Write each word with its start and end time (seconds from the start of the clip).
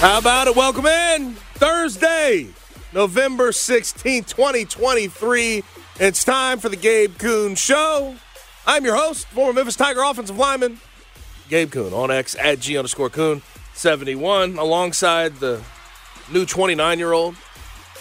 How 0.00 0.16
about 0.16 0.46
it? 0.46 0.56
Welcome 0.56 0.86
in. 0.86 1.34
Thursday, 1.56 2.48
November 2.94 3.50
16th, 3.50 4.28
2023. 4.28 5.62
It's 5.96 6.24
time 6.24 6.58
for 6.58 6.70
the 6.70 6.76
Gabe 6.76 7.18
Kuhn 7.18 7.54
Show. 7.54 8.14
I'm 8.66 8.82
your 8.86 8.96
host, 8.96 9.26
former 9.26 9.52
Memphis 9.52 9.76
Tiger 9.76 10.00
offensive 10.02 10.38
lineman, 10.38 10.80
Gabe 11.50 11.70
Kuhn, 11.70 11.92
on 11.92 12.10
X 12.10 12.34
at 12.40 12.60
G 12.60 12.78
underscore 12.78 13.10
Kuhn 13.10 13.42
71, 13.74 14.56
alongside 14.56 15.36
the 15.36 15.62
new 16.32 16.46
29 16.46 16.98
year 16.98 17.12
old. 17.12 17.36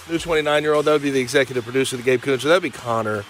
New 0.10 0.20
29 0.20 0.64
year 0.64 0.76
old, 0.76 0.86
that 0.86 0.94
would 0.94 1.02
be 1.02 1.12
the 1.12 1.20
executive 1.20 1.66
producer 1.66 1.98
of 1.98 2.06
the 2.06 2.10
Gabe 2.10 2.22
Kuhn 2.22 2.40
Show. 2.40 2.48
That 2.48 2.62
would 2.62 2.64
be 2.64 2.70
Connor 2.70 3.26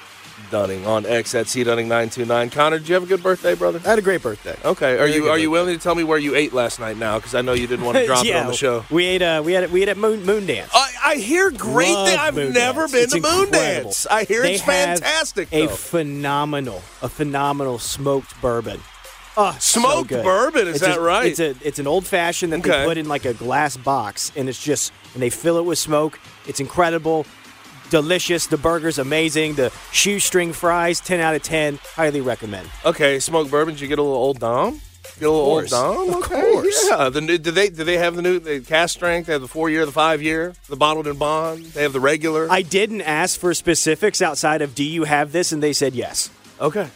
Dunning 0.52 0.86
on 0.88 1.06
X 1.06 1.36
at 1.36 1.48
C 1.48 1.64
Dunning 1.64 1.88
929. 1.88 2.50
Connor, 2.50 2.80
did 2.80 2.88
you 2.88 2.94
have 2.96 3.04
a 3.04 3.08
good 3.08 3.22
birthday, 3.22 3.56
brother? 3.56 3.80
I 3.86 3.90
had 3.90 4.00
a 4.00 4.02
great 4.02 4.22
birthday. 4.24 4.56
Okay. 4.66 4.98
Are 4.98 5.08
you 5.08 5.30
are 5.30 5.38
you 5.38 5.50
willing 5.52 5.76
to 5.78 5.82
tell 5.82 5.96
me 5.96 6.04
where 6.04 6.18
you 6.18 6.36
ate 6.36 6.54
last 6.54 6.80
night 6.80 6.98
now? 6.98 7.18
Because 7.20 7.36
I 7.36 7.42
know 7.42 7.54
you 7.54 7.68
didn't 7.68 7.86
want 7.86 7.98
to 7.98 8.06
drop 8.08 8.26
it 8.26 8.36
on 8.36 8.48
the 8.48 8.54
show. 8.54 8.84
We 8.90 9.06
ate. 9.06 9.22
Uh, 9.22 9.42
we 9.46 9.54
had. 9.54 9.72
We 9.72 9.82
ate 9.84 9.90
at 9.90 9.98
Moon, 9.98 10.24
Moon 10.26 10.46
Dance. 10.46 10.72
I, 10.74 10.92
I 11.06 11.16
hear 11.16 11.52
great 11.52 11.94
things. 11.94 12.18
I've 12.20 12.36
Moon 12.36 12.54
never 12.54 12.82
Dance. 12.88 12.92
been 12.94 13.04
It's 13.04 13.14
to 13.14 13.22
Moon 13.22 13.46
incredible. 13.48 13.84
Dance. 13.92 14.08
I 14.08 14.24
hear 14.24 14.42
They 14.42 14.54
it's 14.56 14.64
fantastic. 14.64 15.50
A 15.52 15.68
though. 15.68 15.74
phenomenal, 15.76 16.82
a 17.02 17.10
phenomenal 17.10 17.80
smoked 17.80 18.40
bourbon. 18.42 18.80
Oh, 19.38 19.56
Smoked 19.60 20.10
good. 20.10 20.24
bourbon, 20.26 20.68
is 20.68 20.78
It's 20.78 20.86
that 20.86 20.98
a- 20.98 21.02
right? 21.02 21.28
It's 21.28 21.40
a 21.40 21.56
it's 21.66 21.80
an 21.80 21.88
old 21.88 22.06
fashioned 22.06 22.52
that 22.52 22.60
Okay. 22.60 22.72
they 22.82 22.86
put 22.86 22.98
in 22.98 23.08
like 23.08 23.24
a 23.26 23.34
glass 23.34 23.78
box, 23.78 24.32
and 24.36 24.50
it's 24.50 24.62
just 24.62 24.92
and 25.14 25.22
they 25.24 25.30
fill 25.30 25.58
it 25.58 25.64
with 25.66 25.78
smoke. 25.78 26.20
It's 26.46 26.60
incredible, 26.60 27.26
delicious. 27.90 28.48
The 28.48 28.58
burger's 28.58 29.00
amazing. 29.00 29.56
The 29.56 29.72
shoestring 29.92 30.54
fries, 30.54 31.00
ten 31.00 31.20
out 31.20 31.36
of 31.36 31.44
ten. 31.44 31.80
Highly 31.96 32.22
recommend. 32.22 32.70
okay, 32.86 33.20
smoked 33.20 33.52
bourbon. 33.52 33.74
Did 33.76 33.82
you 33.82 33.88
get 33.88 34.00
a 34.00 34.04
little 34.04 34.18
old 34.18 34.40
Dom? 34.40 34.82
Get 35.20 35.28
a 35.28 35.32
little 35.32 35.46
old 35.46 35.68
Dom. 35.68 36.10
Of 36.10 36.16
okay. 36.18 36.42
course. 36.42 36.88
Yeah. 36.90 37.10
The 37.10 37.22
new, 37.22 37.38
do 37.38 37.52
they 37.52 37.70
do 37.70 37.84
they 37.84 37.98
have 37.98 38.16
the 38.16 38.22
new 38.22 38.40
the 38.40 38.62
cask 38.62 38.96
strength? 38.96 39.26
They 39.28 39.34
have 39.34 39.42
the 39.42 39.48
four 39.48 39.70
year, 39.70 39.86
the 39.86 39.92
five 39.92 40.22
year, 40.22 40.54
the 40.70 40.76
bottled 40.78 41.08
and 41.08 41.20
bond. 41.20 41.66
They 41.66 41.84
have 41.84 41.94
the 41.94 42.00
regular. 42.00 42.48
I 42.50 42.62
didn't 42.62 43.02
ask 43.02 43.40
for 43.40 43.54
specifics 43.54 44.22
outside 44.22 44.62
of 44.62 44.76
do 44.76 44.84
you 44.84 45.04
have 45.04 45.32
this, 45.32 45.52
and 45.52 45.62
they 45.62 45.74
said 45.74 45.94
yes. 45.94 46.30
okay. 46.62 46.88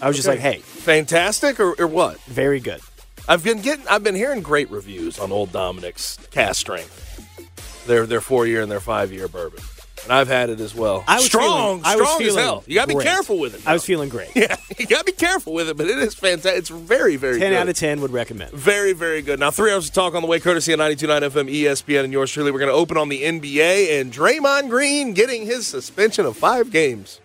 I 0.00 0.08
was 0.08 0.16
just 0.16 0.26
like, 0.26 0.40
hey, 0.40 0.58
Fantastic 0.58 1.60
or, 1.60 1.80
or 1.80 1.86
what? 1.86 2.20
very 2.22 2.58
good. 2.58 2.80
I've 3.28 3.44
been 3.44 3.60
getting 3.62 3.86
I've 3.86 4.02
been 4.02 4.16
hearing 4.16 4.42
great 4.42 4.68
reviews 4.68 5.18
on 5.20 5.30
Old 5.30 5.52
Dominick's 5.52 6.18
cask 6.32 6.58
strength. 6.60 7.86
Their 7.86 8.04
their 8.04 8.20
four 8.20 8.46
year 8.46 8.62
and 8.62 8.70
their 8.70 8.80
five 8.80 9.12
year 9.12 9.28
bourbon. 9.28 9.62
And 10.04 10.12
I've 10.12 10.26
had 10.28 10.50
it 10.50 10.58
as 10.60 10.74
well. 10.74 11.04
I 11.06 11.16
was 11.16 11.26
strong, 11.26 11.80
feeling, 11.80 11.84
I 11.84 11.96
was 11.96 12.08
strong 12.08 12.22
as 12.22 12.34
hell. 12.34 12.64
You 12.66 12.74
gotta 12.74 12.94
be 12.96 13.02
careful 13.02 13.38
with 13.38 13.54
it. 13.54 13.66
I 13.66 13.72
was 13.72 13.84
feeling 13.84 14.08
great. 14.08 14.30
Yeah, 14.42 14.56
you 14.76 14.86
gotta 14.86 15.04
be 15.04 15.12
careful 15.12 15.52
with 15.52 15.68
it, 15.68 15.76
but 15.76 15.86
it 15.86 15.98
is 15.98 16.14
fantastic. 16.14 16.58
It's 16.58 16.68
very, 16.68 17.14
very 17.16 17.38
10 17.38 17.50
good. 17.52 17.56
out 17.56 17.68
of 17.68 17.76
10 17.76 18.00
would 18.00 18.10
recommend. 18.12 18.50
Very, 18.52 18.92
very 18.92 19.22
good. 19.22 19.38
Now, 19.38 19.52
three 19.52 19.70
hours 19.70 19.86
of 19.88 19.94
talk 19.94 20.14
on 20.14 20.22
the 20.22 20.26
way, 20.26 20.40
courtesy 20.40 20.72
of 20.72 20.80
92.9 20.80 21.30
FM, 21.30 21.52
ESPN, 21.54 22.04
and 22.04 22.12
yours 22.12 22.32
truly. 22.32 22.50
We're 22.50 22.58
going 22.58 22.70
to 22.70 22.74
open 22.74 22.96
on 22.96 23.08
the 23.08 23.22
NBA 23.22 24.00
and 24.00 24.12
Draymond 24.12 24.68
Green 24.68 25.12
getting 25.12 25.46
his 25.46 25.66
suspension 25.66 26.26
of 26.26 26.36
five 26.36 26.72
games. 26.72 27.20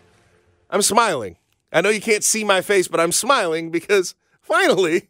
I'm 0.70 0.84
smiling. 0.84 1.38
I 1.72 1.82
know 1.82 1.90
you 1.90 2.02
can't 2.02 2.24
see 2.24 2.44
my 2.44 2.62
face, 2.62 2.88
but 2.88 3.00
I'm 3.00 3.12
smiling 3.12 3.72
because 3.72 4.14
finally 4.42 5.10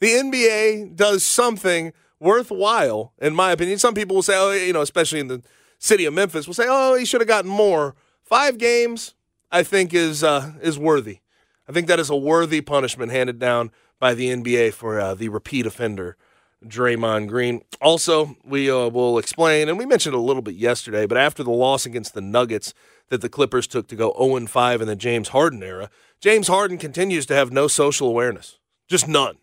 the 0.00 0.08
NBA 0.08 0.94
does 0.96 1.24
something 1.24 1.92
worthwhile, 2.20 3.12
in 3.18 3.34
my 3.34 3.52
opinion. 3.52 3.78
Some 3.78 3.94
people 3.94 4.16
will 4.16 4.22
say, 4.22 4.36
oh, 4.36 4.52
you 4.52 4.72
know, 4.72 4.82
especially 4.82 5.20
in 5.20 5.28
the 5.28 5.42
city 5.78 6.04
of 6.04 6.14
Memphis, 6.14 6.46
will 6.46 6.54
say, 6.54 6.66
oh, 6.68 6.94
he 6.94 7.04
should 7.04 7.20
have 7.20 7.28
gotten 7.28 7.50
more. 7.50 7.94
Five 8.22 8.58
games, 8.58 9.14
I 9.50 9.62
think, 9.62 9.94
is 9.94 10.24
uh, 10.24 10.52
is 10.60 10.78
worthy. 10.78 11.20
I 11.68 11.72
think 11.72 11.86
that 11.88 12.00
is 12.00 12.10
a 12.10 12.16
worthy 12.16 12.60
punishment 12.60 13.12
handed 13.12 13.38
down 13.38 13.70
by 13.98 14.14
the 14.14 14.28
NBA 14.28 14.72
for 14.72 15.00
uh, 15.00 15.14
the 15.14 15.28
repeat 15.28 15.66
offender, 15.66 16.16
Draymond 16.64 17.28
Green. 17.28 17.62
Also, 17.80 18.36
we 18.44 18.70
uh, 18.70 18.88
will 18.88 19.18
explain, 19.18 19.68
and 19.68 19.78
we 19.78 19.86
mentioned 19.86 20.14
a 20.14 20.20
little 20.20 20.42
bit 20.42 20.54
yesterday, 20.54 21.06
but 21.06 21.18
after 21.18 21.42
the 21.42 21.50
loss 21.50 21.86
against 21.86 22.14
the 22.14 22.20
Nuggets 22.20 22.74
that 23.08 23.20
the 23.20 23.28
Clippers 23.28 23.66
took 23.66 23.88
to 23.88 23.96
go 23.96 24.14
0 24.18 24.46
5 24.46 24.80
in 24.80 24.88
the 24.88 24.96
James 24.96 25.28
Harden 25.28 25.62
era, 25.62 25.90
James 26.20 26.48
Harden 26.48 26.78
continues 26.78 27.26
to 27.26 27.34
have 27.34 27.52
no 27.52 27.68
social 27.68 28.08
awareness. 28.08 28.58
Just 28.88 29.08
none. 29.08 29.36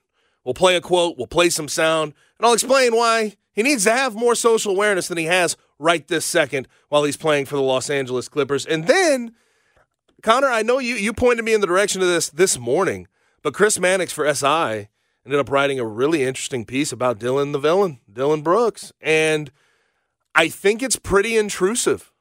We'll 0.43 0.53
play 0.53 0.75
a 0.75 0.81
quote, 0.81 1.17
we'll 1.17 1.27
play 1.27 1.49
some 1.49 1.67
sound, 1.69 2.13
and 2.37 2.45
I'll 2.45 2.53
explain 2.53 2.95
why 2.95 3.37
he 3.53 3.63
needs 3.63 3.83
to 3.85 3.91
have 3.91 4.15
more 4.15 4.35
social 4.35 4.73
awareness 4.73 5.07
than 5.07 5.17
he 5.17 5.25
has 5.25 5.55
right 5.83 6.07
this 6.07 6.25
second 6.25 6.67
while 6.89 7.03
he's 7.03 7.17
playing 7.17 7.45
for 7.45 7.55
the 7.55 7.61
Los 7.61 7.89
Angeles 7.89 8.29
Clippers. 8.29 8.65
And 8.65 8.87
then 8.87 9.35
Connor, 10.23 10.47
I 10.47 10.61
know 10.61 10.79
you 10.79 10.95
you 10.95 11.13
pointed 11.13 11.43
me 11.43 11.53
in 11.53 11.61
the 11.61 11.67
direction 11.67 12.01
of 12.01 12.07
this 12.07 12.29
this 12.29 12.57
morning, 12.57 13.07
but 13.41 13.53
Chris 13.53 13.77
Mannix 13.77 14.13
for 14.13 14.31
SI 14.33 14.87
ended 15.25 15.39
up 15.39 15.49
writing 15.49 15.79
a 15.79 15.85
really 15.85 16.23
interesting 16.23 16.65
piece 16.65 16.91
about 16.91 17.19
Dillon 17.19 17.51
the 17.51 17.59
villain, 17.59 17.99
Dillon 18.11 18.41
Brooks, 18.41 18.93
and 19.01 19.51
I 20.33 20.47
think 20.47 20.81
it's 20.81 20.95
pretty 20.95 21.37
intrusive 21.37 22.11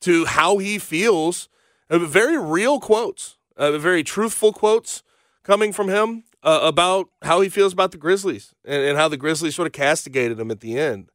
to 0.00 0.24
how 0.26 0.58
he 0.58 0.78
feels. 0.78 1.48
Uh, 1.88 1.98
very 1.98 2.38
real 2.38 2.80
quotes, 2.80 3.36
uh, 3.56 3.78
very 3.78 4.02
truthful 4.02 4.52
quotes 4.52 5.02
coming 5.42 5.72
from 5.72 5.88
him 5.88 6.24
uh, 6.42 6.60
about 6.62 7.08
how 7.22 7.40
he 7.40 7.48
feels 7.48 7.72
about 7.72 7.92
the 7.92 7.98
Grizzlies 7.98 8.54
and, 8.64 8.82
and 8.82 8.98
how 8.98 9.08
the 9.08 9.16
Grizzlies 9.16 9.54
sort 9.54 9.66
of 9.66 9.72
castigated 9.72 10.40
him 10.40 10.50
at 10.50 10.60
the 10.60 10.78
end. 10.78 11.10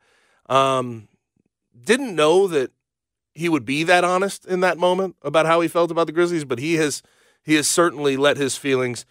Um, 0.48 1.07
didn't 1.88 2.16
know 2.16 2.48
that 2.48 2.72
he 3.34 3.50
would 3.50 3.66
be 3.66 3.84
that 3.84 4.04
honest 4.04 4.45
in 4.45 4.60
that 4.60 4.78
moment 4.78 5.16
about 5.24 5.45
how 5.45 5.62
he 5.62 5.68
felt 5.68 5.89
about 5.89 6.06
the 6.06 6.13
Grizzlies, 6.13 6.45
but 6.45 6.60
he 6.60 6.75
has 6.75 7.01
he 7.44 7.56
has 7.56 7.68
certainly 7.68 8.18
let 8.18 8.38
his 8.38 8.57
feelings 8.57 9.06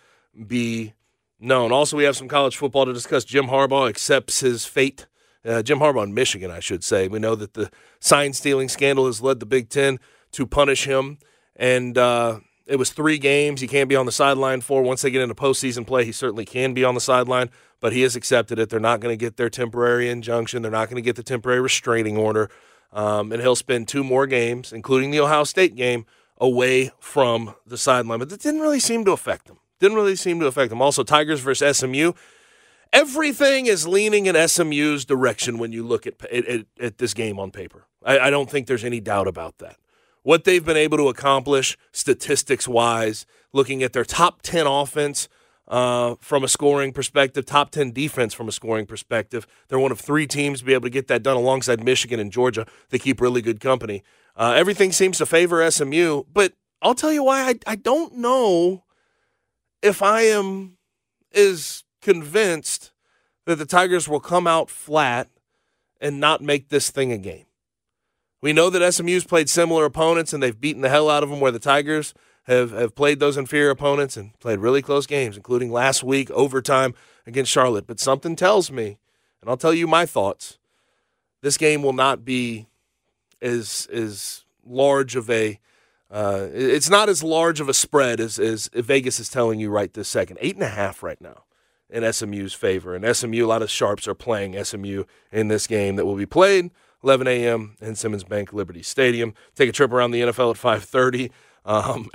be 0.46 0.92
known. 1.40 1.72
Also, 1.72 1.96
we 1.96 2.04
have 2.04 2.16
some 2.16 2.28
college 2.28 2.56
football 2.56 2.84
to 2.84 2.92
discuss. 2.92 3.24
Jim 3.24 3.46
Harbaugh 3.46 3.88
accepts 3.88 4.40
his 4.40 4.66
fate. 4.66 5.06
Uh, 5.44 5.62
Jim 5.62 5.78
Harbaugh 5.78 6.04
in 6.04 6.12
Michigan, 6.12 6.50
I 6.50 6.60
should 6.60 6.84
say. 6.84 7.08
We 7.08 7.18
know 7.18 7.34
that 7.34 7.54
the 7.54 7.70
sign 8.00 8.32
stealing 8.32 8.68
scandal 8.68 9.06
has 9.06 9.22
led 9.22 9.40
the 9.40 9.46
Big 9.46 9.68
Ten 9.70 9.98
to 10.32 10.46
punish 10.46 10.84
him, 10.84 11.18
and 11.54 11.96
uh, 11.96 12.40
it 12.66 12.76
was 12.76 12.90
three 12.90 13.18
games 13.18 13.60
he 13.60 13.68
can't 13.68 13.88
be 13.88 13.96
on 13.96 14.06
the 14.06 14.12
sideline 14.12 14.60
for. 14.60 14.82
Once 14.82 15.02
they 15.02 15.10
get 15.10 15.22
into 15.22 15.34
postseason 15.34 15.86
play, 15.86 16.04
he 16.04 16.12
certainly 16.12 16.44
can 16.44 16.74
be 16.74 16.84
on 16.84 16.94
the 16.94 17.00
sideline, 17.00 17.48
but 17.80 17.92
he 17.92 18.02
has 18.02 18.16
accepted 18.16 18.58
it. 18.58 18.70
They're 18.70 18.80
not 18.80 19.00
going 19.00 19.12
to 19.12 19.22
get 19.22 19.36
their 19.36 19.50
temporary 19.50 20.08
injunction. 20.08 20.62
They're 20.62 20.70
not 20.70 20.88
going 20.88 20.96
to 20.96 21.02
get 21.02 21.16
the 21.16 21.22
temporary 21.22 21.60
restraining 21.60 22.16
order. 22.16 22.50
Um, 22.92 23.32
and 23.32 23.42
he'll 23.42 23.56
spend 23.56 23.88
two 23.88 24.04
more 24.04 24.26
games, 24.26 24.72
including 24.72 25.10
the 25.10 25.20
Ohio 25.20 25.44
State 25.44 25.76
game, 25.76 26.06
away 26.38 26.90
from 26.98 27.54
the 27.66 27.76
sideline. 27.76 28.18
But 28.18 28.30
that 28.30 28.40
didn't 28.40 28.60
really 28.60 28.80
seem 28.80 29.04
to 29.04 29.12
affect 29.12 29.48
him. 29.48 29.58
Didn't 29.80 29.96
really 29.96 30.16
seem 30.16 30.40
to 30.40 30.46
affect 30.46 30.72
him. 30.72 30.80
Also, 30.80 31.02
Tigers 31.02 31.40
versus 31.40 31.78
SMU. 31.78 32.12
everything 32.92 33.66
is 33.66 33.86
leaning 33.86 34.26
in 34.26 34.48
SMU's 34.48 35.04
direction 35.04 35.58
when 35.58 35.72
you 35.72 35.84
look 35.84 36.06
at 36.06 36.24
at, 36.26 36.66
at 36.80 36.98
this 36.98 37.12
game 37.12 37.38
on 37.38 37.50
paper. 37.50 37.86
I, 38.04 38.18
I 38.18 38.30
don't 38.30 38.48
think 38.50 38.66
there's 38.66 38.84
any 38.84 39.00
doubt 39.00 39.28
about 39.28 39.58
that. 39.58 39.76
What 40.22 40.44
they've 40.44 40.64
been 40.64 40.76
able 40.76 40.96
to 40.98 41.08
accomplish 41.08 41.76
statistics 41.92 42.66
wise, 42.66 43.26
looking 43.52 43.82
at 43.82 43.92
their 43.92 44.04
top 44.04 44.42
10 44.42 44.66
offense 44.66 45.28
uh, 45.68 46.14
from 46.20 46.44
a 46.44 46.48
scoring 46.48 46.92
perspective, 46.92 47.44
top 47.44 47.70
10 47.70 47.92
defense 47.92 48.34
from 48.34 48.48
a 48.48 48.52
scoring 48.52 48.86
perspective. 48.86 49.46
They're 49.68 49.78
one 49.78 49.92
of 49.92 50.00
three 50.00 50.26
teams 50.26 50.60
to 50.60 50.64
be 50.64 50.74
able 50.74 50.82
to 50.82 50.90
get 50.90 51.08
that 51.08 51.22
done 51.22 51.36
alongside 51.36 51.82
Michigan 51.82 52.20
and 52.20 52.30
Georgia. 52.30 52.66
They 52.90 52.98
keep 52.98 53.20
really 53.20 53.42
good 53.42 53.60
company. 53.60 54.02
Uh, 54.36 54.54
everything 54.56 54.92
seems 54.92 55.18
to 55.18 55.26
favor 55.26 55.68
SMU, 55.70 56.24
but 56.32 56.52
I'll 56.82 56.94
tell 56.94 57.12
you 57.12 57.24
why 57.24 57.48
I, 57.48 57.54
I 57.66 57.76
don't 57.76 58.16
know 58.16 58.84
if 59.82 60.02
I 60.02 60.22
am 60.22 60.76
as 61.34 61.84
convinced 62.02 62.92
that 63.46 63.56
the 63.56 63.66
Tigers 63.66 64.08
will 64.08 64.20
come 64.20 64.46
out 64.46 64.70
flat 64.70 65.28
and 66.00 66.20
not 66.20 66.42
make 66.42 66.68
this 66.68 66.90
thing 66.90 67.12
a 67.12 67.18
game. 67.18 67.46
We 68.42 68.52
know 68.52 68.70
that 68.70 68.92
SMU's 68.92 69.24
played 69.24 69.48
similar 69.48 69.84
opponents 69.84 70.32
and 70.32 70.42
they've 70.42 70.60
beaten 70.60 70.82
the 70.82 70.88
hell 70.88 71.08
out 71.08 71.22
of 71.22 71.30
them, 71.30 71.40
where 71.40 71.50
the 71.52 71.58
Tigers 71.58 72.12
have, 72.46 72.70
have 72.72 72.94
played 72.94 73.20
those 73.20 73.36
inferior 73.36 73.70
opponents 73.70 74.16
and 74.16 74.38
played 74.40 74.58
really 74.58 74.82
close 74.82 75.06
games, 75.06 75.36
including 75.36 75.70
last 75.70 76.02
week, 76.02 76.30
overtime 76.30 76.94
against 77.26 77.50
Charlotte. 77.50 77.86
But 77.86 78.00
something 78.00 78.36
tells 78.36 78.70
me, 78.70 78.98
and 79.40 79.50
I'll 79.50 79.56
tell 79.56 79.74
you 79.74 79.86
my 79.86 80.06
thoughts, 80.06 80.58
this 81.42 81.56
game 81.56 81.82
will 81.82 81.92
not 81.92 82.24
be 82.24 82.66
as, 83.42 83.88
as 83.92 84.44
large 84.64 85.16
of 85.16 85.30
a 85.30 85.60
uh, 86.08 86.46
it's 86.52 86.88
not 86.88 87.08
as 87.08 87.24
large 87.24 87.58
of 87.58 87.68
a 87.68 87.74
spread 87.74 88.20
as, 88.20 88.38
as 88.38 88.68
Vegas 88.72 89.18
is 89.18 89.28
telling 89.28 89.58
you 89.58 89.70
right 89.70 89.92
this 89.92 90.06
second. 90.06 90.38
Eight 90.40 90.54
and 90.54 90.62
a 90.62 90.68
half 90.68 91.02
right 91.02 91.20
now 91.20 91.42
in 91.90 92.10
SMU's 92.12 92.54
favor. 92.54 92.94
And 92.94 93.16
SMU, 93.16 93.44
a 93.44 93.48
lot 93.48 93.62
of 93.62 93.70
sharps 93.70 94.06
are 94.06 94.14
playing 94.14 94.62
SMU 94.62 95.04
in 95.32 95.48
this 95.48 95.66
game 95.66 95.96
that 95.96 96.06
will 96.06 96.14
be 96.14 96.26
played 96.26 96.70
11 97.02 97.26
a.m. 97.26 97.76
in 97.80 97.94
Simmons 97.94 98.24
Bank 98.24 98.52
Liberty 98.52 98.82
Stadium. 98.82 99.34
Take 99.54 99.68
a 99.68 99.72
trip 99.72 99.92
around 99.92 100.12
the 100.12 100.22
NFL 100.22 100.50
at 100.50 100.80
5:30. 100.80 101.30
Um, 101.66 102.08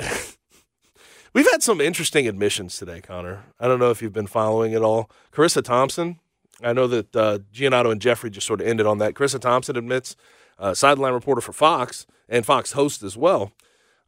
we've 1.33 1.49
had 1.51 1.61
some 1.61 1.79
interesting 1.79 2.27
admissions 2.27 2.77
today, 2.77 3.01
Connor. 3.01 3.43
I 3.59 3.67
don't 3.67 3.79
know 3.79 3.91
if 3.91 4.01
you've 4.01 4.13
been 4.13 4.27
following 4.27 4.71
it 4.71 4.81
all. 4.81 5.11
Charissa 5.31 5.63
Thompson. 5.63 6.19
I 6.63 6.73
know 6.73 6.87
that 6.87 7.15
uh, 7.15 7.39
Giannotto 7.53 7.91
and 7.91 8.01
Jeffrey 8.01 8.29
just 8.29 8.47
sort 8.47 8.61
of 8.61 8.67
ended 8.67 8.85
on 8.85 8.97
that. 8.99 9.13
Charissa 9.13 9.39
Thompson 9.39 9.77
admits, 9.77 10.15
uh, 10.57 10.73
sideline 10.73 11.13
reporter 11.13 11.41
for 11.41 11.53
Fox 11.53 12.05
and 12.29 12.45
Fox 12.45 12.71
host 12.71 13.03
as 13.03 13.17
well. 13.17 13.51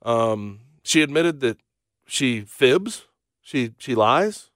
Um, 0.04 0.60
she 0.84 1.02
admitted 1.02 1.40
that 1.42 1.58
she 2.06 2.42
fibs, 2.42 3.06
she 3.42 3.72
she 3.78 3.96
lies 3.96 4.52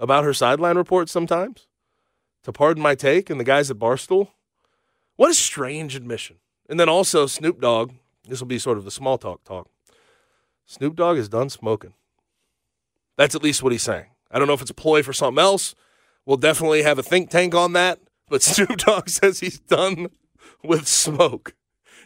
about 0.00 0.24
her 0.24 0.32
sideline 0.32 0.76
reports 0.76 1.12
sometimes. 1.12 1.68
To 2.44 2.52
pardon 2.52 2.82
my 2.82 2.94
take, 2.94 3.28
and 3.28 3.40
the 3.40 3.44
guys 3.44 3.70
at 3.72 3.78
Barstool, 3.78 4.28
what 5.16 5.30
a 5.30 5.34
strange 5.34 5.96
admission. 5.96 6.36
And 6.68 6.78
then 6.78 6.88
also 6.88 7.26
Snoop 7.26 7.60
Dogg. 7.60 7.92
This 8.28 8.40
will 8.40 8.46
be 8.46 8.58
sort 8.58 8.78
of 8.78 8.84
the 8.84 8.90
small 8.90 9.18
talk 9.18 9.44
talk. 9.44 9.68
Snoop 10.66 10.96
Dogg 10.96 11.16
is 11.16 11.28
done 11.28 11.48
smoking. 11.48 11.94
That's 13.16 13.34
at 13.34 13.42
least 13.42 13.62
what 13.62 13.72
he's 13.72 13.82
saying. 13.82 14.06
I 14.30 14.38
don't 14.38 14.48
know 14.48 14.54
if 14.54 14.60
it's 14.60 14.70
a 14.70 14.74
ploy 14.74 15.02
for 15.02 15.12
something 15.12 15.40
else. 15.42 15.74
We'll 16.26 16.36
definitely 16.36 16.82
have 16.82 16.98
a 16.98 17.02
think 17.02 17.30
tank 17.30 17.54
on 17.54 17.72
that. 17.74 18.00
But 18.28 18.42
Snoop 18.42 18.76
Dogg 18.78 19.08
says 19.08 19.40
he's 19.40 19.60
done 19.60 20.08
with 20.62 20.88
smoke. 20.88 21.54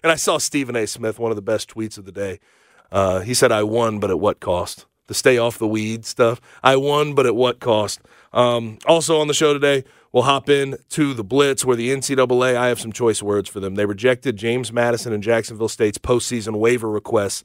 And 0.03 0.13
I 0.13 0.17
saw 0.17 0.39
Stephen 0.39 0.77
A. 0.77 0.87
Smith, 0.87 1.19
one 1.19 1.33
of 1.33 1.37
the 1.37 1.43
best 1.43 1.75
tweets 1.75 1.99
of 1.99 2.05
the 2.05 2.13
day. 2.13 2.39
Uh, 2.93 3.21
he 3.21 3.35
said, 3.35 3.51
I 3.51 3.63
won, 3.63 3.99
but 3.99 4.11
at 4.11 4.21
what 4.21 4.41
cost? 4.41 4.87
The 5.07 5.15
stay 5.15 5.39
off 5.39 5.59
the 5.59 5.67
weed 5.67 6.05
stuff. 6.05 6.41
I 6.63 6.77
won, 6.77 7.15
but 7.15 7.27
at 7.27 7.35
what 7.35 7.61
cost? 7.61 8.01
Um, 8.33 8.79
also 8.87 9.21
on 9.21 9.27
the 9.27 9.35
show 9.35 9.53
today, 9.53 9.85
we'll 10.13 10.23
hop 10.23 10.49
in 10.49 10.77
to 10.91 11.15
the 11.15 11.25
Blitz, 11.25 11.65
where 11.65 11.77
the 11.77 11.91
NCAA, 11.91 12.57
I 12.57 12.69
have 12.69 12.81
some 12.81 12.93
choice 12.93 13.23
words 13.23 13.49
for 13.49 13.59
them. 13.59 13.75
They 13.75 13.87
rejected 13.87 14.37
James 14.37 14.73
Madison 14.73 15.13
and 15.13 15.23
Jacksonville 15.23 15.69
State's 15.69 15.99
postseason 15.99 16.57
waiver 16.57 16.89
requests 16.89 17.43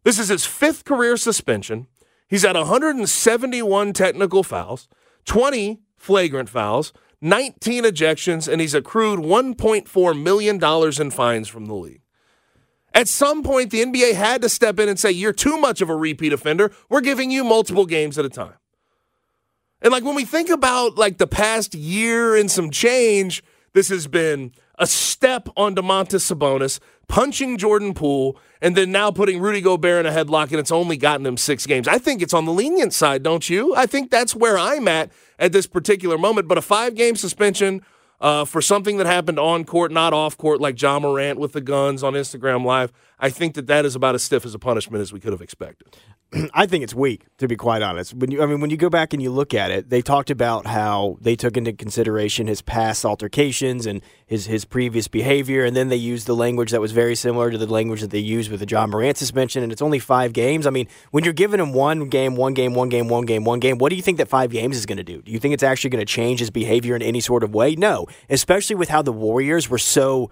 This 0.02 0.18
is 0.18 0.28
his 0.28 0.44
fifth 0.44 0.84
career 0.84 1.16
suspension. 1.16 1.86
He's 2.28 2.44
at 2.44 2.56
171 2.56 3.92
technical 3.92 4.42
fouls, 4.42 4.88
20 5.24 5.80
flagrant 5.96 6.48
fouls, 6.48 6.92
19 7.20 7.84
ejections, 7.84 8.50
and 8.50 8.60
he's 8.60 8.74
accrued 8.74 9.20
$1.4 9.20 10.22
million 10.22 11.00
in 11.00 11.10
fines 11.10 11.48
from 11.48 11.66
the 11.66 11.74
league. 11.74 12.00
At 12.94 13.08
some 13.08 13.42
point, 13.42 13.70
the 13.70 13.84
NBA 13.84 14.14
had 14.14 14.40
to 14.42 14.48
step 14.48 14.78
in 14.78 14.88
and 14.88 14.98
say, 14.98 15.10
You're 15.10 15.32
too 15.32 15.58
much 15.58 15.80
of 15.80 15.90
a 15.90 15.96
repeat 15.96 16.32
offender. 16.32 16.70
We're 16.88 17.00
giving 17.00 17.30
you 17.30 17.42
multiple 17.42 17.86
games 17.86 18.16
at 18.18 18.24
a 18.24 18.28
time. 18.28 18.54
And 19.82 19.92
like 19.92 20.04
when 20.04 20.14
we 20.14 20.24
think 20.24 20.48
about 20.48 20.96
like 20.96 21.18
the 21.18 21.26
past 21.26 21.74
year 21.74 22.36
and 22.36 22.50
some 22.50 22.70
change, 22.70 23.42
this 23.74 23.88
has 23.88 24.06
been 24.06 24.52
a 24.78 24.86
step 24.86 25.48
on 25.56 25.74
Domantas 25.74 26.32
Sabonis, 26.32 26.78
punching 27.06 27.58
Jordan 27.58 27.92
Poole, 27.94 28.38
and 28.62 28.76
then 28.76 28.90
now 28.90 29.10
putting 29.10 29.40
Rudy 29.40 29.60
Gobert 29.60 30.06
in 30.06 30.12
a 30.12 30.14
headlock, 30.14 30.50
and 30.50 30.58
it's 30.58 30.72
only 30.72 30.96
gotten 30.96 31.26
him 31.26 31.36
six 31.36 31.66
games. 31.66 31.86
I 31.86 31.98
think 31.98 32.22
it's 32.22 32.32
on 32.32 32.44
the 32.44 32.52
lenient 32.52 32.94
side, 32.94 33.22
don't 33.22 33.48
you? 33.50 33.74
I 33.74 33.86
think 33.86 34.10
that's 34.10 34.34
where 34.34 34.56
I'm 34.56 34.88
at 34.88 35.12
at 35.38 35.52
this 35.52 35.66
particular 35.66 36.16
moment. 36.16 36.48
But 36.48 36.58
a 36.58 36.62
five 36.62 36.94
game 36.94 37.16
suspension 37.16 37.82
uh, 38.20 38.44
for 38.44 38.60
something 38.60 38.96
that 38.98 39.06
happened 39.06 39.38
on 39.38 39.64
court, 39.64 39.92
not 39.92 40.12
off 40.12 40.36
court, 40.36 40.60
like 40.60 40.80
Ja 40.80 40.98
Morant 40.98 41.38
with 41.38 41.52
the 41.52 41.60
guns 41.60 42.02
on 42.02 42.14
Instagram 42.14 42.64
Live, 42.64 42.92
I 43.18 43.30
think 43.30 43.54
that 43.54 43.66
that 43.66 43.84
is 43.84 43.94
about 43.94 44.14
as 44.14 44.22
stiff 44.22 44.44
as 44.44 44.54
a 44.54 44.58
punishment 44.58 45.02
as 45.02 45.12
we 45.12 45.20
could 45.20 45.32
have 45.32 45.42
expected. 45.42 45.96
I 46.54 46.66
think 46.66 46.84
it's 46.84 46.94
weak, 46.94 47.26
to 47.38 47.48
be 47.48 47.56
quite 47.56 47.82
honest. 47.82 48.14
When 48.14 48.30
you, 48.30 48.42
I 48.42 48.46
mean, 48.46 48.60
when 48.60 48.70
you 48.70 48.76
go 48.76 48.90
back 48.90 49.12
and 49.12 49.22
you 49.22 49.30
look 49.30 49.54
at 49.54 49.70
it, 49.70 49.90
they 49.90 50.02
talked 50.02 50.30
about 50.30 50.66
how 50.66 51.16
they 51.20 51.36
took 51.36 51.56
into 51.56 51.72
consideration 51.72 52.46
his 52.46 52.62
past 52.62 53.04
altercations 53.04 53.86
and 53.86 54.02
his 54.26 54.46
his 54.46 54.64
previous 54.64 55.08
behavior, 55.08 55.64
and 55.64 55.76
then 55.76 55.88
they 55.88 55.96
used 55.96 56.26
the 56.26 56.34
language 56.34 56.70
that 56.70 56.80
was 56.80 56.92
very 56.92 57.14
similar 57.14 57.50
to 57.50 57.58
the 57.58 57.66
language 57.66 58.00
that 58.00 58.10
they 58.10 58.18
used 58.18 58.50
with 58.50 58.60
the 58.60 58.66
Ja 58.66 58.86
Morant 58.86 59.16
suspension. 59.16 59.62
And 59.62 59.72
it's 59.72 59.82
only 59.82 59.98
five 59.98 60.32
games. 60.32 60.66
I 60.66 60.70
mean, 60.70 60.88
when 61.10 61.24
you're 61.24 61.32
giving 61.32 61.60
him 61.60 61.72
one 61.72 62.08
game, 62.08 62.36
one 62.36 62.54
game, 62.54 62.74
one 62.74 62.88
game, 62.88 63.08
one 63.08 63.26
game, 63.26 63.44
one 63.44 63.60
game, 63.60 63.78
what 63.78 63.90
do 63.90 63.96
you 63.96 64.02
think 64.02 64.18
that 64.18 64.28
five 64.28 64.50
games 64.50 64.76
is 64.76 64.86
going 64.86 64.98
to 64.98 65.04
do? 65.04 65.22
Do 65.22 65.30
you 65.32 65.38
think 65.38 65.54
it's 65.54 65.62
actually 65.62 65.90
going 65.90 66.04
to 66.04 66.12
change 66.12 66.40
his 66.40 66.50
behavior 66.50 66.96
in 66.96 67.02
any 67.02 67.20
sort 67.20 67.44
of 67.44 67.54
way? 67.54 67.76
No, 67.76 68.06
especially 68.28 68.76
with 68.76 68.88
how 68.88 69.02
the 69.02 69.12
Warriors 69.12 69.68
were 69.68 69.78
so 69.78 70.30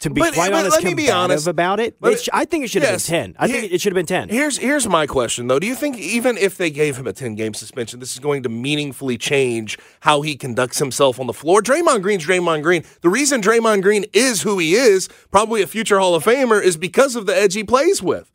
to 0.00 0.10
be 0.10 0.20
But- 0.20 0.34
quite 0.34 0.50
but 0.50 0.60
honest, 0.60 0.76
let 0.76 0.84
me 0.84 0.94
be 0.94 1.10
honest. 1.10 1.46
about 1.46 1.78
it. 1.80 1.94
It 2.02 2.20
sh- 2.22 2.28
I 2.32 2.44
think 2.44 2.64
it 2.64 2.70
should 2.70 2.82
have 2.82 2.92
Yes. 2.92 3.06
been 3.08 3.14
ten. 3.22 3.34
I 3.38 3.46
think 3.46 3.60
Here- 3.64 3.68
it 3.72 3.80
should 3.80 3.92
have 3.92 3.96
been 3.96 4.06
ten. 4.06 4.28
Here's 4.28 4.58
here's 4.58 4.88
my 4.88 5.06
question 5.06 5.46
though. 5.46 5.58
Do 5.58 5.66
you 5.66 5.74
think 5.74 5.98
even 5.98 6.36
if 6.38 6.56
they 6.56 6.70
gave 6.70 6.96
him 6.96 7.06
a 7.06 7.12
10 7.12 7.34
game 7.34 7.54
suspension, 7.54 8.00
this 8.00 8.12
is 8.12 8.18
going 8.18 8.42
to 8.42 8.48
meaningfully 8.48 9.18
change 9.18 9.78
how 10.00 10.22
he 10.22 10.36
conducts 10.36 10.78
himself 10.78 11.20
on 11.20 11.26
the 11.26 11.32
floor? 11.34 11.60
Draymond 11.62 12.02
Green's 12.02 12.26
Draymond 12.26 12.62
Green. 12.62 12.82
The 13.02 13.08
reason 13.10 13.40
Draymond 13.42 13.82
Green 13.82 14.04
is 14.12 14.42
who 14.42 14.58
he 14.58 14.74
is, 14.74 15.08
probably 15.30 15.62
a 15.62 15.66
future 15.66 15.98
Hall 15.98 16.14
of 16.14 16.24
Famer, 16.24 16.62
is 16.62 16.76
because 16.76 17.14
of 17.16 17.26
the 17.26 17.36
edge 17.36 17.54
he 17.54 17.62
plays 17.64 18.02
with. 18.02 18.30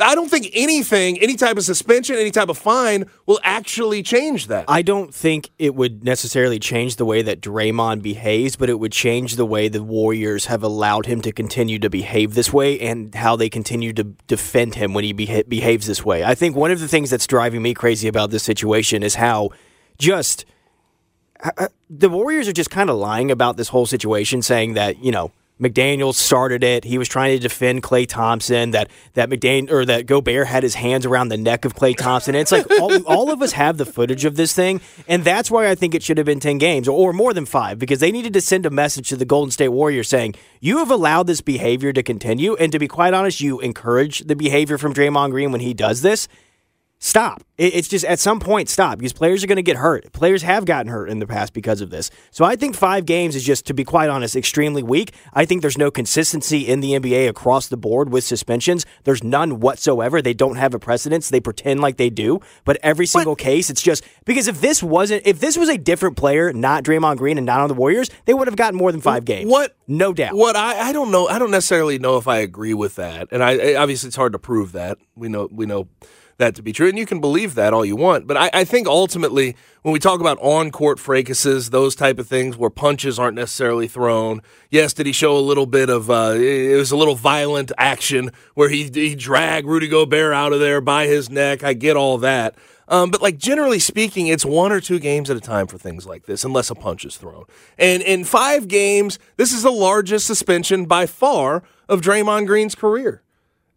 I 0.00 0.14
don't 0.14 0.30
think 0.30 0.50
anything, 0.52 1.18
any 1.18 1.36
type 1.36 1.56
of 1.56 1.64
suspension, 1.64 2.16
any 2.16 2.30
type 2.30 2.48
of 2.48 2.58
fine 2.58 3.06
will 3.26 3.40
actually 3.42 4.02
change 4.02 4.46
that. 4.46 4.64
I 4.68 4.82
don't 4.82 5.12
think 5.12 5.50
it 5.58 5.74
would 5.74 6.04
necessarily 6.04 6.58
change 6.58 6.96
the 6.96 7.04
way 7.04 7.22
that 7.22 7.40
Draymond 7.40 8.02
behaves, 8.02 8.56
but 8.56 8.70
it 8.70 8.78
would 8.78 8.92
change 8.92 9.36
the 9.36 9.46
way 9.46 9.68
the 9.68 9.82
Warriors 9.82 10.46
have 10.46 10.62
allowed 10.62 11.06
him 11.06 11.20
to 11.22 11.32
continue 11.32 11.78
to 11.80 11.90
behave 11.90 12.34
this 12.34 12.52
way 12.52 12.78
and 12.78 13.14
how 13.14 13.34
they 13.34 13.48
continue 13.48 13.92
to 13.94 14.04
defend 14.04 14.76
him 14.76 14.94
when 14.94 15.04
he 15.04 15.12
beha- 15.12 15.44
behaves 15.48 15.86
this 15.86 16.04
way. 16.04 16.24
I 16.24 16.34
think 16.34 16.54
one 16.54 16.70
of 16.70 16.80
the 16.80 16.88
things 16.88 17.10
that's 17.10 17.26
driving 17.26 17.62
me 17.62 17.74
crazy 17.74 18.08
about 18.08 18.30
this 18.30 18.44
situation 18.44 19.02
is 19.02 19.16
how 19.16 19.50
just 19.98 20.44
uh, 21.42 21.68
the 21.90 22.08
Warriors 22.08 22.48
are 22.48 22.52
just 22.52 22.70
kind 22.70 22.90
of 22.90 22.96
lying 22.96 23.30
about 23.30 23.56
this 23.56 23.68
whole 23.68 23.86
situation, 23.86 24.42
saying 24.42 24.74
that 24.74 25.02
you 25.02 25.10
know 25.10 25.32
McDaniel 25.60 26.14
started 26.14 26.62
it. 26.62 26.84
He 26.84 26.98
was 26.98 27.08
trying 27.08 27.36
to 27.36 27.42
defend 27.42 27.82
Klay 27.82 28.06
Thompson. 28.08 28.70
That 28.70 28.90
that 29.14 29.28
McDaniel 29.28 29.70
or 29.70 29.84
that 29.84 30.06
Gobert 30.06 30.46
had 30.46 30.62
his 30.62 30.74
hands 30.74 31.04
around 31.04 31.28
the 31.28 31.36
neck 31.36 31.64
of 31.64 31.74
Klay 31.74 31.96
Thompson. 31.96 32.34
And 32.34 32.42
it's 32.42 32.52
like 32.52 32.66
all, 32.80 33.02
all 33.04 33.30
of 33.30 33.42
us 33.42 33.52
have 33.52 33.76
the 33.76 33.84
footage 33.84 34.24
of 34.24 34.36
this 34.36 34.52
thing, 34.52 34.80
and 35.08 35.24
that's 35.24 35.50
why 35.50 35.68
I 35.68 35.74
think 35.74 35.94
it 35.94 36.02
should 36.02 36.18
have 36.18 36.26
been 36.26 36.40
ten 36.40 36.58
games 36.58 36.88
or, 36.88 36.92
or 36.92 37.12
more 37.12 37.34
than 37.34 37.46
five 37.46 37.78
because 37.78 38.00
they 38.00 38.12
needed 38.12 38.32
to 38.34 38.40
send 38.40 38.66
a 38.66 38.70
message 38.70 39.08
to 39.08 39.16
the 39.16 39.24
Golden 39.24 39.50
State 39.50 39.68
Warriors 39.68 40.08
saying 40.08 40.34
you 40.60 40.78
have 40.78 40.90
allowed 40.90 41.26
this 41.26 41.40
behavior 41.40 41.92
to 41.92 42.02
continue, 42.02 42.54
and 42.56 42.70
to 42.72 42.78
be 42.78 42.88
quite 42.88 43.14
honest, 43.14 43.40
you 43.40 43.60
encourage 43.60 44.20
the 44.20 44.36
behavior 44.36 44.78
from 44.78 44.94
Draymond 44.94 45.30
Green 45.30 45.52
when 45.52 45.60
he 45.60 45.74
does 45.74 46.02
this 46.02 46.28
stop. 46.98 47.42
It's 47.56 47.88
just 47.88 48.04
at 48.04 48.20
some 48.20 48.38
point 48.38 48.68
stop 48.68 48.98
because 48.98 49.12
players 49.12 49.42
are 49.42 49.48
going 49.48 49.56
to 49.56 49.62
get 49.62 49.76
hurt. 49.76 50.12
Players 50.12 50.42
have 50.42 50.64
gotten 50.64 50.90
hurt 50.90 51.10
in 51.10 51.18
the 51.18 51.26
past 51.26 51.52
because 51.52 51.80
of 51.80 51.90
this. 51.90 52.10
So 52.30 52.44
I 52.44 52.54
think 52.54 52.76
five 52.76 53.04
games 53.04 53.34
is 53.34 53.44
just, 53.44 53.66
to 53.66 53.74
be 53.74 53.82
quite 53.84 54.08
honest, 54.08 54.36
extremely 54.36 54.82
weak. 54.82 55.12
I 55.32 55.44
think 55.44 55.62
there's 55.62 55.78
no 55.78 55.90
consistency 55.90 56.68
in 56.68 56.80
the 56.80 56.92
NBA 56.92 57.28
across 57.28 57.66
the 57.66 57.76
board 57.76 58.10
with 58.10 58.22
suspensions. 58.22 58.86
There's 59.04 59.24
none 59.24 59.58
whatsoever. 59.58 60.22
They 60.22 60.34
don't 60.34 60.56
have 60.56 60.72
a 60.72 60.78
precedence. 60.78 61.30
They 61.30 61.40
pretend 61.40 61.80
like 61.80 61.96
they 61.96 62.10
do, 62.10 62.40
but 62.64 62.78
every 62.82 63.06
single 63.06 63.34
case, 63.34 63.70
it's 63.70 63.82
just 63.82 64.04
because 64.24 64.46
if 64.46 64.60
this 64.60 64.82
wasn't, 64.82 65.26
if 65.26 65.40
this 65.40 65.56
was 65.56 65.68
a 65.68 65.78
different 65.78 66.16
player, 66.16 66.52
not 66.52 66.84
Draymond 66.84 67.16
Green 67.16 67.38
and 67.38 67.46
not 67.46 67.60
on 67.60 67.68
the 67.68 67.74
Warriors, 67.74 68.08
they 68.24 68.34
would 68.34 68.46
have 68.46 68.56
gotten 68.56 68.78
more 68.78 68.92
than 68.92 69.00
five 69.00 69.24
games. 69.24 69.50
What? 69.50 69.76
No 69.88 70.12
doubt. 70.12 70.34
What 70.34 70.54
I, 70.54 70.90
I 70.90 70.92
don't 70.92 71.10
know. 71.10 71.26
I 71.26 71.38
don't 71.38 71.50
necessarily 71.50 71.98
know 71.98 72.18
if 72.18 72.28
I 72.28 72.38
agree 72.38 72.74
with 72.74 72.96
that, 72.96 73.28
and 73.32 73.42
I, 73.42 73.72
I 73.72 73.74
obviously 73.76 74.08
it's 74.08 74.16
hard 74.16 74.32
to 74.32 74.38
prove 74.38 74.72
that. 74.72 74.98
We 75.16 75.28
know 75.28 75.48
we 75.50 75.66
know 75.66 75.88
that 76.38 76.54
to 76.54 76.62
be 76.62 76.72
true, 76.72 76.88
and 76.88 76.98
you 76.98 77.06
can 77.06 77.20
believe 77.20 77.54
that 77.54 77.74
all 77.74 77.84
you 77.84 77.96
want. 77.96 78.26
But 78.26 78.36
I, 78.36 78.50
I 78.52 78.64
think 78.64 78.86
ultimately, 78.86 79.56
when 79.82 79.92
we 79.92 79.98
talk 79.98 80.20
about 80.20 80.38
on 80.40 80.70
court 80.70 80.98
fracases, 80.98 81.70
those 81.70 81.94
type 81.94 82.18
of 82.18 82.26
things 82.26 82.56
where 82.56 82.70
punches 82.70 83.18
aren't 83.18 83.36
necessarily 83.36 83.88
thrown. 83.88 84.40
Yes, 84.70 84.92
did 84.92 85.06
he 85.06 85.12
show 85.12 85.36
a 85.36 85.40
little 85.40 85.66
bit 85.66 85.90
of? 85.90 86.10
Uh, 86.10 86.34
it 86.36 86.76
was 86.76 86.90
a 86.90 86.96
little 86.96 87.16
violent 87.16 87.72
action 87.76 88.30
where 88.54 88.68
he 88.68 88.90
he 88.92 89.14
dragged 89.14 89.66
Rudy 89.66 89.88
Gobert 89.88 90.32
out 90.32 90.52
of 90.52 90.60
there 90.60 90.80
by 90.80 91.06
his 91.06 91.28
neck. 91.28 91.62
I 91.62 91.74
get 91.74 91.96
all 91.96 92.18
that. 92.18 92.54
Um, 92.88 93.10
but 93.10 93.20
like 93.20 93.36
generally 93.36 93.80
speaking, 93.80 94.28
it's 94.28 94.44
one 94.44 94.72
or 94.72 94.80
two 94.80 94.98
games 94.98 95.28
at 95.28 95.36
a 95.36 95.40
time 95.40 95.66
for 95.66 95.76
things 95.76 96.06
like 96.06 96.24
this, 96.24 96.44
unless 96.44 96.70
a 96.70 96.74
punch 96.74 97.04
is 97.04 97.16
thrown. 97.16 97.44
And 97.78 98.02
in 98.02 98.24
five 98.24 98.66
games, 98.66 99.18
this 99.36 99.52
is 99.52 99.62
the 99.62 99.70
largest 99.70 100.26
suspension 100.26 100.86
by 100.86 101.06
far 101.06 101.62
of 101.88 102.00
Draymond 102.00 102.46
Green's 102.46 102.74
career. 102.74 103.22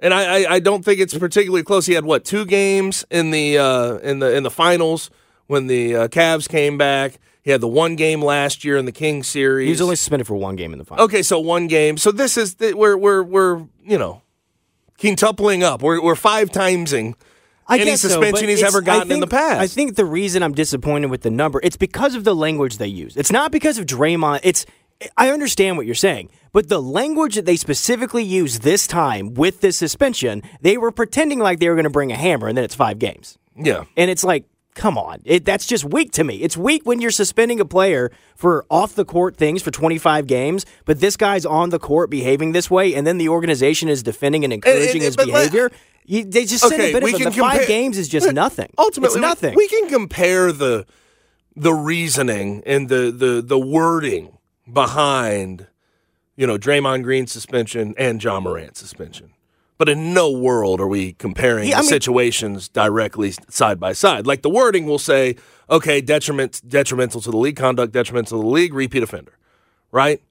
And 0.01 0.13
I, 0.13 0.41
I, 0.43 0.53
I 0.53 0.59
don't 0.59 0.83
think 0.83 0.99
it's 0.99 1.15
particularly 1.15 1.63
close. 1.63 1.85
He 1.85 1.93
had 1.93 2.05
what 2.05 2.25
two 2.25 2.45
games 2.45 3.05
in 3.11 3.31
the 3.31 3.57
uh, 3.57 3.97
in 3.97 4.19
the 4.19 4.35
in 4.35 4.43
the 4.43 4.51
finals 4.51 5.09
when 5.47 5.67
the 5.67 5.95
uh, 5.95 6.07
Cavs 6.07 6.49
came 6.49 6.77
back. 6.77 7.19
He 7.43 7.51
had 7.51 7.61
the 7.61 7.67
one 7.67 7.95
game 7.95 8.21
last 8.21 8.63
year 8.63 8.77
in 8.77 8.85
the 8.85 8.91
King 8.91 9.23
series. 9.23 9.65
he 9.65 9.71
was 9.71 9.81
only 9.81 9.95
suspended 9.95 10.27
for 10.27 10.35
one 10.35 10.55
game 10.55 10.73
in 10.73 10.79
the 10.79 10.85
final. 10.85 11.05
Okay, 11.05 11.23
so 11.23 11.39
one 11.39 11.67
game. 11.67 11.97
So 11.97 12.11
this 12.11 12.37
is 12.37 12.55
the, 12.55 12.73
we're 12.73 12.97
we're 12.97 13.23
we're 13.23 13.57
you 13.83 13.97
know 13.97 14.21
quintupling 14.99 15.61
up. 15.61 15.81
We're 15.81 16.01
we're 16.01 16.15
five 16.15 16.49
timesing 16.49 17.15
I 17.71 17.75
any 17.75 17.85
guess 17.85 18.01
so, 18.01 18.09
suspension 18.09 18.47
but 18.47 18.49
he's 18.49 18.63
ever 18.63 18.81
gotten 18.81 19.11
in 19.11 19.21
the 19.21 19.27
past. 19.27 19.61
I 19.61 19.67
think 19.67 19.95
the 19.95 20.05
reason 20.05 20.43
I'm 20.43 20.53
disappointed 20.53 21.09
with 21.09 21.21
the 21.21 21.31
number, 21.31 21.59
it's 21.63 21.77
because 21.77 22.15
of 22.15 22.25
the 22.25 22.35
language 22.35 22.77
they 22.77 22.87
use. 22.87 23.15
It's 23.15 23.31
not 23.31 23.51
because 23.51 23.77
of 23.77 23.85
Draymond. 23.85 24.41
It's 24.43 24.65
I 25.17 25.29
understand 25.29 25.77
what 25.77 25.85
you're 25.85 25.95
saying, 25.95 26.29
but 26.51 26.69
the 26.69 26.81
language 26.81 27.35
that 27.35 27.45
they 27.45 27.55
specifically 27.55 28.23
used 28.23 28.61
this 28.61 28.87
time 28.87 29.33
with 29.33 29.61
this 29.61 29.77
suspension, 29.77 30.43
they 30.61 30.77
were 30.77 30.91
pretending 30.91 31.39
like 31.39 31.59
they 31.59 31.69
were 31.69 31.75
going 31.75 31.83
to 31.85 31.89
bring 31.89 32.11
a 32.11 32.15
hammer, 32.17 32.47
and 32.47 32.57
then 32.57 32.63
it's 32.65 32.75
five 32.75 32.99
games. 32.99 33.37
yeah. 33.55 33.85
And 33.97 34.09
it's 34.11 34.23
like, 34.23 34.45
come 34.75 34.97
on. 34.97 35.19
It, 35.25 35.43
that's 35.45 35.65
just 35.65 35.83
weak 35.85 36.11
to 36.13 36.23
me. 36.23 36.35
It's 36.37 36.55
weak 36.55 36.83
when 36.85 37.01
you're 37.01 37.11
suspending 37.11 37.59
a 37.59 37.65
player 37.65 38.11
for 38.35 38.65
off 38.69 38.95
the 38.95 39.05
court 39.05 39.35
things 39.37 39.61
for 39.61 39.71
25 39.71 40.27
games, 40.27 40.65
but 40.85 40.99
this 40.99 41.17
guy's 41.17 41.45
on 41.45 41.69
the 41.71 41.79
court 41.79 42.09
behaving 42.09 42.51
this 42.53 42.69
way, 42.69 42.93
and 42.95 43.05
then 43.07 43.17
the 43.17 43.29
organization 43.29 43.89
is 43.89 44.03
defending 44.03 44.43
and 44.43 44.53
encouraging 44.53 44.95
and- 44.97 45.03
his 45.03 45.15
but 45.15 45.27
let- 45.27 45.51
behavior. 45.51 45.71
You, 46.03 46.25
they 46.25 46.45
just 46.45 46.61
send 46.67 46.73
Okay, 46.73 46.89
a 46.93 46.99
bit 46.99 47.13
of 47.13 47.33
the 47.33 47.39
five 47.39 47.67
games 47.67 47.97
is 47.97 48.09
just 48.09 48.33
nothing. 48.33 48.73
Ultimately, 48.77 49.17
it's 49.19 49.21
nothing. 49.21 49.51
We, 49.55 49.65
we 49.65 49.67
can 49.67 49.87
compare 49.87 50.51
the 50.51 50.85
the 51.55 51.73
reasoning 51.73 52.63
and 52.65 52.89
the 52.89 53.11
the 53.11 53.41
the 53.45 53.59
wording 53.59 54.35
behind 54.71 55.67
you 56.35 56.47
know 56.47 56.57
Draymond 56.57 57.03
Green 57.03 57.27
suspension 57.27 57.93
and 57.97 58.23
Ja 58.23 58.39
Morant 58.39 58.77
suspension. 58.77 59.31
But 59.77 59.89
in 59.89 60.13
no 60.13 60.29
world 60.29 60.79
are 60.79 60.87
we 60.87 61.13
comparing 61.13 61.67
Yeah, 61.69 61.77
I 61.77 61.81
mean- 61.81 61.89
situations 61.89 62.69
directly 62.69 63.33
side 63.49 63.79
by 63.79 63.93
side. 63.93 64.27
Like 64.27 64.43
the 64.43 64.49
wording 64.49 64.85
will 64.85 64.99
say, 64.99 65.37
okay, 65.71 66.01
detriment 66.01 66.61
detrimental 66.67 67.19
to 67.21 67.31
the 67.31 67.37
league, 67.37 67.55
conduct 67.55 67.91
detrimental 67.91 68.39
to 68.39 68.43
the 68.43 68.49
league, 68.49 68.73
repeat 68.75 69.01
offender, 69.01 69.37
right? 69.91 70.21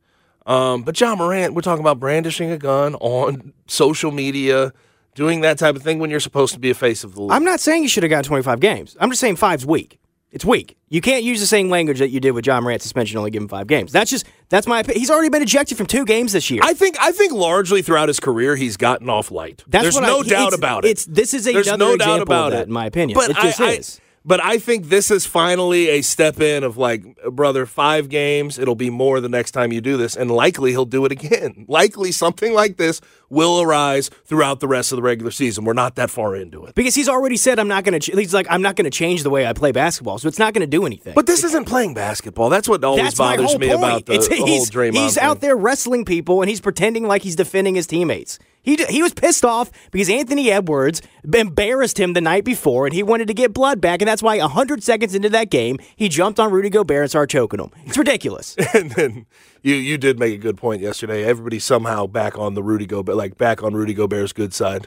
Um, 0.46 0.82
but 0.82 0.98
Ja 1.00 1.14
Morant, 1.16 1.54
we're 1.54 1.62
talking 1.62 1.82
about 1.82 1.98
brandishing 2.00 2.50
a 2.50 2.58
gun 2.58 2.94
on 2.96 3.52
social 3.66 4.10
media, 4.10 4.72
doing 5.14 5.42
that 5.42 5.58
type 5.58 5.76
of 5.76 5.82
thing 5.82 5.98
when 5.98 6.10
you're 6.10 6.20
supposed 6.20 6.54
to 6.54 6.60
be 6.60 6.70
a 6.70 6.74
face 6.74 7.04
of 7.04 7.14
the 7.14 7.22
league. 7.22 7.32
I'm 7.32 7.44
not 7.44 7.60
saying 7.60 7.82
you 7.82 7.88
should 7.88 8.02
have 8.04 8.10
gotten 8.10 8.24
25 8.24 8.58
games. 8.60 8.96
I'm 9.00 9.10
just 9.10 9.20
saying 9.20 9.36
five's 9.36 9.66
weak. 9.66 9.99
It's 10.32 10.44
weak. 10.44 10.76
You 10.88 11.00
can't 11.00 11.24
use 11.24 11.40
the 11.40 11.46
same 11.46 11.70
language 11.70 11.98
that 11.98 12.10
you 12.10 12.20
did 12.20 12.30
with 12.32 12.46
Ja 12.46 12.60
Morant 12.60 12.80
suspension, 12.82 13.18
only 13.18 13.32
give 13.32 13.42
him 13.42 13.48
five 13.48 13.66
games. 13.66 13.90
That's 13.90 14.10
just 14.10 14.26
that's 14.48 14.66
my. 14.66 14.82
opi- 14.82 14.94
He's 14.94 15.10
already 15.10 15.28
been 15.28 15.42
ejected 15.42 15.76
from 15.76 15.86
two 15.86 16.04
games 16.04 16.32
this 16.32 16.50
year. 16.50 16.60
I 16.64 16.72
think 16.72 16.96
I 17.00 17.10
think 17.10 17.32
largely 17.32 17.82
throughout 17.82 18.08
his 18.08 18.20
career 18.20 18.54
he's 18.54 18.76
gotten 18.76 19.10
off 19.10 19.30
light. 19.32 19.64
That's 19.66 19.82
There's 19.82 19.94
what 19.96 20.04
I- 20.04 20.08
no 20.08 20.22
doubt 20.22 20.54
about 20.54 20.84
it. 20.84 20.90
it's- 20.90 21.06
this 21.08 21.34
is 21.34 21.44
There's 21.44 21.66
another 21.66 21.78
no 21.84 21.96
doubt 21.96 22.02
example 22.20 22.22
of 22.22 22.28
about 22.28 22.50
that, 22.52 22.60
it, 22.60 22.66
in 22.68 22.72
my 22.72 22.86
opinion. 22.86 23.16
But 23.18 23.30
It 23.30 23.36
just 23.38 23.60
I, 23.60 23.66
I- 23.66 23.72
is. 23.72 24.00
But 24.24 24.38
I 24.42 24.58
think 24.58 24.86
this 24.88 25.10
is 25.10 25.24
finally 25.26 25.88
a 25.88 26.02
step 26.02 26.40
in 26.40 26.62
of 26.62 26.76
like, 26.76 27.02
brother, 27.30 27.64
five 27.66 28.08
games. 28.08 28.58
It'll 28.58 28.74
be 28.74 28.90
more 28.90 29.20
the 29.20 29.28
next 29.28 29.52
time 29.52 29.72
you 29.72 29.80
do 29.80 29.96
this, 29.96 30.14
and 30.16 30.30
likely 30.30 30.70
he'll 30.72 30.84
do 30.84 31.04
it 31.06 31.12
again. 31.12 31.64
Likely 31.68 32.12
something 32.12 32.52
like 32.52 32.76
this 32.76 33.00
will 33.30 33.60
arise 33.62 34.10
throughout 34.24 34.60
the 34.60 34.68
rest 34.68 34.92
of 34.92 34.96
the 34.96 35.02
regular 35.02 35.30
season. 35.30 35.64
We're 35.64 35.72
not 35.72 35.94
that 35.96 36.10
far 36.10 36.34
into 36.36 36.66
it. 36.66 36.74
because 36.74 36.94
he's 36.94 37.08
already 37.08 37.36
said 37.36 37.58
I'm 37.58 37.68
not 37.68 37.84
going 37.84 37.98
to. 37.98 38.10
Ch- 38.10 38.14
he's 38.14 38.34
like 38.34 38.46
I'm 38.50 38.60
not 38.62 38.76
going 38.76 38.84
to 38.84 38.90
change 38.90 39.22
the 39.22 39.30
way 39.30 39.46
I 39.46 39.52
play 39.52 39.72
basketball, 39.72 40.18
so 40.18 40.28
it's 40.28 40.38
not 40.38 40.52
going 40.52 40.62
to 40.62 40.66
do 40.66 40.84
anything. 40.84 41.14
But 41.14 41.26
this 41.26 41.42
isn't 41.44 41.66
playing 41.66 41.94
basketball. 41.94 42.50
That's 42.50 42.68
what 42.68 42.82
always 42.84 43.04
That's 43.04 43.14
bothers 43.16 43.56
me 43.58 43.68
point. 43.68 43.78
about 43.78 44.06
the, 44.06 44.12
It's- 44.14 44.28
the 44.28 44.36
whole 44.38 44.46
he's, 44.46 44.70
Draymond. 44.70 44.94
He's 44.96 45.14
thing. 45.14 45.24
out 45.24 45.40
there 45.40 45.56
wrestling 45.56 46.04
people, 46.04 46.42
and 46.42 46.50
he's 46.50 46.60
pretending 46.60 47.06
like 47.06 47.22
he's 47.22 47.36
defending 47.36 47.74
his 47.76 47.86
teammates. 47.86 48.38
He 48.62 48.76
he 48.88 49.02
was 49.02 49.14
pissed 49.14 49.44
off 49.44 49.70
because 49.90 50.10
Anthony 50.10 50.50
Edwards 50.50 51.00
embarrassed 51.32 51.98
him 51.98 52.12
the 52.12 52.20
night 52.20 52.44
before, 52.44 52.86
and 52.86 52.94
he 52.94 53.02
wanted 53.02 53.28
to 53.28 53.34
get 53.34 53.54
blood 53.54 53.80
back, 53.80 54.02
and 54.02 54.08
that's 54.08 54.22
why 54.22 54.38
hundred 54.38 54.82
seconds 54.82 55.14
into 55.14 55.28
that 55.30 55.50
game, 55.50 55.78
he 55.96 56.08
jumped 56.08 56.38
on 56.38 56.50
Rudy 56.52 56.68
Gobert 56.68 57.02
and 57.02 57.10
started 57.10 57.30
choking 57.30 57.60
him. 57.60 57.70
It's 57.86 57.96
ridiculous. 57.96 58.56
and 58.74 58.90
then 58.92 59.26
you 59.62 59.74
you 59.74 59.96
did 59.96 60.18
make 60.18 60.34
a 60.34 60.38
good 60.38 60.56
point 60.58 60.82
yesterday. 60.82 61.24
Everybody's 61.24 61.64
somehow 61.64 62.06
back 62.06 62.38
on 62.38 62.54
the 62.54 62.62
Rudy 62.62 62.86
Gobert, 62.86 63.16
like 63.16 63.38
back 63.38 63.62
on 63.62 63.74
Rudy 63.74 63.94
Gobert's 63.94 64.32
good 64.32 64.52
side. 64.52 64.86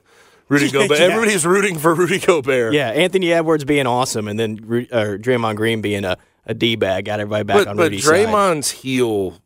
Rudy 0.50 0.70
Gobert. 0.72 1.00
Yeah. 1.00 1.06
Everybody's 1.06 1.46
rooting 1.46 1.80
for 1.80 1.96
Rudy 1.96 2.20
Gobert. 2.20 2.74
yeah, 2.74 2.89
Anthony 2.89 3.34
Edwards 3.34 3.65
being 3.65 3.88
awesome, 3.88 4.27
and 4.27 4.39
then 4.39 4.60
or 4.92 5.18
Draymond 5.18 5.56
Green 5.56 5.82
being 5.82 6.06
a, 6.06 6.18
a 6.46 6.53
d 6.53 6.75
bag 6.75 7.06
got 7.06 7.20
everybody 7.20 7.44
back 7.44 7.58
but 7.58 7.68
on 7.70 7.77
but 7.77 7.84
Rudy's 7.84 8.06
side. 8.06 8.27
Draymond's 8.27 8.70
heel 8.70 9.39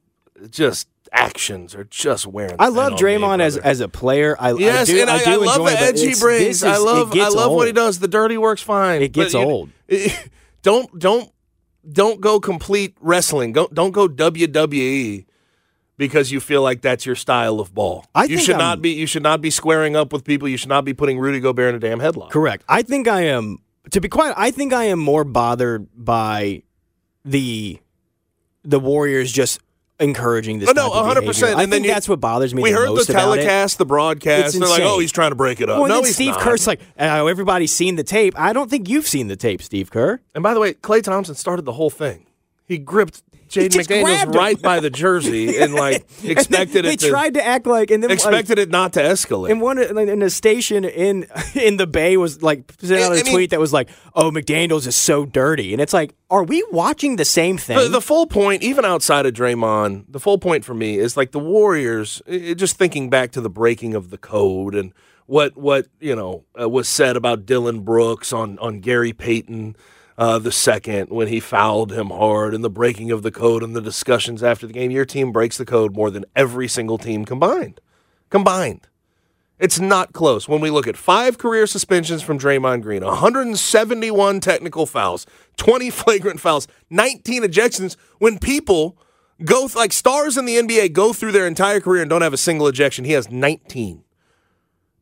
just 0.50 0.88
actions 1.12 1.76
are 1.76 1.84
just 1.86 2.26
wearing. 2.28 2.56
I 2.60 2.68
love 2.70 2.94
on 2.94 3.00
Draymond 3.00 3.40
me, 3.40 3.44
as 3.46 3.58
as 3.58 3.80
a 3.80 3.88
player. 3.88 4.36
I 4.40 4.54
Yes, 4.54 4.90
I 4.90 4.94
do, 4.94 5.02
and 5.02 5.10
I, 5.10 5.24
do 5.24 5.30
I 5.30 5.36
love 5.36 5.58
enjoy 5.60 5.70
the 5.72 5.80
edge 5.80 6.00
he 6.02 6.16
brings. 6.20 6.60
this 6.60 6.64
I 6.64 6.78
love, 6.78 7.14
I 7.18 7.28
love 7.30 7.52
what 7.54 7.68
he 7.68 7.74
does. 7.74 8.00
The 8.00 8.08
dirty 8.08 8.38
work's 8.38 8.62
fine. 8.62 9.02
It 9.02 9.12
gets 9.14 9.34
but 9.34 9.40
you- 9.42 9.46
old. 9.46 9.70
don't 10.64 11.00
don't 11.00 11.32
don't 11.90 12.20
go 12.22 12.40
complete 12.40 12.96
wrestling. 13.02 13.54
Don't 13.54 13.74
don't 13.74 13.92
go 13.92 14.08
WWE 14.08 15.26
because 15.98 16.32
you 16.32 16.40
feel 16.40 16.62
like 16.62 16.82
that's 16.82 17.06
your 17.06 17.16
style 17.16 17.60
of 17.60 17.74
ball. 17.74 18.06
I 18.14 18.24
you 18.24 18.36
think 18.36 18.42
should 18.42 18.56
I'm- 18.56 18.60
not 18.60 18.82
be. 18.82 18.92
You 18.92 19.08
should 19.08 19.24
not 19.24 19.42
be 19.42 19.50
squaring 19.50 19.96
up 19.96 20.12
with 20.14 20.24
people. 20.24 20.48
You 20.48 20.58
should 20.58 20.70
not 20.70 20.86
be 20.86 20.94
putting 20.94 21.20
Rudy 21.20 21.40
Gobert 21.40 21.70
in 21.70 21.76
a 21.76 21.80
damn 21.80 22.00
headlock. 22.00 22.30
Correct. 22.32 22.64
I 22.68 22.82
think 22.82 23.08
I 23.08 23.22
am. 23.22 23.60
To 23.92 24.02
be 24.02 24.10
quiet, 24.10 24.36
I 24.38 24.52
think 24.52 24.74
I 24.74 24.86
am 24.86 25.00
more 25.00 25.24
bothered 25.24 25.88
by 25.96 26.64
the 27.24 27.80
the 28.64 28.80
Warriors 28.82 29.32
just 29.32 29.62
encouraging 30.00 30.60
this. 30.60 30.70
Oh, 30.70 30.74
no, 30.74 30.90
100%, 30.92 31.44
I 31.44 31.52
and 31.52 31.60
then 31.60 31.70
think 31.70 31.86
you- 31.86 31.92
that's 31.92 32.08
what 32.08 32.20
bothers 32.20 32.54
me. 32.54 32.62
We 32.62 32.72
the 32.72 32.78
heard 32.78 32.90
most 32.90 33.08
the 33.08 33.14
about 33.14 33.34
it. 33.34 33.42
telecast, 33.42 33.78
the 33.80 33.86
broadcast. 33.86 34.60
They're 34.60 34.68
like, 34.70 34.84
"Oh, 34.84 35.00
he's 35.00 35.12
trying 35.12 35.32
to 35.32 35.36
break 35.36 35.60
it 35.60 35.70
up." 35.70 35.80
Well, 35.80 35.88
no, 35.88 35.96
then 35.96 36.06
he's 36.06 36.16
Steve 36.16 36.34
not. 36.34 36.42
Kerr's 36.42 36.68
like, 36.68 36.80
uh, 37.00 37.26
everybody's 37.26 37.74
seen 37.74 37.96
the 37.96 38.04
tape. 38.04 38.34
I 38.40 38.54
don't 38.54 38.70
think 38.70 38.88
you've 38.88 39.08
seen 39.08 39.28
the 39.28 39.36
tape, 39.36 39.62
Steve 39.64 39.90
Kerr. 39.90 40.20
And 40.36 40.44
by 40.44 40.54
the 40.54 40.60
way, 40.60 40.74
Klay 40.76 41.02
Thompson 41.02 41.34
started 41.34 41.66
the 41.66 41.74
whole 41.74 41.90
thing. 41.90 42.27
He 42.68 42.78
gripped 42.78 43.24
Jaden 43.48 43.70
McDaniels 43.70 44.36
right 44.36 44.62
by 44.62 44.82
the 44.82 44.90
jersey 44.90 45.58
and 45.58 45.74
like 45.74 46.06
expected 46.24 46.84
they 46.84 46.94
it 46.94 47.00
to 47.00 47.10
tried 47.10 47.36
to 47.36 47.46
act 47.46 47.66
like, 47.66 47.92
and 47.92 48.04
then 48.04 48.10
like, 48.10 48.18
expected 48.18 48.60
it 48.60 48.70
not 48.70 48.92
to 48.94 49.00
escalate. 49.00 49.52
And 49.52 49.62
one 49.62 49.78
in 49.80 50.22
a 50.22 50.30
station 50.30 50.84
in 50.84 51.28
in 51.56 51.78
the 51.78 51.88
Bay 51.88 52.18
was 52.18 52.42
like 52.44 52.70
sent 52.80 53.02
out 53.02 53.14
I 53.14 53.20
a 53.20 53.24
mean- 53.24 53.34
tweet 53.34 53.50
that 53.52 53.60
was 53.62 53.72
like, 53.72 53.88
"Oh, 54.14 54.32
McDaniel's 54.32 54.86
is 54.86 54.98
so 54.98 55.26
dirty," 55.26 55.72
and 55.72 55.82
it's 55.82 55.94
like, 55.94 56.14
are 56.30 56.44
we 56.44 56.62
watching 56.72 57.16
the 57.16 57.24
same 57.24 57.58
thing? 57.58 57.78
The, 57.78 57.88
the 57.88 58.02
full 58.02 58.28
point, 58.28 58.64
even 58.64 58.84
outside 58.84 59.26
of 59.26 59.34
Draymond, 59.34 60.06
the 60.10 60.20
full 60.20 60.38
point 60.40 60.66
for 60.66 60.74
me 60.74 60.98
is 60.98 61.16
like 61.16 61.32
the 61.32 61.40
Warriors. 61.40 62.22
i- 62.30 62.54
just 62.54 62.78
thinking 62.78 63.10
back 63.10 63.32
to 63.32 63.40
the 63.40 63.50
breaking 63.50 63.96
of 63.96 64.10
the 64.10 64.18
code 64.18 64.76
and 64.76 64.92
what 65.26 65.56
what 65.56 65.88
you 66.02 66.18
know 66.18 66.44
uh, 66.60 66.68
was 66.68 66.90
said 66.90 67.16
about 67.16 67.46
Dillon 67.46 67.80
Brooks 67.80 68.34
on 68.34 68.60
on 68.60 68.82
Gary 68.82 69.14
Payton 69.14 69.78
uh, 70.18 70.40
the 70.40 70.52
second 70.52 71.10
when 71.10 71.28
he 71.28 71.40
fouled 71.40 71.92
him 71.92 72.08
hard, 72.08 72.54
and 72.54 72.64
the 72.64 72.70
breaking 72.70 73.12
of 73.12 73.22
the 73.22 73.32
code 73.32 73.64
and 73.64 73.76
the 73.76 73.82
discussions 73.82 74.42
after 74.42 74.66
the 74.66 74.74
game. 74.74 74.92
Your 74.92 75.06
team 75.06 75.32
breaks 75.32 75.58
the 75.58 75.66
code 75.66 75.96
more 75.96 76.10
than 76.10 76.26
every 76.36 76.68
single 76.68 76.98
team 76.98 77.26
combined. 77.26 77.80
Combined. 78.30 78.88
It's 79.60 79.80
not 79.80 80.14
close. 80.14 80.48
When 80.48 80.62
we 80.62 80.70
look 80.70 80.88
at 80.88 80.98
five 80.98 81.38
career 81.38 81.66
suspensions 81.66 82.22
from 82.22 82.38
Draymond 82.38 82.84
Green, 82.84 83.04
171 83.04 84.40
technical 84.40 84.86
fouls, 84.86 85.26
20 85.58 85.90
flagrant 85.90 86.40
fouls, 86.40 86.68
19 86.92 87.44
ejections, 87.44 87.96
when 88.20 88.38
people 88.38 88.98
go, 89.44 89.62
th- 89.62 89.76
like 89.76 89.94
stars 89.94 90.38
in 90.38 90.46
the 90.46 90.58
NBA, 90.58 90.94
go 90.94 91.12
through 91.12 91.32
their 91.32 91.48
entire 91.48 91.80
career 91.80 92.04
and 92.04 92.10
don't 92.10 92.22
have 92.22 92.34
a 92.34 92.38
single 92.38 92.68
ejection, 92.68 93.04
he 93.04 93.14
has 93.14 93.32
19. 93.32 94.04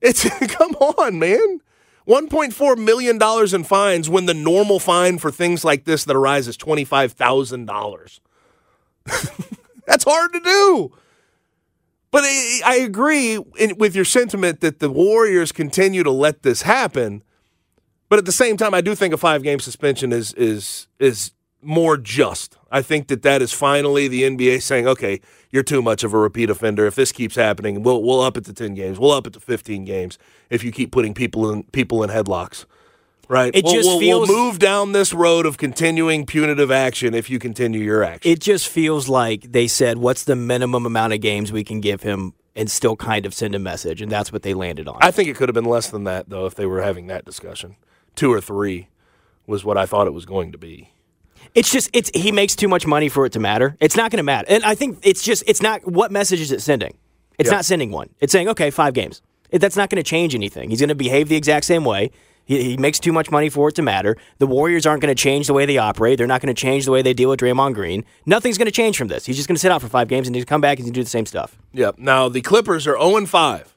It's, 0.01 0.23
come 0.53 0.71
on, 0.75 1.19
man. 1.19 1.59
$1.4 2.07 2.77
million 2.77 3.19
in 3.55 3.63
fines 3.63 4.09
when 4.09 4.25
the 4.25 4.33
normal 4.33 4.79
fine 4.79 5.17
for 5.17 5.31
things 5.31 5.63
like 5.65 5.85
this 5.85 6.05
that 6.05 6.15
arise 6.15 6.47
is 6.47 6.57
$25,000. 6.57 8.19
That's 9.87 10.03
hard 10.03 10.33
to 10.33 10.39
do. 10.39 10.91
But 12.11 12.23
I, 12.23 12.79
agree 12.81 13.37
with 13.37 13.93
your 13.93 14.05
sentiment 14.05 14.61
that 14.61 14.79
the 14.79 14.89
Warriors 14.89 15.51
continue 15.51 16.01
to 16.01 16.11
let 16.11 16.43
this 16.43 16.61
happen. 16.61 17.23
But 18.07 18.19
at 18.19 18.25
the 18.25 18.31
same 18.31 18.55
time, 18.55 18.73
I 18.73 18.79
do 18.79 18.95
think 18.95 19.13
a 19.13 19.17
five 19.17 19.43
game 19.43 19.59
suspension 19.59 20.13
is 20.13 20.33
is 20.35 20.87
is 20.97 21.31
more 21.65 21.97
just. 21.97 22.57
I 22.71 22.81
think 22.81 23.07
that 23.07 23.21
that 23.23 23.41
is 23.41 23.53
finally 23.53 24.07
the 24.07 24.23
NBA 24.23 24.61
saying, 24.61 24.87
okay, 24.87 25.21
you're 25.49 25.63
too 25.63 25.81
much 25.81 26.03
of 26.03 26.13
a 26.13 26.17
repeat 26.17 26.49
offender. 26.49 26.85
If 26.85 26.95
this 26.95 27.11
keeps 27.11 27.35
happening, 27.35 27.83
we'll 27.83 28.03
we'll 28.03 28.21
up 28.21 28.37
it 28.37 28.45
to 28.45 28.53
ten 28.53 28.73
games. 28.73 28.99
We'll 28.99 29.11
up 29.11 29.27
it 29.27 29.33
to 29.33 29.39
fifteen 29.39 29.85
games 29.85 30.17
if 30.49 30.63
you 30.63 30.71
keep 30.71 30.91
putting 30.91 31.13
people 31.13 31.49
in 31.51 31.63
people 31.63 32.03
in 32.03 32.09
headlocks. 32.09 32.65
Right. 33.27 33.55
It 33.55 33.63
we'll, 33.63 33.73
just 33.73 33.87
we'll, 33.87 33.99
feels- 33.99 34.29
we'll 34.29 34.45
move 34.45 34.59
down 34.59 34.91
this 34.91 35.13
road 35.13 35.45
of 35.45 35.57
continuing 35.57 36.25
punitive 36.25 36.69
action 36.69 37.13
if 37.15 37.29
you 37.29 37.39
continue 37.39 37.81
your 37.81 38.03
action. 38.03 38.31
it 38.31 38.39
just 38.39 38.67
feels 38.67 39.09
like 39.09 39.51
they 39.51 39.67
said, 39.67 39.97
"What's 39.97 40.23
the 40.25 40.35
minimum 40.35 40.85
amount 40.85 41.13
of 41.13 41.21
games 41.21 41.51
we 41.51 41.63
can 41.63 41.81
give 41.81 42.03
him?" 42.03 42.33
and 42.57 42.71
still 42.71 42.95
kind 42.95 43.25
of 43.25 43.33
send 43.33 43.53
a 43.53 43.59
message, 43.59 44.01
and 44.01 44.09
that's 44.09 44.31
what 44.31 44.41
they 44.41 44.53
landed 44.53 44.87
on. 44.87 44.97
I 45.01 45.11
think 45.11 45.27
it 45.27 45.35
could 45.35 45.49
have 45.49 45.53
been 45.53 45.65
less 45.65 45.89
than 45.89 46.05
that, 46.05 46.29
though, 46.29 46.45
if 46.45 46.55
they 46.55 46.65
were 46.65 46.81
having 46.81 47.07
that 47.07 47.25
discussion. 47.25 47.75
Two 48.15 48.31
or 48.31 48.39
three 48.39 48.87
was 49.45 49.65
what 49.65 49.77
I 49.77 49.85
thought 49.85 50.07
it 50.07 50.13
was 50.13 50.25
going 50.25 50.53
to 50.53 50.57
be. 50.57 50.89
It's 51.55 51.71
just 51.71 51.89
it's 51.93 52.11
he 52.13 52.31
makes 52.31 52.55
too 52.55 52.67
much 52.67 52.85
money 52.85 53.09
for 53.09 53.25
it 53.25 53.31
to 53.33 53.39
matter. 53.39 53.75
It's 53.79 53.95
not 53.95 54.11
going 54.11 54.17
to 54.17 54.23
matter, 54.23 54.45
and 54.49 54.63
I 54.63 54.75
think 54.75 54.99
it's 55.03 55.23
just 55.23 55.43
it's 55.47 55.61
not. 55.61 55.85
What 55.89 56.11
message 56.11 56.41
is 56.41 56.51
it 56.51 56.61
sending? 56.61 56.97
It's 57.39 57.49
Yeah. 57.49 57.55
not 57.55 57.65
sending 57.65 57.91
one. 57.91 58.09
It's 58.19 58.31
saying 58.31 58.49
okay, 58.49 58.69
five 58.71 58.93
games. 58.93 59.21
It, 59.49 59.59
that's 59.59 59.77
not 59.77 59.89
going 59.89 60.03
to 60.03 60.07
change 60.09 60.35
anything. 60.35 60.69
He's 60.69 60.79
going 60.81 60.89
to 60.89 60.95
behave 60.95 61.29
the 61.29 61.35
exact 61.35 61.65
same 61.65 61.85
way. 61.85 62.11
He, 62.45 62.61
he 62.63 62.77
makes 62.77 62.99
too 62.99 63.11
much 63.13 63.31
money 63.31 63.49
for 63.49 63.69
it 63.69 63.75
to 63.75 63.81
matter. 63.81 64.17
The 64.39 64.47
Warriors 64.47 64.85
aren't 64.85 65.01
going 65.01 65.15
to 65.15 65.19
change 65.21 65.47
the 65.47 65.53
way 65.53 65.65
they 65.65 65.77
operate. 65.77 66.17
They're 66.17 66.27
not 66.27 66.41
going 66.41 66.53
to 66.53 66.59
change 66.59 66.85
the 66.85 66.91
way 66.91 67.01
they 67.01 67.13
deal 67.13 67.29
with 67.29 67.39
Draymond 67.39 67.73
Green. 67.73 68.03
Nothing's 68.25 68.57
going 68.57 68.65
to 68.67 68.71
change 68.71 68.97
from 68.97 69.07
this. 69.07 69.25
He's 69.25 69.35
just 69.35 69.47
going 69.47 69.55
to 69.55 69.59
sit 69.59 69.71
out 69.71 69.81
for 69.81 69.87
five 69.87 70.07
games 70.07 70.27
and 70.27 70.35
he's 70.35 70.45
come 70.45 70.61
back 70.61 70.79
and 70.79 70.93
do 70.93 71.03
the 71.03 71.09
same 71.09 71.25
stuff. 71.25 71.57
Yep. 71.73 71.97
Now 71.99 72.27
the 72.29 72.41
Clippers 72.41 72.85
are 72.85 72.97
0 72.99 73.25
5 73.25 73.75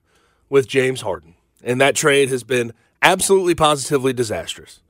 with 0.49 0.67
James 0.67 1.03
Harden, 1.03 1.35
and 1.63 1.81
that 1.81 1.95
trade 1.95 2.29
has 2.31 2.43
been 2.43 2.73
absolutely 3.03 3.55
positively 3.55 4.13
disastrous. 4.13 4.81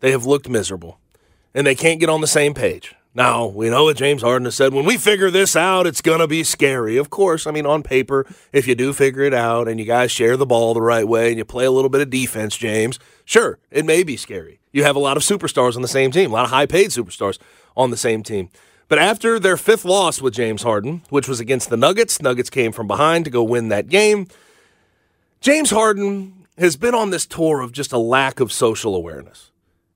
They 0.00 0.10
have 0.12 0.24
looked 0.26 0.48
miserable, 0.48 0.98
and 1.54 1.66
they 1.66 1.74
can't 1.74 2.00
get 2.00 2.08
on 2.08 2.20
the 2.20 2.26
same 2.26 2.54
page. 2.54 2.94
Now, 3.14 3.46
we 3.46 3.68
know 3.68 3.84
what 3.84 3.98
James 3.98 4.22
Harden 4.22 4.46
has 4.46 4.54
said. 4.54 4.72
When 4.72 4.86
we 4.86 4.96
figure 4.96 5.30
this 5.30 5.54
out, 5.54 5.86
it's 5.86 6.00
going 6.00 6.20
to 6.20 6.26
be 6.26 6.44
scary. 6.44 6.96
Of 6.96 7.10
course, 7.10 7.46
I 7.46 7.50
mean, 7.50 7.66
on 7.66 7.82
paper, 7.82 8.24
if 8.54 8.66
you 8.66 8.74
do 8.74 8.94
figure 8.94 9.22
it 9.22 9.34
out 9.34 9.68
and 9.68 9.78
you 9.78 9.84
guys 9.84 10.10
share 10.10 10.38
the 10.38 10.46
ball 10.46 10.72
the 10.72 10.80
right 10.80 11.06
way 11.06 11.28
and 11.28 11.36
you 11.36 11.44
play 11.44 11.66
a 11.66 11.70
little 11.70 11.90
bit 11.90 12.00
of 12.00 12.08
defense, 12.08 12.56
James, 12.56 12.98
sure, 13.26 13.58
it 13.70 13.84
may 13.84 14.02
be 14.02 14.16
scary. 14.16 14.60
You 14.72 14.84
have 14.84 14.96
a 14.96 14.98
lot 15.00 15.18
of 15.18 15.22
superstars 15.22 15.76
on 15.76 15.82
the 15.82 15.88
same 15.88 16.10
team, 16.10 16.30
a 16.30 16.34
lot 16.34 16.46
of 16.46 16.50
high 16.50 16.64
paid 16.64 16.88
superstars 16.88 17.38
on 17.76 17.90
the 17.90 17.98
same 17.98 18.22
team. 18.22 18.48
But 18.88 18.98
after 18.98 19.38
their 19.38 19.58
fifth 19.58 19.84
loss 19.84 20.22
with 20.22 20.32
James 20.32 20.62
Harden, 20.62 21.02
which 21.10 21.28
was 21.28 21.38
against 21.38 21.68
the 21.68 21.76
Nuggets, 21.76 22.22
Nuggets 22.22 22.48
came 22.48 22.72
from 22.72 22.86
behind 22.86 23.26
to 23.26 23.30
go 23.30 23.42
win 23.42 23.68
that 23.68 23.88
game. 23.88 24.26
James 25.42 25.70
Harden 25.70 26.46
has 26.56 26.76
been 26.76 26.94
on 26.94 27.10
this 27.10 27.26
tour 27.26 27.60
of 27.60 27.72
just 27.72 27.92
a 27.92 27.98
lack 27.98 28.40
of 28.40 28.50
social 28.50 28.94
awareness. 28.94 29.51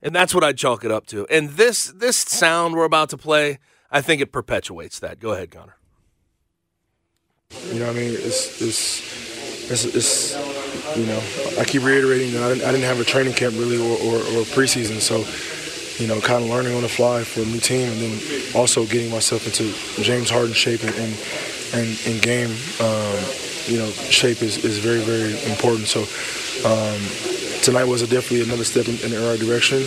And 0.07 0.15
that's 0.15 0.33
what 0.33 0.45
I'd 0.45 0.57
chalk 0.57 0.85
it 0.85 0.93
up 0.93 1.05
to. 1.07 1.27
And 1.27 1.51
this 1.51 1.87
this 1.87 2.17
sound 2.17 2.77
we're 2.77 2.85
about 2.85 3.09
to 3.11 3.17
play, 3.17 3.59
I 3.91 4.01
think 4.01 4.23
it 4.23 4.31
perpetuates 4.31 5.01
that. 5.01 5.19
Go 5.19 5.33
ahead, 5.33 5.51
Connor. 5.51 5.75
You 7.73 7.81
know 7.81 7.89
what 7.89 7.97
I 7.97 7.99
mean? 7.99 8.13
It's, 8.13 8.63
it's, 8.63 9.69
it's, 9.69 9.85
it's, 9.85 10.97
you 10.97 11.07
know, 11.07 11.21
I 11.59 11.65
keep 11.65 11.83
reiterating 11.83 12.35
that 12.35 12.43
I 12.45 12.55
didn't, 12.55 12.69
I 12.69 12.71
didn't 12.71 12.87
have 12.87 13.01
a 13.01 13.05
training 13.05 13.35
camp 13.35 13.57
really 13.57 13.79
or, 13.79 13.99
or, 13.99 14.19
or 14.19 14.45
preseason. 14.55 15.01
So, 15.01 15.27
you 16.01 16.07
know, 16.09 16.21
kind 16.21 16.45
of 16.45 16.51
learning 16.51 16.77
on 16.77 16.83
the 16.83 16.89
fly 16.89 17.25
for 17.25 17.41
a 17.41 17.45
new 17.45 17.59
team 17.59 17.91
and 17.91 18.01
then 18.01 18.43
also 18.55 18.87
getting 18.87 19.11
myself 19.11 19.45
into 19.45 19.75
James 20.05 20.31
Harden 20.31 20.55
shape 20.55 20.85
and, 20.85 20.95
and, 20.95 21.19
and, 21.75 22.01
and 22.07 22.23
game, 22.23 22.51
um, 22.79 23.19
you 23.67 23.79
know, 23.79 23.91
shape 23.91 24.41
is, 24.41 24.65
is 24.65 24.79
very, 24.79 25.01
very 25.01 25.33
important. 25.51 25.89
So 25.89 26.07
um, 26.63 27.36
tonight 27.63 27.85
was 27.85 28.03
a 28.03 28.07
definitely 28.07 28.43
another 28.43 28.65
step 28.65 28.89
in, 28.89 28.97
in 29.05 29.11
the 29.11 29.19
right 29.29 29.39
direction 29.39 29.79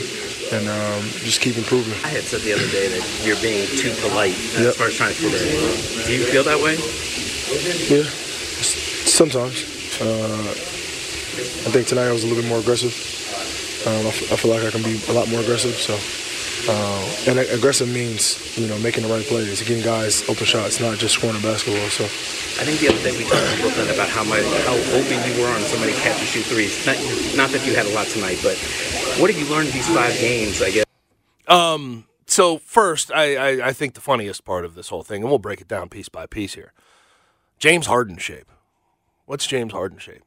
and 0.51 0.67
um, 0.67 1.01
just 1.25 1.41
keep 1.41 1.58
improving. 1.58 1.93
I 2.03 2.10
had 2.10 2.23
said 2.23 2.41
the 2.41 2.53
other 2.53 2.67
day 2.71 2.88
that 2.89 3.03
you're 3.23 3.39
being 3.41 3.67
too 3.77 3.93
polite 4.01 4.34
Yep. 4.58 4.73
as 4.73 4.75
far 4.77 4.88
as 4.88 4.95
trying 4.95 5.13
to 5.13 5.25
in. 5.25 6.05
Do 6.05 6.13
you 6.13 6.25
feel 6.25 6.43
that 6.43 6.58
way? 6.58 6.75
Yeah, 7.89 8.03
sometimes. 9.05 9.62
Uh, 10.01 10.53
I 11.65 11.69
think 11.71 11.88
tonight 11.88 12.08
I 12.08 12.12
was 12.12 12.23
a 12.23 12.27
little 12.27 12.41
bit 12.41 12.49
more 12.49 12.60
aggressive. 12.60 12.93
Um, 13.88 14.05
I, 14.05 14.10
f- 14.10 14.32
I 14.32 14.36
feel 14.36 14.51
like 14.51 14.63
I 14.63 14.71
can 14.71 14.84
be 14.84 14.99
a 15.10 15.13
lot 15.13 15.29
more 15.29 15.39
aggressive. 15.41 15.73
So, 15.75 15.95
uh, 16.69 17.29
and 17.29 17.39
aggressive 17.53 17.88
means 17.88 18.58
you 18.58 18.67
know 18.67 18.77
making 18.79 19.03
the 19.03 19.10
right 19.13 19.25
plays, 19.25 19.62
getting 19.62 19.84
guys 19.84 20.27
open 20.29 20.45
shots, 20.45 20.79
not 20.79 20.97
just 20.97 21.15
scoring 21.15 21.38
a 21.38 21.41
basketball. 21.41 21.88
So, 21.89 22.03
I 22.59 22.65
think 22.65 22.81
the 22.81 22.89
other 22.89 23.01
day 23.01 23.17
we 23.17 23.23
talked 23.23 23.41
in 23.55 23.61
Brooklyn 23.61 23.87
about 23.89 24.09
how 24.09 24.25
much 24.25 24.43
how 24.67 24.75
open 24.91 25.15
you 25.31 25.41
were 25.41 25.47
on 25.47 25.61
so 25.61 25.79
many 25.79 25.93
catch 25.93 26.19
and 26.19 26.27
shoot 26.27 26.43
threes. 26.43 26.85
Not, 26.85 26.97
not 27.37 27.49
that 27.51 27.65
you 27.65 27.73
had 27.73 27.85
a 27.85 27.93
lot 27.95 28.05
tonight, 28.07 28.37
but 28.43 28.57
what 29.17 29.31
have 29.31 29.39
you 29.39 29.49
learned 29.49 29.69
these 29.69 29.87
five 29.87 30.11
games? 30.19 30.61
I 30.61 30.71
guess. 30.71 30.85
Um, 31.47 32.05
so 32.27 32.57
first, 32.57 33.13
I, 33.13 33.35
I, 33.37 33.67
I 33.69 33.73
think 33.73 33.93
the 33.93 34.01
funniest 34.01 34.43
part 34.43 34.65
of 34.65 34.75
this 34.75 34.89
whole 34.89 35.03
thing, 35.03 35.21
and 35.21 35.29
we'll 35.29 35.39
break 35.39 35.61
it 35.61 35.69
down 35.69 35.87
piece 35.87 36.09
by 36.09 36.25
piece 36.25 36.55
here. 36.55 36.73
James 37.59 37.87
Harden 37.87 38.17
shape. 38.17 38.51
What's 39.25 39.47
James 39.47 39.71
Harden 39.71 39.97
shape? 39.97 40.23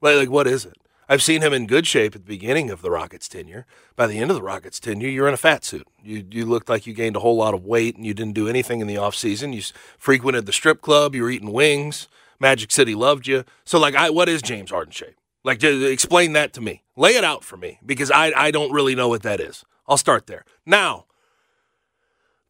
Like, 0.00 0.16
like 0.16 0.30
what 0.30 0.46
is 0.46 0.64
it? 0.64 0.76
I've 1.08 1.22
seen 1.22 1.42
him 1.42 1.52
in 1.52 1.66
good 1.66 1.86
shape 1.86 2.14
at 2.16 2.22
the 2.22 2.28
beginning 2.28 2.70
of 2.70 2.82
the 2.82 2.90
Rockets 2.90 3.28
tenure. 3.28 3.66
By 3.96 4.06
the 4.06 4.18
end 4.18 4.30
of 4.30 4.36
the 4.36 4.42
Rockets 4.42 4.80
tenure, 4.80 5.08
you're 5.08 5.28
in 5.28 5.34
a 5.34 5.38
fat 5.38 5.64
suit. 5.64 5.86
You 6.02 6.24
you 6.30 6.46
looked 6.46 6.68
like 6.68 6.86
you 6.86 6.94
gained 6.94 7.16
a 7.16 7.20
whole 7.20 7.36
lot 7.36 7.54
of 7.54 7.64
weight 7.64 7.96
and 7.96 8.06
you 8.06 8.14
didn't 8.14 8.34
do 8.34 8.48
anything 8.48 8.80
in 8.80 8.86
the 8.86 8.96
offseason. 8.96 9.54
You 9.54 9.62
frequented 9.98 10.46
the 10.46 10.52
strip 10.52 10.80
club, 10.82 11.14
you 11.14 11.22
were 11.22 11.30
eating 11.30 11.52
wings. 11.52 12.08
Magic 12.40 12.70
City 12.72 12.94
loved 12.94 13.26
you. 13.26 13.44
So 13.64 13.78
like 13.78 13.94
I 13.94 14.10
what 14.10 14.28
is 14.28 14.42
James 14.42 14.70
Harden 14.70 14.92
shape? 14.92 15.16
Like 15.44 15.62
explain 15.62 16.32
that 16.34 16.52
to 16.54 16.60
me. 16.60 16.82
Lay 16.96 17.16
it 17.16 17.24
out 17.24 17.44
for 17.44 17.56
me 17.56 17.78
because 17.84 18.10
I 18.10 18.32
I 18.36 18.50
don't 18.50 18.72
really 18.72 18.94
know 18.94 19.08
what 19.08 19.22
that 19.22 19.40
is. 19.40 19.64
I'll 19.88 19.98
start 19.98 20.26
there. 20.26 20.44
Now, 20.66 21.06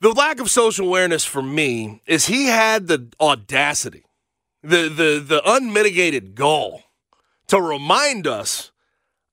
The 0.01 0.13
lack 0.13 0.39
of 0.41 0.51
social 0.51 0.87
awareness 0.87 1.25
for 1.25 1.43
me 1.43 2.03
is 2.07 2.27
he 2.27 2.47
had 2.47 2.89
the 2.89 3.09
audacity, 3.21 4.05
the 4.63 4.89
the 4.89 5.25
the 5.27 5.43
unmitigated 5.45 6.35
gall 6.37 6.83
to 7.49 7.61
remind 7.61 8.27
us 8.27 8.71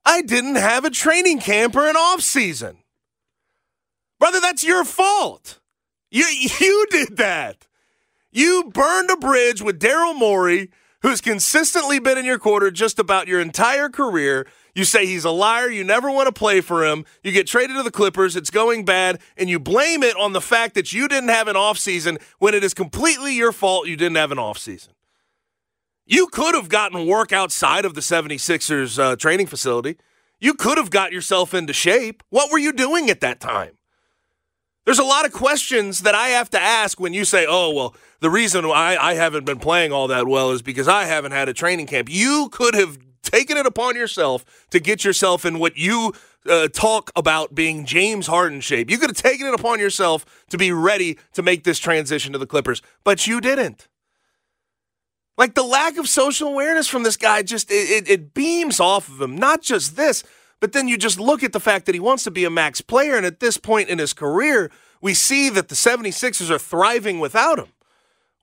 I 0.06 0.22
didn't 0.22 0.56
have 0.56 0.86
a 0.86 0.90
training 0.90 1.40
camp 1.40 1.76
or 1.76 1.88
an 1.88 1.96
off 1.96 2.22
season. 2.22 2.78
Brother, 4.20 4.40
that's 4.40 4.64
your 4.64 4.84
fault. 4.84 5.60
You 6.10 6.26
you 6.60 6.88
did 6.90 7.18
that. 7.18 7.68
You 8.32 8.72
burned 8.74 9.10
a 9.10 9.18
bridge 9.18 9.62
with 9.62 9.80
Daryl 9.80 10.18
Morey, 10.18 10.70
who's 11.02 11.20
consistently 11.20 12.00
been 12.00 12.18
in 12.18 12.26
your 12.26 12.40
quarter 12.40 12.72
just 12.72 12.98
about 12.98 13.28
your 13.28 13.42
entire 13.42 13.90
career. 13.90 14.48
You 14.74 14.86
say 14.86 15.06
he's 15.06 15.26
a 15.26 15.32
liar. 15.32 15.70
You 15.70 15.84
never 15.84 16.10
want 16.10 16.28
to 16.28 16.32
play 16.32 16.62
for 16.62 16.86
him. 16.86 17.04
You 17.24 17.34
get 17.34 17.48
traded 17.48 17.76
to 17.76 17.84
the 17.84 17.92
Clippers. 17.92 18.38
It's 18.38 18.50
going 18.50 18.86
bad. 18.86 19.20
And 19.36 19.50
you 19.50 19.60
blame 19.60 20.02
it 20.02 20.16
on 20.16 20.32
the 20.32 20.40
fact 20.40 20.76
that 20.76 20.94
you 20.94 21.10
didn't 21.10 21.30
have 21.30 21.50
an 21.50 21.58
offseason 21.58 22.22
when 22.40 22.54
it 22.54 22.64
is 22.64 22.74
completely 22.74 23.34
your 23.36 23.52
fault 23.52 23.88
you 23.88 23.98
didn't 23.98 24.16
have 24.16 24.32
an 24.32 24.38
offseason. 24.38 24.90
You 26.06 26.28
could 26.28 26.56
have 26.56 26.70
gotten 26.70 27.06
work 27.06 27.32
outside 27.32 27.86
of 27.86 27.94
the 27.94 28.02
76ers 28.02 29.00
uh, 29.00 29.16
training 29.16 29.48
facility. 29.48 29.98
You 30.40 30.54
could 30.54 30.78
have 30.78 30.90
got 30.90 31.12
yourself 31.12 31.54
into 31.54 31.74
shape. 31.74 32.24
What 32.30 32.52
were 32.52 32.58
you 32.58 32.74
doing 32.74 33.10
at 33.10 33.22
that 33.22 33.40
time? 33.40 33.78
There's 34.86 35.00
a 35.00 35.04
lot 35.04 35.26
of 35.26 35.32
questions 35.32 36.00
that 36.00 36.16
I 36.16 36.30
have 36.30 36.50
to 36.52 36.60
ask 36.60 37.00
when 37.00 37.14
you 37.14 37.24
say, 37.24 37.46
oh, 37.48 37.72
well, 37.72 37.96
the 38.20 38.32
reason 38.32 38.66
I, 38.66 38.98
I 39.00 39.14
haven't 39.14 39.46
been 39.46 39.60
playing 39.60 39.92
all 39.92 40.08
that 40.08 40.28
well 40.28 40.52
is 40.52 40.64
because 40.64 40.88
I 40.88 41.04
haven't 41.04 41.34
had 41.34 41.48
a 41.48 41.54
training 41.54 41.86
camp. 41.86 42.10
You 42.10 42.50
could 42.52 42.74
have 42.74 42.98
taken 43.22 43.58
it 43.58 43.68
upon 43.68 43.96
yourself 43.96 44.68
to 44.72 44.80
get 44.80 45.06
yourself 45.06 45.46
in 45.46 45.60
what 45.60 45.78
you 45.78 46.14
uh, 46.50 46.68
talk 46.70 47.12
about 47.16 47.54
being 47.54 47.86
James 47.86 48.26
Harden 48.26 48.62
shape. 48.62 48.90
You 48.90 48.98
could 48.98 49.12
have 49.12 49.18
taken 49.18 49.46
it 49.46 49.54
upon 49.54 49.80
yourself 49.80 50.26
to 50.50 50.58
be 50.58 50.72
ready 50.72 51.20
to 51.34 51.44
make 51.44 51.64
this 51.64 51.78
transition 51.78 52.34
to 52.34 52.40
the 52.40 52.48
Clippers, 52.48 52.82
but 53.04 53.28
you 53.28 53.40
didn't. 53.40 53.88
Like 55.42 55.56
the 55.56 55.64
lack 55.64 55.98
of 55.98 56.08
social 56.08 56.50
awareness 56.50 56.88
from 56.88 57.02
this 57.02 57.18
guy 57.18 57.42
just 57.42 57.72
it, 57.72 57.90
it, 57.90 58.08
it 58.08 58.34
beams 58.36 58.80
off 58.80 59.10
of 59.10 59.20
him. 59.20 59.36
Not 59.36 59.64
just 59.64 59.96
this, 59.96 60.24
but 60.60 60.72
then 60.72 60.88
you 60.88 61.00
just 61.00 61.20
look 61.20 61.42
at 61.42 61.52
the 61.52 61.60
fact 61.60 61.88
that 61.88 61.96
he 61.96 62.00
wants 62.00 62.24
to 62.26 62.30
be 62.30 62.46
a 62.46 62.52
max 62.52 62.80
player. 62.80 63.16
And 63.16 63.26
at 63.26 63.40
this 63.40 63.58
point 63.58 63.90
in 63.90 63.98
his 63.98 64.14
career, 64.14 64.70
we 65.02 65.16
see 65.16 65.50
that 65.50 65.68
the 65.68 65.74
76ers 65.74 66.52
are 66.52 66.60
thriving 66.60 67.20
without 67.20 67.58
him. 67.58 67.70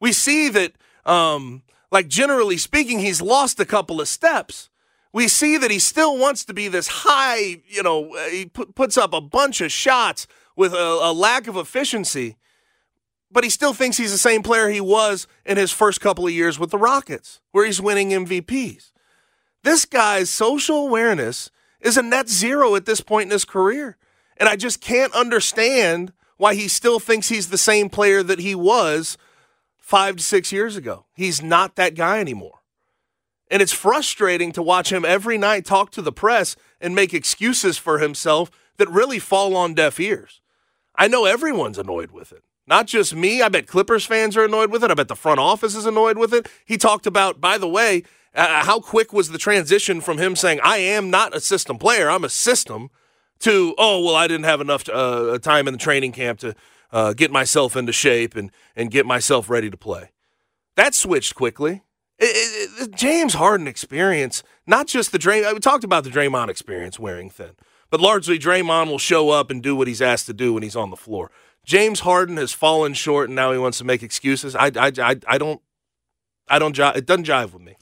We 0.01 0.11
see 0.13 0.49
that, 0.49 0.73
um, 1.07 1.63
like, 1.93 2.09
generally 2.09 2.57
speaking, 2.57 2.99
he's 2.99 3.23
lost 3.23 3.61
a 3.61 3.65
couple 3.65 4.01
of 4.01 4.09
steps. 4.09 4.69
We 5.13 5.29
see 5.29 5.57
that 5.57 5.71
he 5.71 5.79
still 5.79 6.19
wants 6.19 6.45
to 6.47 6.53
be 6.53 6.67
this 6.67 6.89
high, 6.89 7.63
you 7.69 7.85
know, 7.85 8.13
he 8.29 8.47
puts 8.47 8.99
up 8.99 9.15
a 9.15 9.21
bunch 9.21 9.61
of 9.61 9.71
shots 9.71 10.27
with 10.57 10.75
a, 10.75 10.99
a 11.01 11.13
lack 11.13 11.47
of 11.47 11.57
efficiency, 11.57 12.35
but 13.31 13.45
he 13.45 13.51
still 13.51 13.75
thinks 13.75 13.97
he's 13.97 14.13
the 14.13 14.19
same 14.19 14.43
player 14.43 14.69
he 14.69 14.81
was 14.81 15.27
in 15.45 15.57
his 15.57 15.73
first 15.73 16.01
couple 16.01 16.27
of 16.27 16.33
years 16.33 16.59
with 16.59 16.71
the 16.71 16.79
Rockets, 16.79 17.41
where 17.53 17.67
he's 17.67 17.81
winning 17.81 18.11
MVPs. 18.11 18.91
This 19.63 19.85
guy's 19.85 20.31
social 20.31 20.87
awareness 20.87 21.51
is 21.81 21.97
a 21.97 22.03
net 22.03 22.29
zero 22.29 22.75
at 22.75 22.87
this 22.87 23.01
point 23.01 23.27
in 23.27 23.33
his 23.33 23.45
career. 23.45 23.97
And 24.37 24.49
I 24.49 24.57
just 24.57 24.81
can't 24.81 25.15
understand 25.15 26.13
why 26.37 26.55
he 26.55 26.69
still 26.69 27.01
thinks 27.01 27.29
he's 27.29 27.49
the 27.49 27.59
same 27.59 27.91
player 27.91 28.23
that 28.23 28.39
he 28.39 28.55
was 28.55 29.19
five 29.77 30.17
to 30.17 30.23
six 30.23 30.53
years 30.53 30.77
ago. 30.77 31.07
He's 31.15 31.43
not 31.43 31.77
that 31.77 31.95
guy 31.95 32.21
anymore. 32.21 32.61
And 33.51 33.63
it's 33.63 33.73
frustrating 33.73 34.53
to 34.53 34.63
watch 34.63 34.93
him 34.93 35.05
every 35.05 35.39
night 35.39 35.65
talk 35.65 35.91
to 35.93 36.03
the 36.03 36.13
press 36.13 36.55
and 36.81 36.95
make 36.95 37.15
excuses 37.15 37.79
for 37.79 37.99
himself 37.99 38.51
that 38.77 38.89
really 38.91 39.19
fall 39.19 39.57
on 39.57 39.75
deaf 39.75 39.99
ears. 39.99 40.41
I 40.95 41.09
know 41.09 41.25
everyone's 41.25 41.79
annoyed 41.79 42.11
with 42.11 42.33
it. 42.33 42.45
Not 42.69 42.87
just 42.87 43.15
me. 43.15 43.41
I 43.41 43.49
bet 43.49 43.67
Clippers 43.67 44.05
fans 44.05 44.37
are 44.37 44.45
annoyed 44.45 44.71
with 44.71 44.85
it. 44.85 44.91
I 44.91 44.95
bet 44.95 45.09
the 45.09 45.17
front 45.17 45.41
office 45.41 45.75
is 45.75 45.87
annoyed 45.87 46.19
with 46.19 46.35
it. 46.35 46.49
He 46.67 46.77
talked 46.77 47.07
about, 47.07 47.41
by 47.41 47.57
the 47.57 47.69
way, 47.69 48.03
uh, 48.35 48.65
how 48.65 48.79
quick 48.79 49.13
was 49.13 49.31
the 49.31 49.39
transition 49.39 50.03
from 50.03 50.19
him 50.19 50.37
saying, 50.37 50.61
I 50.63 50.77
am 50.77 51.09
not 51.11 51.35
a 51.35 51.41
system 51.41 51.79
player, 51.79 52.11
I'm 52.11 52.25
a 52.25 52.29
system, 52.29 52.91
to, 53.41 53.75
oh, 53.79 54.05
well, 54.05 54.15
I 54.15 54.27
didn't 54.27 54.45
have 54.45 54.61
enough 54.61 54.87
uh, 54.89 55.39
time 55.39 55.67
in 55.67 55.73
the 55.73 55.79
training 55.79 56.13
camp 56.13 56.41
to 56.41 56.55
uh, 56.93 57.15
get 57.15 57.31
myself 57.31 57.75
into 57.75 57.93
shape 57.93 58.37
and, 58.37 58.51
and 58.77 58.91
get 58.91 59.07
myself 59.07 59.49
ready 59.49 59.71
to 59.71 59.77
play. 59.77 60.11
That 60.77 60.95
switched 60.95 61.35
quickly. 61.35 61.83
It, 62.19 62.27
it, 62.81 62.95
James 62.95 63.35
Harden 63.35 63.67
experience, 63.67 64.43
not 64.67 64.89
just 64.89 65.13
the 65.13 65.19
Draymond, 65.19 65.55
we 65.55 65.61
talked 65.61 65.85
about 65.85 66.05
the 66.05 66.11
Draymond 66.11 66.49
experience 66.49 66.99
wearing 66.99 67.31
thin, 67.31 67.53
but 67.91 68.01
largely 68.01 68.39
Draymond 68.39 68.89
will 68.89 68.99
show 68.99 69.31
up 69.31 69.51
and 69.51 69.63
do 69.63 69.75
what 69.75 69.89
he's 69.89 70.03
asked 70.03 70.27
to 70.27 70.35
do 70.35 70.53
when 70.53 70.63
he's 70.63 70.77
on 70.77 70.91
the 70.91 70.97
floor. 70.97 71.31
James 71.69 72.01
Harden 72.01 72.39
has 72.39 72.53
fallen 72.53 72.95
short 72.95 73.29
and 73.29 73.37
now 73.37 73.53
he 73.53 73.59
wants 73.59 73.79
to 73.79 73.85
make 73.85 74.03
excuses. 74.03 74.57
I, 74.57 74.71
I, 74.75 74.93
I, 74.99 75.17
I 75.27 75.39
don't, 75.39 75.61
I 76.49 76.59
don't, 76.59 76.77
it 76.79 77.07
doesn't 77.07 77.27
jive 77.27 77.53
with 77.53 77.63
me 77.63 77.77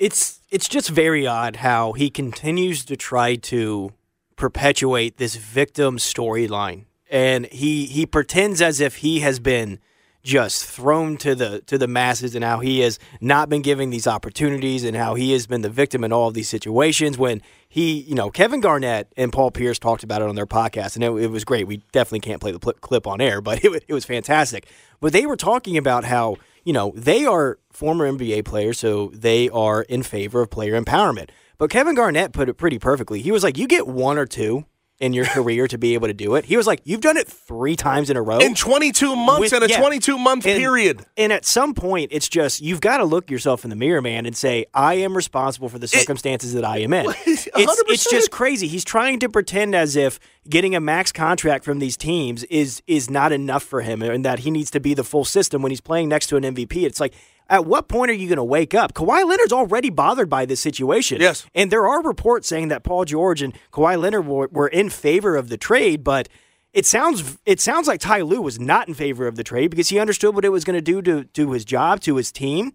it's 0.00 0.40
it's 0.50 0.68
just 0.68 0.88
very 0.88 1.26
odd 1.26 1.56
how 1.56 1.92
he 1.92 2.10
continues 2.10 2.84
to 2.86 2.96
try 2.96 3.36
to 3.36 3.92
perpetuate 4.34 5.18
this 5.18 5.36
victim 5.36 5.98
storyline 5.98 6.86
and 7.10 7.46
he 7.46 7.84
he 7.84 8.06
pretends 8.06 8.62
as 8.62 8.80
if 8.80 8.96
he 8.96 9.20
has 9.20 9.38
been 9.38 9.78
just 10.22 10.64
thrown 10.64 11.16
to 11.18 11.34
the 11.34 11.60
to 11.62 11.78
the 11.78 11.88
masses 11.88 12.34
and 12.34 12.44
how 12.44 12.60
he 12.60 12.80
has 12.80 12.98
not 13.20 13.48
been 13.48 13.62
given 13.62 13.90
these 13.90 14.06
opportunities 14.06 14.84
and 14.84 14.96
how 14.96 15.14
he 15.14 15.32
has 15.32 15.46
been 15.46 15.62
the 15.62 15.70
victim 15.70 16.04
in 16.04 16.12
all 16.12 16.28
of 16.28 16.34
these 16.34 16.48
situations 16.48 17.16
when 17.16 17.40
he 17.68 18.00
you 18.00 18.14
know 18.14 18.30
Kevin 18.30 18.60
Garnett 18.60 19.12
and 19.16 19.32
Paul 19.32 19.50
Pierce 19.50 19.78
talked 19.78 20.02
about 20.02 20.22
it 20.22 20.28
on 20.28 20.34
their 20.34 20.46
podcast 20.46 20.94
and 20.94 21.04
it, 21.04 21.10
it 21.10 21.30
was 21.30 21.44
great 21.44 21.66
we 21.66 21.78
definitely 21.92 22.20
can't 22.20 22.40
play 22.40 22.52
the 22.52 22.58
clip 22.58 23.06
on 23.06 23.20
air 23.20 23.40
but 23.40 23.64
it, 23.64 23.84
it 23.88 23.94
was 23.94 24.04
fantastic 24.04 24.66
but 25.00 25.12
they 25.12 25.26
were 25.26 25.36
talking 25.36 25.76
about 25.76 26.04
how 26.04 26.36
you 26.64 26.72
know, 26.72 26.92
they 26.94 27.24
are 27.24 27.58
former 27.70 28.10
NBA 28.10 28.44
players, 28.44 28.78
so 28.78 29.10
they 29.14 29.48
are 29.50 29.82
in 29.82 30.02
favor 30.02 30.42
of 30.42 30.50
player 30.50 30.80
empowerment. 30.80 31.30
But 31.58 31.70
Kevin 31.70 31.94
Garnett 31.94 32.32
put 32.32 32.48
it 32.48 32.54
pretty 32.54 32.78
perfectly. 32.78 33.20
He 33.20 33.32
was 33.32 33.42
like, 33.42 33.58
you 33.58 33.66
get 33.66 33.86
one 33.86 34.18
or 34.18 34.26
two 34.26 34.64
in 35.00 35.14
your 35.14 35.24
career 35.24 35.66
to 35.66 35.78
be 35.78 35.94
able 35.94 36.06
to 36.06 36.14
do 36.14 36.34
it. 36.34 36.44
He 36.44 36.56
was 36.56 36.66
like, 36.66 36.82
"You've 36.84 37.00
done 37.00 37.16
it 37.16 37.26
three 37.26 37.74
times 37.74 38.10
in 38.10 38.16
a 38.16 38.22
row 38.22 38.38
in 38.38 38.54
22 38.54 39.16
months 39.16 39.52
in 39.52 39.62
a 39.62 39.66
yeah. 39.66 39.80
22 39.80 40.18
month 40.18 40.46
and, 40.46 40.58
period." 40.58 41.04
And 41.16 41.32
at 41.32 41.44
some 41.46 41.74
point, 41.74 42.10
it's 42.12 42.28
just 42.28 42.60
you've 42.60 42.80
got 42.80 42.98
to 42.98 43.04
look 43.04 43.30
yourself 43.30 43.64
in 43.64 43.70
the 43.70 43.76
mirror, 43.76 44.02
man, 44.02 44.26
and 44.26 44.36
say, 44.36 44.66
"I 44.74 44.94
am 44.94 45.16
responsible 45.16 45.68
for 45.68 45.78
the 45.78 45.88
circumstances 45.88 46.54
it, 46.54 46.60
that 46.60 46.64
I 46.64 46.78
am 46.78 46.92
in." 46.92 47.06
It's, 47.30 47.48
it's 47.88 48.10
just 48.10 48.30
crazy. 48.30 48.66
He's 48.66 48.84
trying 48.84 49.18
to 49.20 49.28
pretend 49.28 49.74
as 49.74 49.96
if 49.96 50.18
getting 50.48 50.74
a 50.74 50.80
max 50.80 51.12
contract 51.12 51.64
from 51.64 51.78
these 51.78 51.96
teams 51.96 52.44
is 52.44 52.82
is 52.86 53.08
not 53.10 53.32
enough 53.32 53.62
for 53.62 53.80
him, 53.80 54.02
and 54.02 54.24
that 54.24 54.40
he 54.40 54.50
needs 54.50 54.70
to 54.72 54.80
be 54.80 54.94
the 54.94 55.04
full 55.04 55.24
system 55.24 55.62
when 55.62 55.70
he's 55.70 55.80
playing 55.80 56.08
next 56.08 56.26
to 56.28 56.36
an 56.36 56.42
MVP. 56.42 56.84
It's 56.84 57.00
like 57.00 57.14
at 57.50 57.66
what 57.66 57.88
point 57.88 58.10
are 58.10 58.14
you 58.14 58.28
going 58.28 58.36
to 58.36 58.44
wake 58.44 58.74
up? 58.74 58.94
Kawhi 58.94 59.28
Leonard's 59.28 59.52
already 59.52 59.90
bothered 59.90 60.30
by 60.30 60.46
this 60.46 60.60
situation. 60.60 61.20
Yes. 61.20 61.44
And 61.54 61.70
there 61.70 61.86
are 61.86 62.02
reports 62.02 62.48
saying 62.48 62.68
that 62.68 62.84
Paul 62.84 63.04
George 63.04 63.42
and 63.42 63.52
Kawhi 63.72 64.00
Leonard 64.00 64.26
were, 64.26 64.48
were 64.50 64.68
in 64.68 64.88
favor 64.88 65.36
of 65.36 65.48
the 65.48 65.58
trade, 65.58 66.04
but 66.04 66.28
it 66.72 66.86
sounds 66.86 67.36
it 67.44 67.60
sounds 67.60 67.88
like 67.88 68.00
Ty 68.00 68.22
Lue 68.22 68.40
was 68.40 68.60
not 68.60 68.86
in 68.86 68.94
favor 68.94 69.26
of 69.26 69.34
the 69.34 69.42
trade 69.42 69.70
because 69.70 69.88
he 69.88 69.98
understood 69.98 70.34
what 70.34 70.44
it 70.44 70.50
was 70.50 70.64
going 70.64 70.76
to 70.76 70.80
do 70.80 71.02
to 71.02 71.24
to 71.24 71.50
his 71.50 71.64
job, 71.64 72.00
to 72.02 72.16
his 72.16 72.30
team 72.30 72.72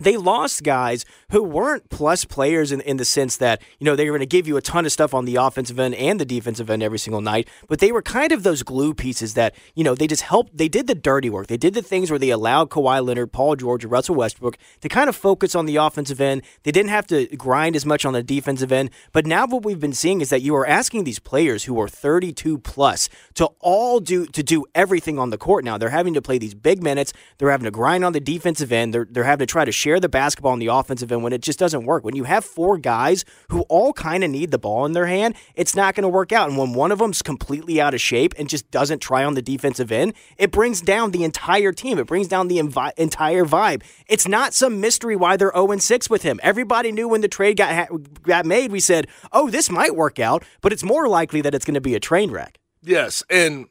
they 0.00 0.16
lost 0.16 0.62
guys 0.62 1.04
who 1.30 1.42
weren't 1.42 1.88
plus 1.88 2.24
players 2.24 2.72
in, 2.72 2.80
in 2.80 2.96
the 2.96 3.04
sense 3.04 3.36
that, 3.36 3.62
you 3.78 3.84
know, 3.84 3.94
they 3.94 4.06
were 4.06 4.16
going 4.16 4.20
to 4.20 4.26
give 4.26 4.48
you 4.48 4.56
a 4.56 4.62
ton 4.62 4.84
of 4.84 4.92
stuff 4.92 5.14
on 5.14 5.24
the 5.24 5.36
offensive 5.36 5.78
end 5.78 5.94
and 5.94 6.18
the 6.18 6.24
defensive 6.24 6.68
end 6.68 6.82
every 6.82 6.98
single 6.98 7.20
night, 7.20 7.48
but 7.68 7.78
they 7.78 7.92
were 7.92 8.02
kind 8.02 8.32
of 8.32 8.42
those 8.42 8.62
glue 8.62 8.92
pieces 8.94 9.34
that, 9.34 9.54
you 9.74 9.84
know, 9.84 9.94
they 9.94 10.06
just 10.06 10.22
helped. 10.22 10.56
They 10.56 10.68
did 10.68 10.86
the 10.86 10.94
dirty 10.94 11.30
work. 11.30 11.46
They 11.46 11.56
did 11.56 11.74
the 11.74 11.82
things 11.82 12.10
where 12.10 12.18
they 12.18 12.30
allowed 12.30 12.70
Kawhi 12.70 13.04
Leonard, 13.04 13.32
Paul 13.32 13.56
George, 13.56 13.84
and 13.84 13.92
Russell 13.92 14.16
Westbrook 14.16 14.58
to 14.80 14.88
kind 14.88 15.08
of 15.08 15.16
focus 15.16 15.54
on 15.54 15.66
the 15.66 15.76
offensive 15.76 16.20
end. 16.20 16.42
They 16.64 16.72
didn't 16.72 16.90
have 16.90 17.06
to 17.08 17.26
grind 17.36 17.76
as 17.76 17.86
much 17.86 18.04
on 18.04 18.12
the 18.12 18.22
defensive 18.22 18.72
end. 18.72 18.90
But 19.12 19.26
now 19.26 19.46
what 19.46 19.64
we've 19.64 19.80
been 19.80 19.92
seeing 19.92 20.20
is 20.20 20.30
that 20.30 20.42
you 20.42 20.56
are 20.56 20.66
asking 20.66 21.04
these 21.04 21.18
players 21.18 21.64
who 21.64 21.80
are 21.80 21.88
32 21.88 22.58
plus 22.58 23.08
to 23.34 23.46
all 23.60 24.00
do 24.00 24.26
to 24.26 24.42
do 24.42 24.64
everything 24.74 25.18
on 25.18 25.30
the 25.30 25.38
court 25.38 25.64
now. 25.64 25.78
They're 25.78 25.90
having 25.90 26.14
to 26.14 26.22
play 26.22 26.38
these 26.38 26.54
big 26.54 26.82
minutes. 26.82 27.12
They're 27.38 27.50
having 27.50 27.64
to 27.64 27.70
grind 27.70 28.04
on 28.04 28.12
the 28.12 28.20
defensive 28.20 28.72
end. 28.72 28.92
They're, 28.92 29.06
they're 29.08 29.24
having 29.24 29.46
to 29.46 29.50
try 29.50 29.64
to 29.64 29.72
share 29.84 30.00
the 30.00 30.08
basketball 30.08 30.52
on 30.52 30.60
the 30.60 30.68
offensive 30.68 31.12
end 31.12 31.22
when 31.22 31.34
it 31.34 31.42
just 31.42 31.58
doesn't 31.58 31.84
work. 31.84 32.04
When 32.04 32.16
you 32.16 32.24
have 32.24 32.42
four 32.42 32.78
guys 32.78 33.22
who 33.50 33.60
all 33.68 33.92
kind 33.92 34.24
of 34.24 34.30
need 34.30 34.50
the 34.50 34.58
ball 34.58 34.86
in 34.86 34.92
their 34.92 35.04
hand, 35.04 35.34
it's 35.54 35.76
not 35.76 35.94
going 35.94 36.04
to 36.04 36.08
work 36.08 36.32
out. 36.32 36.48
And 36.48 36.56
when 36.56 36.72
one 36.72 36.90
of 36.90 37.00
them's 37.00 37.20
completely 37.20 37.82
out 37.82 37.92
of 37.92 38.00
shape 38.00 38.32
and 38.38 38.48
just 38.48 38.70
doesn't 38.70 39.00
try 39.00 39.24
on 39.24 39.34
the 39.34 39.42
defensive 39.42 39.92
end, 39.92 40.14
it 40.38 40.50
brings 40.50 40.80
down 40.80 41.10
the 41.10 41.22
entire 41.22 41.70
team. 41.70 41.98
It 41.98 42.06
brings 42.06 42.28
down 42.28 42.48
the 42.48 42.56
envi- 42.58 42.94
entire 42.96 43.44
vibe. 43.44 43.82
It's 44.06 44.26
not 44.26 44.54
some 44.54 44.80
mystery 44.80 45.16
why 45.16 45.36
they're 45.36 45.52
0 45.54 45.76
6 45.76 46.08
with 46.08 46.22
him. 46.22 46.40
Everybody 46.42 46.90
knew 46.90 47.06
when 47.06 47.20
the 47.20 47.28
trade 47.28 47.58
got 47.58 47.74
ha- 47.74 47.98
got 48.22 48.46
made, 48.46 48.72
we 48.72 48.80
said, 48.80 49.06
"Oh, 49.32 49.50
this 49.50 49.68
might 49.68 49.94
work 49.94 50.18
out," 50.18 50.44
but 50.62 50.72
it's 50.72 50.82
more 50.82 51.08
likely 51.08 51.42
that 51.42 51.54
it's 51.54 51.66
going 51.66 51.74
to 51.74 51.80
be 51.82 51.94
a 51.94 52.00
train 52.00 52.30
wreck. 52.30 52.58
Yes, 52.82 53.22
and 53.28 53.66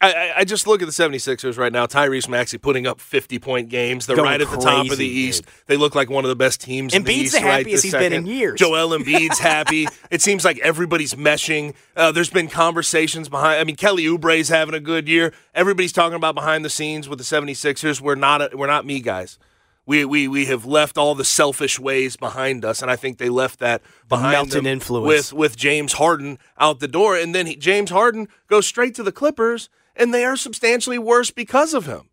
I, 0.00 0.32
I 0.36 0.44
just 0.44 0.68
look 0.68 0.80
at 0.80 0.86
the 0.86 0.92
76ers 0.92 1.58
right 1.58 1.72
now. 1.72 1.86
Tyrese 1.86 2.28
Maxey 2.28 2.56
putting 2.56 2.86
up 2.86 3.00
50 3.00 3.40
point 3.40 3.68
games. 3.68 4.06
They're 4.06 4.14
Going 4.14 4.28
right 4.28 4.40
at 4.40 4.48
the 4.48 4.56
top 4.56 4.88
of 4.90 4.96
the 4.96 5.04
East. 5.06 5.44
dude. 5.44 5.52
They 5.66 5.76
look 5.76 5.96
like 5.96 6.08
one 6.08 6.24
of 6.24 6.28
the 6.28 6.36
best 6.36 6.60
teams 6.60 6.94
in 6.94 7.02
the 7.02 7.10
Embiid's 7.12 7.22
East. 7.24 7.32
the 7.34 7.40
right 7.44 7.58
happiest 7.58 7.82
this 7.82 7.92
he's 7.92 8.00
been 8.00 8.12
in 8.12 8.26
years. 8.26 8.60
Joel 8.60 8.90
Embiid's 8.98 9.40
happy. 9.40 9.88
It 10.10 10.22
seems 10.22 10.44
like 10.44 10.58
everybody's 10.60 11.14
meshing. 11.14 11.74
Uh, 11.96 12.12
there's 12.12 12.30
been 12.30 12.46
conversations 12.48 13.28
behind. 13.28 13.60
I 13.60 13.64
mean, 13.64 13.74
Kelly 13.74 14.04
Oubre's 14.06 14.48
having 14.48 14.74
a 14.74 14.80
good 14.80 15.08
year. 15.08 15.32
Everybody's 15.52 15.92
talking 15.92 16.14
about 16.16 16.36
behind 16.36 16.64
the 16.64 16.70
scenes 16.70 17.08
with 17.08 17.18
the 17.18 17.24
76ers. 17.24 18.00
We're 18.00 18.14
not. 18.14 18.40
A, 18.40 18.56
we're 18.56 18.68
not 18.68 18.86
me 18.86 19.00
guys. 19.00 19.36
We, 19.84 20.04
we, 20.04 20.28
we 20.28 20.44
have 20.44 20.66
left 20.66 20.98
all 20.98 21.14
the 21.14 21.24
selfish 21.24 21.78
ways 21.80 22.14
behind 22.14 22.62
us, 22.62 22.82
and 22.82 22.90
I 22.90 22.96
think 22.96 23.16
they 23.16 23.30
left 23.30 23.58
that 23.60 23.80
behind 24.06 24.50
them 24.50 24.66
influence. 24.66 25.06
with 25.08 25.32
with 25.32 25.56
James 25.56 25.94
Harden 25.94 26.38
out 26.58 26.80
the 26.80 26.88
door, 26.88 27.16
and 27.16 27.34
then 27.34 27.46
he, 27.46 27.56
James 27.56 27.88
Harden 27.88 28.28
goes 28.48 28.66
straight 28.66 28.94
to 28.96 29.02
the 29.02 29.12
Clippers, 29.12 29.70
and 29.98 30.14
they 30.14 30.24
are 30.24 30.36
substantially 30.36 30.98
worse 30.98 31.30
because 31.30 31.74
of 31.74 31.84
him. 31.84 32.08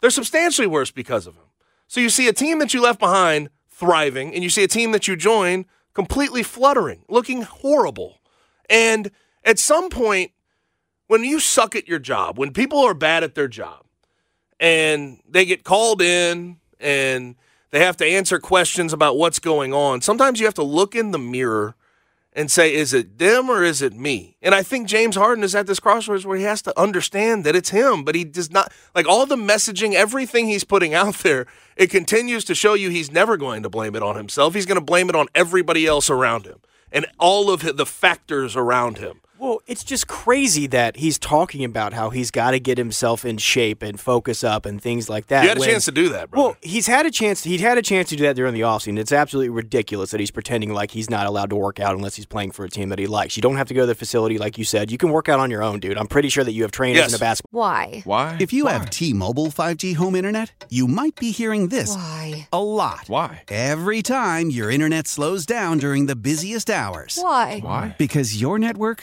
They're 0.00 0.10
substantially 0.10 0.66
worse 0.66 0.90
because 0.90 1.26
of 1.26 1.34
him. 1.34 1.42
So 1.88 2.00
you 2.00 2.08
see 2.08 2.28
a 2.28 2.32
team 2.32 2.60
that 2.60 2.72
you 2.72 2.80
left 2.80 3.00
behind 3.00 3.50
thriving, 3.68 4.32
and 4.32 4.42
you 4.42 4.48
see 4.48 4.64
a 4.64 4.68
team 4.68 4.92
that 4.92 5.06
you 5.06 5.16
join 5.16 5.66
completely 5.92 6.42
fluttering, 6.42 7.04
looking 7.08 7.42
horrible. 7.42 8.20
And 8.70 9.10
at 9.44 9.58
some 9.58 9.90
point, 9.90 10.32
when 11.08 11.24
you 11.24 11.40
suck 11.40 11.76
at 11.76 11.86
your 11.86 11.98
job, 11.98 12.38
when 12.38 12.52
people 12.52 12.80
are 12.80 12.94
bad 12.94 13.22
at 13.22 13.34
their 13.34 13.48
job, 13.48 13.84
and 14.58 15.20
they 15.28 15.44
get 15.44 15.64
called 15.64 16.00
in 16.00 16.56
and 16.80 17.36
they 17.70 17.80
have 17.80 17.96
to 17.98 18.06
answer 18.06 18.38
questions 18.38 18.92
about 18.92 19.18
what's 19.18 19.38
going 19.38 19.74
on, 19.74 20.00
sometimes 20.00 20.40
you 20.40 20.46
have 20.46 20.54
to 20.54 20.62
look 20.62 20.94
in 20.94 21.10
the 21.10 21.18
mirror 21.18 21.76
and 22.36 22.50
say, 22.50 22.72
is 22.74 22.92
it 22.92 23.18
them 23.18 23.48
or 23.48 23.64
is 23.64 23.80
it 23.80 23.94
me? 23.94 24.36
And 24.42 24.54
I 24.54 24.62
think 24.62 24.86
James 24.86 25.16
Harden 25.16 25.42
is 25.42 25.54
at 25.54 25.66
this 25.66 25.80
crossroads 25.80 26.26
where 26.26 26.36
he 26.36 26.44
has 26.44 26.60
to 26.62 26.78
understand 26.78 27.44
that 27.44 27.56
it's 27.56 27.70
him, 27.70 28.04
but 28.04 28.14
he 28.14 28.24
does 28.24 28.50
not 28.50 28.70
like 28.94 29.08
all 29.08 29.24
the 29.24 29.36
messaging, 29.36 29.94
everything 29.94 30.46
he's 30.46 30.62
putting 30.62 30.92
out 30.92 31.14
there, 31.22 31.46
it 31.76 31.90
continues 31.90 32.44
to 32.44 32.54
show 32.54 32.74
you 32.74 32.90
he's 32.90 33.10
never 33.10 33.38
going 33.38 33.62
to 33.62 33.70
blame 33.70 33.96
it 33.96 34.02
on 34.02 34.16
himself. 34.16 34.54
He's 34.54 34.66
going 34.66 34.78
to 34.78 34.84
blame 34.84 35.08
it 35.08 35.16
on 35.16 35.28
everybody 35.34 35.86
else 35.86 36.10
around 36.10 36.44
him 36.44 36.60
and 36.92 37.06
all 37.18 37.50
of 37.50 37.76
the 37.76 37.86
factors 37.86 38.54
around 38.54 38.98
him. 38.98 39.20
Well, 39.38 39.60
it's 39.66 39.84
just 39.84 40.06
crazy 40.08 40.66
that 40.68 40.96
he's 40.96 41.18
talking 41.18 41.64
about 41.64 41.92
how 41.92 42.10
he's 42.10 42.30
got 42.30 42.52
to 42.52 42.60
get 42.60 42.78
himself 42.78 43.24
in 43.24 43.36
shape 43.38 43.82
and 43.82 43.98
focus 44.00 44.42
up 44.42 44.64
and 44.66 44.80
things 44.80 45.08
like 45.10 45.26
that. 45.26 45.42
You 45.42 45.48
had 45.50 45.58
a 45.58 45.60
when- 45.60 45.68
chance 45.68 45.84
to 45.84 45.92
do 45.92 46.08
that, 46.10 46.30
bro. 46.30 46.42
Well, 46.42 46.56
he's 46.62 46.86
had 46.86 47.06
a 47.06 47.10
chance. 47.10 47.44
He'd 47.44 47.60
had 47.60 47.76
a 47.78 47.82
chance 47.82 48.08
to 48.10 48.16
do 48.16 48.22
that 48.24 48.36
during 48.36 48.54
the 48.54 48.60
offseason. 48.62 48.98
It's 48.98 49.12
absolutely 49.12 49.50
ridiculous 49.50 50.10
that 50.10 50.20
he's 50.20 50.30
pretending 50.30 50.72
like 50.72 50.90
he's 50.92 51.10
not 51.10 51.26
allowed 51.26 51.50
to 51.50 51.56
work 51.56 51.80
out 51.80 51.94
unless 51.94 52.16
he's 52.16 52.26
playing 52.26 52.52
for 52.52 52.64
a 52.64 52.70
team 52.70 52.88
that 52.88 52.98
he 52.98 53.06
likes. 53.06 53.36
You 53.36 53.40
don't 53.42 53.56
have 53.56 53.68
to 53.68 53.74
go 53.74 53.82
to 53.82 53.86
the 53.86 53.94
facility, 53.94 54.38
like 54.38 54.56
you 54.58 54.64
said. 54.64 54.90
You 54.90 54.98
can 54.98 55.10
work 55.10 55.28
out 55.28 55.38
on 55.38 55.50
your 55.50 55.62
own, 55.62 55.80
dude. 55.80 55.98
I'm 55.98 56.06
pretty 56.06 56.28
sure 56.28 56.42
that 56.44 56.52
you 56.52 56.62
have 56.62 56.72
trainers 56.72 56.98
Yes. 56.98 57.10
in 57.10 57.16
a 57.16 57.18
basketball. 57.18 57.60
Why? 57.60 58.02
Why? 58.04 58.36
If 58.40 58.52
you 58.52 58.66
have 58.66 58.88
T-Mobile 58.90 59.46
5G 59.48 59.94
home 59.94 60.14
internet, 60.14 60.66
you 60.70 60.86
might 60.88 61.16
be 61.16 61.30
hearing 61.30 61.68
this 61.68 61.94
Why? 61.94 62.48
a 62.52 62.62
lot. 62.62 63.04
Why? 63.08 63.42
Every 63.48 64.02
time 64.02 64.50
your 64.50 64.70
internet 64.70 65.06
slows 65.06 65.44
down 65.46 65.78
during 65.78 66.06
the 66.06 66.16
busiest 66.16 66.70
hours. 66.70 67.18
Why? 67.20 67.60
Why? 67.62 67.94
Because 67.98 68.40
your 68.40 68.58
network 68.58 69.02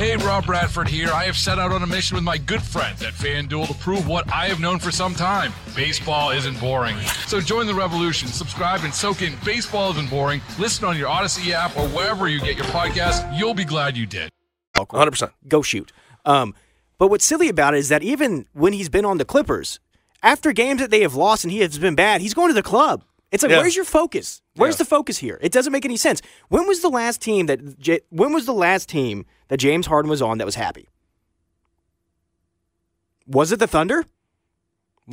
Hey, 0.00 0.16
Rob 0.16 0.46
Bradford 0.46 0.88
here. 0.88 1.10
I 1.12 1.24
have 1.24 1.36
set 1.36 1.58
out 1.58 1.72
on 1.72 1.82
a 1.82 1.86
mission 1.86 2.14
with 2.14 2.24
my 2.24 2.38
good 2.38 2.62
friends 2.62 3.02
at 3.02 3.12
FanDuel 3.12 3.66
to 3.66 3.74
prove 3.74 4.08
what 4.08 4.32
I 4.32 4.46
have 4.46 4.58
known 4.58 4.78
for 4.78 4.90
some 4.90 5.14
time 5.14 5.52
baseball 5.76 6.30
isn't 6.30 6.58
boring. 6.58 6.96
So 7.26 7.38
join 7.38 7.66
the 7.66 7.74
revolution, 7.74 8.28
subscribe, 8.28 8.82
and 8.82 8.94
soak 8.94 9.20
in 9.20 9.34
Baseball 9.44 9.90
Isn't 9.90 10.08
Boring. 10.08 10.40
Listen 10.58 10.86
on 10.86 10.96
your 10.96 11.10
Audacy 11.10 11.50
app 11.50 11.76
or 11.76 11.86
wherever 11.88 12.28
you 12.28 12.40
get 12.40 12.56
your 12.56 12.64
podcast. 12.68 13.38
You'll 13.38 13.52
be 13.52 13.66
glad 13.66 13.94
you 13.94 14.06
did. 14.06 14.30
100%. 14.74 15.32
Go 15.46 15.60
shoot. 15.60 15.92
Um, 16.24 16.54
but 16.96 17.08
what's 17.08 17.26
silly 17.26 17.50
about 17.50 17.74
it 17.74 17.80
is 17.80 17.90
that 17.90 18.02
even 18.02 18.46
when 18.54 18.72
he's 18.72 18.88
been 18.88 19.04
on 19.04 19.18
the 19.18 19.26
Clippers, 19.26 19.80
after 20.22 20.54
games 20.54 20.80
that 20.80 20.90
they 20.90 21.02
have 21.02 21.14
lost 21.14 21.44
and 21.44 21.52
he 21.52 21.60
has 21.60 21.78
been 21.78 21.94
bad, 21.94 22.22
he's 22.22 22.32
going 22.32 22.48
to 22.48 22.54
the 22.54 22.62
club. 22.62 23.04
It's 23.32 23.42
like, 23.44 23.50
Yeah. 23.50 23.58
where's 23.58 23.76
your 23.76 23.84
focus? 23.84 24.42
Where's 24.56 24.74
Yeah. 24.74 24.78
the 24.78 24.84
focus 24.86 25.18
here? 25.18 25.38
It 25.40 25.52
doesn't 25.52 25.72
make 25.72 25.84
any 25.84 25.96
sense. 25.96 26.20
When 26.48 26.66
was 26.66 26.80
the 26.80 26.90
last 26.90 27.20
team 27.20 27.46
that 27.46 27.78
J- 27.78 28.00
when 28.10 28.32
was 28.32 28.44
the 28.46 28.52
last 28.54 28.88
team 28.88 29.24
that 29.48 29.58
James 29.58 29.86
Harden 29.86 30.10
was 30.10 30.20
on 30.20 30.38
that 30.38 30.44
was 30.44 30.56
happy? 30.56 30.88
Was 33.26 33.52
it 33.52 33.58
the 33.58 33.66
Thunder? 33.66 34.04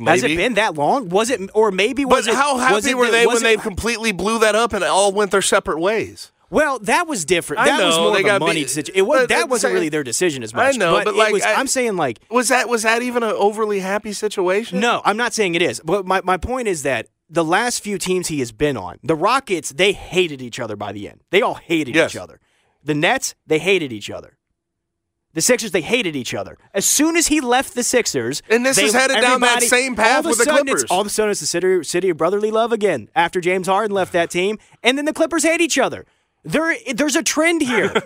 Has 0.04 0.22
it 0.22 0.36
been 0.36 0.54
that 0.54 0.74
long? 0.74 1.08
Was 1.08 1.28
it, 1.30 1.40
or 1.54 1.70
maybe 1.72 2.04
was 2.04 2.26
But 2.26 2.32
it? 2.34 2.36
how 2.36 2.54
was 2.54 2.62
happy 2.84 2.90
it 2.90 2.96
were 2.96 3.06
the- 3.06 3.12
they 3.12 3.26
when 3.26 3.36
it- 3.38 3.42
they 3.42 3.56
completely 3.56 4.12
blew 4.12 4.38
that 4.40 4.54
up 4.54 4.72
and 4.72 4.84
it 4.84 4.88
all 4.88 5.12
went 5.12 5.30
their 5.32 5.42
separate 5.42 5.78
ways? 5.80 6.30
Well, 6.50 6.78
that 6.80 7.06
was 7.06 7.24
different. 7.24 7.60
I 7.62 7.66
That 7.66 7.84
was 7.84 7.98
more 7.98 8.12
they 8.14 8.20
of 8.28 8.36
a 8.36 8.38
money 8.40 8.62
decision. 8.62 8.94
It 8.96 9.02
was, 9.02 9.28
that 9.28 9.48
wasn't 9.50 9.62
saying- 9.62 9.74
really 9.74 9.88
their 9.90 10.04
decision 10.04 10.42
as 10.42 10.54
much. 10.54 10.74
I 10.74 10.78
know, 10.78 10.94
but, 11.04 11.08
it 11.08 11.16
like, 11.16 11.32
was, 11.32 11.42
I- 11.42 11.54
I'm 11.54 11.66
saying 11.66 11.96
like 11.96 12.20
Was 12.30 12.48
that 12.48 12.68
was 12.68 12.82
that 12.84 13.02
even 13.02 13.22
an 13.22 13.32
overly 13.32 13.80
happy 13.80 14.12
situation? 14.12 14.80
No, 14.80 15.02
I'm 15.04 15.16
not 15.16 15.34
saying 15.34 15.56
it 15.56 15.62
is. 15.62 15.80
But 15.84 16.06
my, 16.06 16.20
my 16.24 16.36
point 16.38 16.66
is 16.68 16.84
that 16.84 17.08
the 17.30 17.44
last 17.44 17.82
few 17.82 17.98
teams 17.98 18.28
he 18.28 18.38
has 18.40 18.52
been 18.52 18.76
on, 18.76 18.98
the 19.02 19.14
Rockets, 19.14 19.70
they 19.70 19.92
hated 19.92 20.40
each 20.42 20.58
other 20.60 20.76
by 20.76 20.92
the 20.92 21.08
end. 21.08 21.20
They 21.30 21.42
all 21.42 21.54
hated 21.54 21.94
Yes. 21.94 22.12
each 22.14 22.16
other. 22.20 22.40
The 22.82 22.94
Nets, 22.94 23.34
they 23.46 23.58
hated 23.58 23.92
each 23.92 24.08
other. 24.10 24.36
The 25.34 25.42
Sixers, 25.42 25.72
they 25.72 25.82
hated 25.82 26.16
each 26.16 26.32
other. 26.34 26.56
As 26.72 26.86
soon 26.86 27.16
as 27.16 27.26
he 27.26 27.40
left 27.40 27.74
the 27.74 27.82
Sixers, 27.84 28.42
And 28.48 28.64
this 28.64 28.76
they- 28.76 28.84
is 28.84 28.94
headed 28.94 29.20
down 29.20 29.40
that 29.42 29.62
same 29.62 29.94
path 29.94 30.12
all 30.12 30.18
of 30.20 30.26
a 30.26 30.28
with 30.30 30.38
the 30.38 30.44
Clippers. 30.46 30.84
All 30.84 31.00
of 31.02 31.06
a 31.06 31.10
sudden, 31.10 31.30
it's 31.30 31.40
the 31.40 31.46
city, 31.46 31.84
city 31.84 32.08
of 32.10 32.16
brotherly 32.16 32.50
love 32.50 32.72
again. 32.72 33.08
After 33.14 33.40
James 33.40 33.66
Harden 33.66 33.94
left 33.94 34.12
that 34.14 34.30
team, 34.30 34.58
and 34.82 34.96
then 34.96 35.04
the 35.04 35.12
Clippers 35.12 35.42
hate 35.44 35.60
each 35.60 35.78
other. 35.78 36.06
There, 36.44 36.74
there's 36.94 37.14
a 37.16 37.22
trend 37.22 37.62
here. 37.62 37.92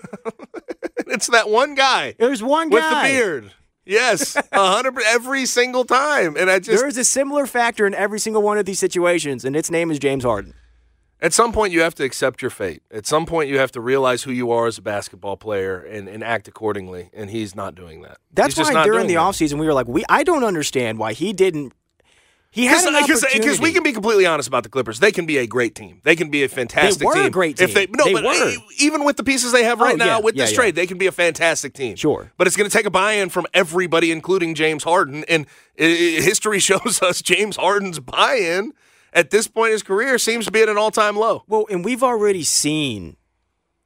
It's 1.06 1.26
that 1.26 1.48
one 1.50 1.74
guy 1.74 2.14
There's 2.18 2.42
one 2.42 2.70
guy 2.70 2.76
with 2.76 2.84
the 2.84 3.18
beard. 3.18 3.52
Yes, 3.84 4.36
a 4.36 4.42
hundred 4.52 4.94
every 5.06 5.44
single 5.46 5.84
time. 5.84 6.36
And 6.36 6.50
I 6.50 6.58
just 6.58 6.78
There 6.78 6.88
is 6.88 6.96
a 6.98 7.04
similar 7.04 7.46
factor 7.46 7.86
in 7.86 7.94
every 7.94 8.18
single 8.20 8.42
one 8.42 8.58
of 8.58 8.64
these 8.64 8.78
situations, 8.78 9.44
and 9.44 9.56
its 9.56 9.70
name 9.70 9.90
is 9.90 9.98
James 9.98 10.22
Harden. 10.24 10.54
at 11.20 11.32
some 11.32 11.52
point 11.52 11.72
you 11.72 11.80
have 11.82 11.94
to 11.96 12.04
accept 12.04 12.42
your 12.42 12.50
fate. 12.50 12.82
At 12.90 13.06
some 13.06 13.26
point 13.26 13.48
you 13.48 13.58
have 13.58 13.72
to 13.72 13.80
realize 13.80 14.22
who 14.24 14.30
you 14.32 14.50
are 14.52 14.66
as 14.66 14.78
a 14.78 14.82
basketball 14.82 15.36
player 15.36 15.78
and, 15.80 16.08
and 16.08 16.22
act 16.22 16.46
accordingly. 16.48 17.10
And 17.12 17.30
he's 17.30 17.54
not 17.56 17.74
doing 17.74 18.02
that. 18.02 18.18
That's 18.32 18.48
He's 18.48 18.56
just 18.56 18.70
why 18.70 18.74
not 18.74 18.86
during 18.86 19.06
the 19.08 19.14
that. 19.14 19.20
offseason 19.20 19.58
we 19.58 19.66
were 19.66 19.74
like, 19.74 19.88
we 19.88 20.04
I 20.08 20.22
don't 20.24 20.44
understand 20.44 20.98
why 20.98 21.12
he 21.12 21.32
didn't. 21.32 21.72
He 22.54 22.66
had 22.66 22.84
because 23.32 23.60
we 23.60 23.72
can 23.72 23.82
be 23.82 23.92
completely 23.92 24.26
honest 24.26 24.46
about 24.46 24.62
the 24.62 24.68
Clippers. 24.68 25.00
They 25.00 25.10
can 25.10 25.24
be 25.24 25.38
a 25.38 25.46
great 25.46 25.74
team. 25.74 26.00
They 26.04 26.14
can 26.14 26.30
be 26.30 26.42
a 26.44 26.48
fantastic 26.48 27.06
were 27.06 27.16
a 27.16 27.22
team. 27.22 27.30
great 27.32 27.58
If 27.60 27.72
they 27.72 27.86
team. 27.86 27.94
no, 27.96 28.04
They 28.04 28.12
but 28.12 28.24
uh, 28.26 28.28
were. 28.28 28.50
e- 28.50 28.58
even 28.78 29.04
with 29.04 29.16
the 29.16 29.24
pieces 29.24 29.52
they 29.52 29.64
have 29.64 29.80
Oh, 29.80 29.84
right 29.84 29.96
now 29.96 30.04
yeah, 30.04 30.20
with 30.20 30.34
yeah, 30.36 30.42
this 30.44 30.50
yeah. 30.52 30.56
trade, 30.56 30.74
they 30.74 30.86
can 30.86 30.98
be 30.98 31.06
a 31.06 31.12
fantastic 31.12 31.72
team. 31.72 31.96
Sure. 31.96 32.30
But 32.36 32.46
it's 32.46 32.54
going 32.56 32.68
to 32.68 32.76
take 32.76 32.84
a 32.84 32.90
buy-in 32.90 33.30
from 33.30 33.46
everybody 33.54 34.12
including 34.12 34.54
James 34.54 34.84
Harden 34.84 35.24
and 35.30 35.46
i- 35.80 35.82
uh, 35.82 35.86
history 36.22 36.58
shows 36.58 37.00
us 37.02 37.22
James 37.22 37.56
Harden's 37.56 38.00
buy-in 38.00 38.72
at 39.14 39.30
this 39.30 39.48
point 39.48 39.68
in 39.68 39.72
his 39.72 39.82
career 39.82 40.18
seems 40.18 40.44
to 40.44 40.52
be 40.52 40.60
at 40.60 40.68
an 40.68 40.76
all-time 40.76 41.16
low. 41.16 41.44
Well, 41.48 41.64
and 41.70 41.82
we've 41.82 42.02
already 42.02 42.42
seen 42.42 43.16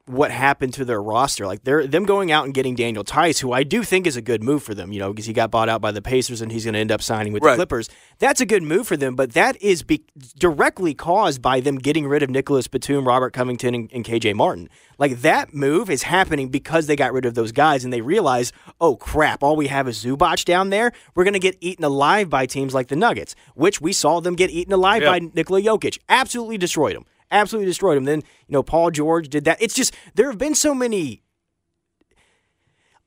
what 0.07 0.31
happened 0.31 0.73
to 0.73 0.85
their 0.85 1.01
roster. 1.01 1.45
Like 1.45 1.63
they're 1.63 1.85
them 1.85 2.05
going 2.05 2.31
out 2.31 2.45
and 2.45 2.53
getting 2.53 2.75
Daniel 2.75 3.03
Theis, 3.03 3.39
who 3.39 3.51
I 3.53 3.63
do 3.63 3.83
think 3.83 4.07
is 4.07 4.15
a 4.15 4.21
good 4.21 4.41
move 4.41 4.63
for 4.63 4.73
them. 4.73 4.91
You 4.91 4.99
know, 4.99 5.11
because 5.11 5.25
he 5.25 5.33
got 5.33 5.51
bought 5.51 5.69
out 5.69 5.81
by 5.81 5.91
the 5.91 6.01
Pacers 6.01 6.41
and 6.41 6.51
he's 6.51 6.63
going 6.63 6.73
to 6.73 6.79
end 6.79 6.91
up 6.91 7.01
signing 7.01 7.33
with 7.33 7.43
Right. 7.43 7.51
the 7.51 7.57
Clippers. 7.57 7.89
That's 8.19 8.41
a 8.41 8.45
good 8.45 8.63
move 8.63 8.87
for 8.87 8.97
them, 8.97 9.15
but 9.15 9.33
that 9.33 9.61
is 9.61 9.83
be- 9.83 10.03
directly 10.37 10.93
caused 10.93 11.41
by 11.41 11.59
them 11.59 11.77
getting 11.77 12.07
rid 12.07 12.23
of 12.23 12.29
Nicolas 12.29 12.67
Batum, 12.67 13.07
Robert 13.07 13.31
Covington, 13.33 13.75
and, 13.75 13.89
and 13.93 14.03
KJ 14.03 14.33
Martin. 14.35 14.69
Like 14.97 15.21
that 15.21 15.53
move 15.53 15.89
is 15.89 16.03
happening 16.03 16.49
because 16.49 16.87
they 16.87 16.95
got 16.95 17.13
rid 17.13 17.25
of 17.25 17.35
those 17.35 17.51
guys 17.51 17.83
and 17.83 17.93
they 17.93 18.01
realize, 18.01 18.51
oh 18.81 18.95
crap, 18.95 19.43
all 19.43 19.55
we 19.55 19.67
have 19.67 19.87
is 19.87 20.03
Zubac 20.03 20.45
down 20.45 20.69
there. 20.69 20.91
We're 21.15 21.23
going 21.25 21.33
to 21.33 21.39
get 21.39 21.57
eaten 21.61 21.83
alive 21.85 22.29
by 22.29 22.45
teams 22.47 22.73
like 22.73 22.87
the 22.87 22.95
Nuggets, 22.95 23.35
which 23.55 23.79
we 23.81 23.93
saw 23.93 24.19
them 24.19 24.35
get 24.35 24.49
eaten 24.49 24.73
alive 24.73 25.03
Yeah. 25.03 25.11
by 25.11 25.19
Nikola 25.19 25.61
Jokic. 25.61 25.99
Absolutely 26.09 26.57
destroyed 26.57 26.95
them. 26.95 27.05
Absolutely 27.31 27.65
destroyed 27.65 27.97
them. 27.97 28.05
Then, 28.05 28.19
you 28.47 28.53
know, 28.53 28.63
Paul 28.63 28.91
George 28.91 29.29
did 29.29 29.45
that. 29.45 29.61
It's 29.61 29.73
just, 29.73 29.93
there 30.15 30.27
have 30.29 30.37
been 30.37 30.55
so 30.55 30.73
many. 30.73 31.23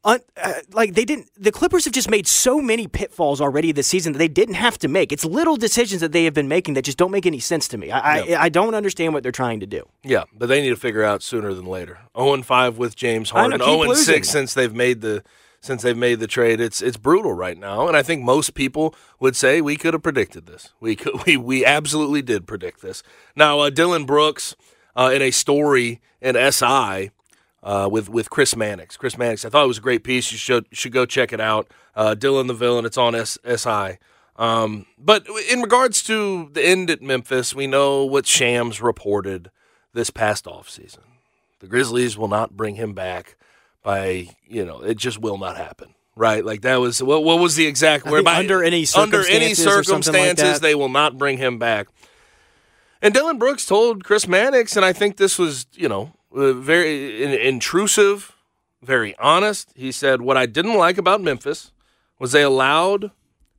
Un, 0.02 0.18
uh, 0.42 0.54
like 0.72 0.94
they 0.94 1.04
didn't 1.04 1.28
the 1.36 1.52
clippers 1.52 1.84
have 1.84 1.92
just 1.92 2.08
made 2.08 2.26
so 2.26 2.58
many 2.58 2.86
pitfalls 2.86 3.38
already 3.38 3.70
this 3.70 3.86
season 3.86 4.14
that 4.14 4.18
they 4.18 4.28
didn't 4.28 4.54
have 4.54 4.78
to 4.78 4.88
make 4.88 5.12
it's 5.12 5.26
little 5.26 5.56
decisions 5.58 6.00
that 6.00 6.12
they 6.12 6.24
have 6.24 6.32
been 6.32 6.48
making 6.48 6.72
that 6.72 6.86
just 6.86 6.96
don't 6.96 7.10
make 7.10 7.26
any 7.26 7.38
sense 7.38 7.68
to 7.68 7.76
me 7.76 7.90
i 7.90 8.20
I, 8.20 8.44
I 8.44 8.48
don't 8.48 8.74
understand 8.74 9.12
what 9.12 9.22
they're 9.22 9.30
trying 9.30 9.60
to 9.60 9.66
do 9.66 9.86
Yeah, 10.02 10.24
but 10.32 10.46
they 10.48 10.62
need 10.62 10.70
to 10.70 10.76
figure 10.76 11.04
out 11.04 11.22
sooner 11.22 11.52
than 11.52 11.66
later. 11.66 11.98
0 12.16 12.32
and 12.32 12.46
5 12.46 12.78
with 12.78 12.96
James 12.96 13.28
Harden. 13.28 13.60
Zero 13.60 13.82
and 13.82 13.94
six 13.94 14.30
since 14.30 14.54
they've 14.54 14.72
made 14.74 15.02
the 15.02 15.22
since 15.60 15.82
they've 15.82 15.96
made 15.96 16.20
the 16.20 16.26
trade. 16.26 16.60
It's 16.60 16.80
it's 16.82 16.96
brutal 16.96 17.32
right 17.32 17.56
now, 17.58 17.86
and 17.86 17.96
I 17.96 18.02
think 18.02 18.22
most 18.22 18.54
people 18.54 18.94
would 19.18 19.36
say 19.36 19.60
we 19.60 19.76
could 19.76 19.94
have 19.94 20.02
predicted 20.02 20.46
this. 20.46 20.72
We 20.80 20.96
could, 20.96 21.22
we 21.26 21.36
we 21.36 21.64
absolutely 21.64 22.22
did 22.22 22.46
predict 22.46 22.82
this. 22.82 23.02
Now, 23.36 23.60
uh, 23.60 23.70
Dillon 23.70 24.04
Brooks 24.04 24.56
uh, 24.96 25.10
in 25.14 25.22
a 25.22 25.30
story 25.30 26.00
in 26.20 26.34
SI 26.52 27.10
uh, 27.62 27.88
with 27.90 28.08
with 28.08 28.30
Chris 28.30 28.56
Mannix. 28.56 28.96
Chris 28.96 29.18
Mannix, 29.18 29.44
I 29.44 29.50
thought 29.50 29.64
it 29.64 29.68
was 29.68 29.78
a 29.78 29.82
great 29.82 30.04
piece. 30.04 30.32
You 30.32 30.38
should 30.38 30.66
should 30.72 30.92
go 30.92 31.06
check 31.06 31.32
it 31.32 31.40
out. 31.40 31.70
Uh, 31.94 32.14
Dillon 32.14 32.46
the 32.46 32.54
Villain. 32.54 32.84
It's 32.84 32.98
on 32.98 33.14
S- 33.14 33.38
SI. 33.44 33.98
Um, 34.36 34.86
but 34.96 35.26
in 35.50 35.60
regards 35.60 36.02
to 36.04 36.48
the 36.52 36.64
end 36.64 36.88
at 36.88 37.02
Memphis, 37.02 37.54
we 37.54 37.66
know 37.66 38.06
what 38.06 38.26
Shams 38.26 38.80
reported 38.80 39.50
this 39.92 40.08
past 40.08 40.46
offseason. 40.46 41.00
The 41.58 41.66
Grizzlies 41.66 42.16
will 42.16 42.28
not 42.28 42.56
bring 42.56 42.76
him 42.76 42.94
back 42.94 43.36
by 43.82 44.28
you 44.46 44.64
know 44.64 44.80
it 44.80 44.96
just 44.96 45.18
will 45.18 45.38
not 45.38 45.56
happen. 45.56 45.94
Right, 46.16 46.44
like 46.44 46.62
that 46.62 46.76
was 46.76 47.02
what, 47.02 47.24
what 47.24 47.38
was 47.38 47.56
the 47.56 47.66
exact 47.66 48.04
word? 48.04 48.26
under 48.26 48.62
any 48.62 48.86
under 48.96 49.26
any 49.26 49.54
circumstances, 49.54 50.52
like 50.52 50.60
they 50.60 50.74
will 50.74 50.88
not 50.88 51.16
bring 51.16 51.38
him 51.38 51.58
back. 51.58 51.86
And 53.00 53.14
dillon 53.14 53.38
Brooks 53.38 53.64
told 53.64 54.04
Chris 54.04 54.28
Mannix, 54.28 54.76
and 54.76 54.84
I 54.84 54.92
think 54.92 55.16
this 55.16 55.38
was 55.38 55.66
you 55.72 55.88
know 55.88 56.12
uh, 56.34 56.52
very 56.52 57.22
in, 57.22 57.30
intrusive, 57.30 58.36
very 58.82 59.16
honest. 59.18 59.72
He 59.74 59.92
said, 59.92 60.22
What 60.22 60.36
I 60.36 60.46
didn't 60.46 60.76
like 60.76 60.98
about 60.98 61.20
Memphis 61.20 61.72
was 62.18 62.32
they 62.32 62.42
allowed 62.42 63.10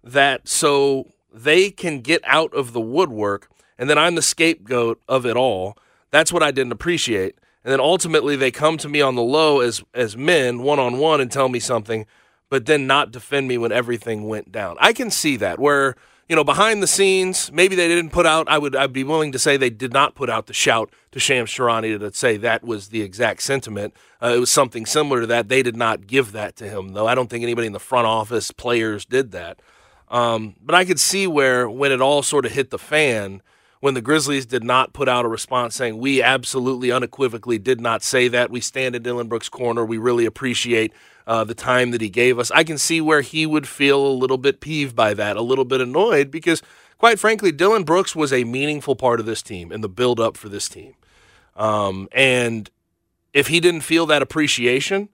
that 0.04 0.48
so 0.48 1.08
they 1.34 1.70
can 1.70 2.02
get 2.02 2.22
out 2.26 2.54
of 2.54 2.74
the 2.74 2.82
woodwork, 2.82 3.50
and 3.78 3.90
then 3.90 3.98
I'm 3.98 4.16
the 4.16 4.22
scapegoat 4.22 5.02
of 5.08 5.26
it 5.26 5.36
all. 5.36 5.78
That's 6.12 6.32
what 6.32 6.44
I 6.44 6.52
didn't 6.52 6.74
appreciate. 6.74 7.36
And 7.64 7.72
then 7.72 7.80
ultimately 7.80 8.36
they 8.36 8.52
come 8.52 8.78
to 8.78 8.90
me 8.90 9.02
on 9.02 9.16
the 9.16 9.22
low 9.22 9.60
as 9.60 9.84
as 9.94 10.18
men, 10.18 10.64
one 10.64 10.80
on 10.80 10.98
one, 10.98 11.22
and 11.22 11.32
tell 11.32 11.50
me 11.50 11.60
something, 11.60 12.06
but 12.50 12.66
then 12.66 12.88
not 12.88 13.12
defend 13.12 13.48
me 13.48 13.58
when 13.58 13.72
everything 13.72 14.28
went 14.28 14.52
down. 14.52 14.78
I 14.80 14.94
can 14.94 15.12
see 15.12 15.38
that 15.38 15.60
where 15.60 15.96
you 16.32 16.36
know, 16.38 16.46
behind 16.46 16.82
the 16.82 16.88
scenes, 16.88 17.52
maybe 17.52 17.76
they 17.76 17.90
didn't 17.90 18.12
put 18.12 18.26
out. 18.26 18.48
I 18.48 18.58
would, 18.58 18.74
I'd 18.74 18.94
be 18.94 19.04
willing 19.04 19.34
to 19.34 19.38
say 19.38 19.58
they 19.58 19.70
did 19.70 19.92
not 19.92 20.16
put 20.16 20.30
out 20.30 20.46
the 20.46 20.54
shout 20.54 20.90
to 21.12 21.20
Shams 21.20 21.50
Charania 21.50 22.00
to 22.00 22.14
say 22.14 22.38
that 22.38 22.64
was 22.64 22.88
the 22.88 23.02
exact 23.02 23.42
sentiment. 23.42 23.94
Uh, 24.24 24.32
it 24.36 24.40
was 24.40 24.50
something 24.50 24.86
similar 24.86 25.20
to 25.20 25.28
that. 25.28 25.50
They 25.50 25.62
did 25.62 25.76
not 25.76 26.08
give 26.08 26.32
that 26.32 26.56
to 26.56 26.70
him, 26.70 26.94
though. 26.94 27.06
I 27.06 27.16
don't 27.16 27.30
think 27.30 27.44
anybody 27.44 27.68
in 27.68 27.74
the 27.74 27.82
front 27.82 28.08
office, 28.08 28.50
players, 28.52 29.04
did 29.04 29.32
that. 29.32 29.60
Um, 30.08 30.56
but 30.64 30.74
I 30.74 30.86
could 30.86 31.02
see 31.02 31.28
where, 31.28 31.70
when 31.70 31.92
it 31.92 32.00
all 32.00 32.24
sort 32.24 32.46
of 32.46 32.54
hit 32.54 32.70
the 32.70 32.80
fan, 32.80 33.42
when 33.82 33.96
the 33.96 34.02
Grizzlies 34.02 34.46
did 34.46 34.64
not 34.64 34.94
put 34.94 35.10
out 35.10 35.26
a 35.26 35.28
response 35.28 35.76
saying, 35.76 35.98
We 35.98 36.22
absolutely 36.22 36.92
unequivocally 36.92 37.58
did 37.58 37.82
not 37.82 38.04
say 38.04 38.30
that. 38.30 38.50
We 38.50 38.62
stand 38.62 38.96
in 38.96 39.04
Dillon 39.04 39.28
Brooks' 39.28 39.50
corner. 39.50 39.84
We 39.84 39.98
really 39.98 40.26
appreciate 40.26 40.94
uh, 41.28 41.44
the 41.44 41.56
time 41.56 41.92
that 41.92 42.00
he 42.00 42.10
gave 42.10 42.40
us. 42.40 42.52
I 42.52 42.64
can 42.64 42.78
see 42.78 43.02
where 43.02 43.22
he 43.22 43.46
would 43.46 43.68
feel 43.68 44.06
a 44.06 44.14
little 44.14 44.38
bit 44.38 44.62
peeved 44.62 44.96
by 44.96 45.14
that, 45.16 45.36
a 45.36 45.42
little 45.42 45.66
bit 45.66 45.82
annoyed, 45.82 46.32
because 46.32 46.62
quite 46.98 47.20
frankly, 47.20 47.52
Dillon 47.52 47.84
Brooks 47.84 48.16
was 48.16 48.32
a 48.32 48.44
meaningful 48.44 48.96
part 48.96 49.20
of 49.20 49.26
this 49.26 49.42
team 49.42 49.72
and 49.72 49.84
the 49.84 49.90
build 49.90 50.20
up 50.20 50.38
for 50.38 50.48
this 50.48 50.70
team. 50.70 50.94
Um, 51.56 52.08
and 52.12 52.70
if 53.34 53.48
he 53.48 53.60
didn't 53.60 53.82
feel 53.82 54.06
that 54.06 54.22
appreciation, 54.22 55.10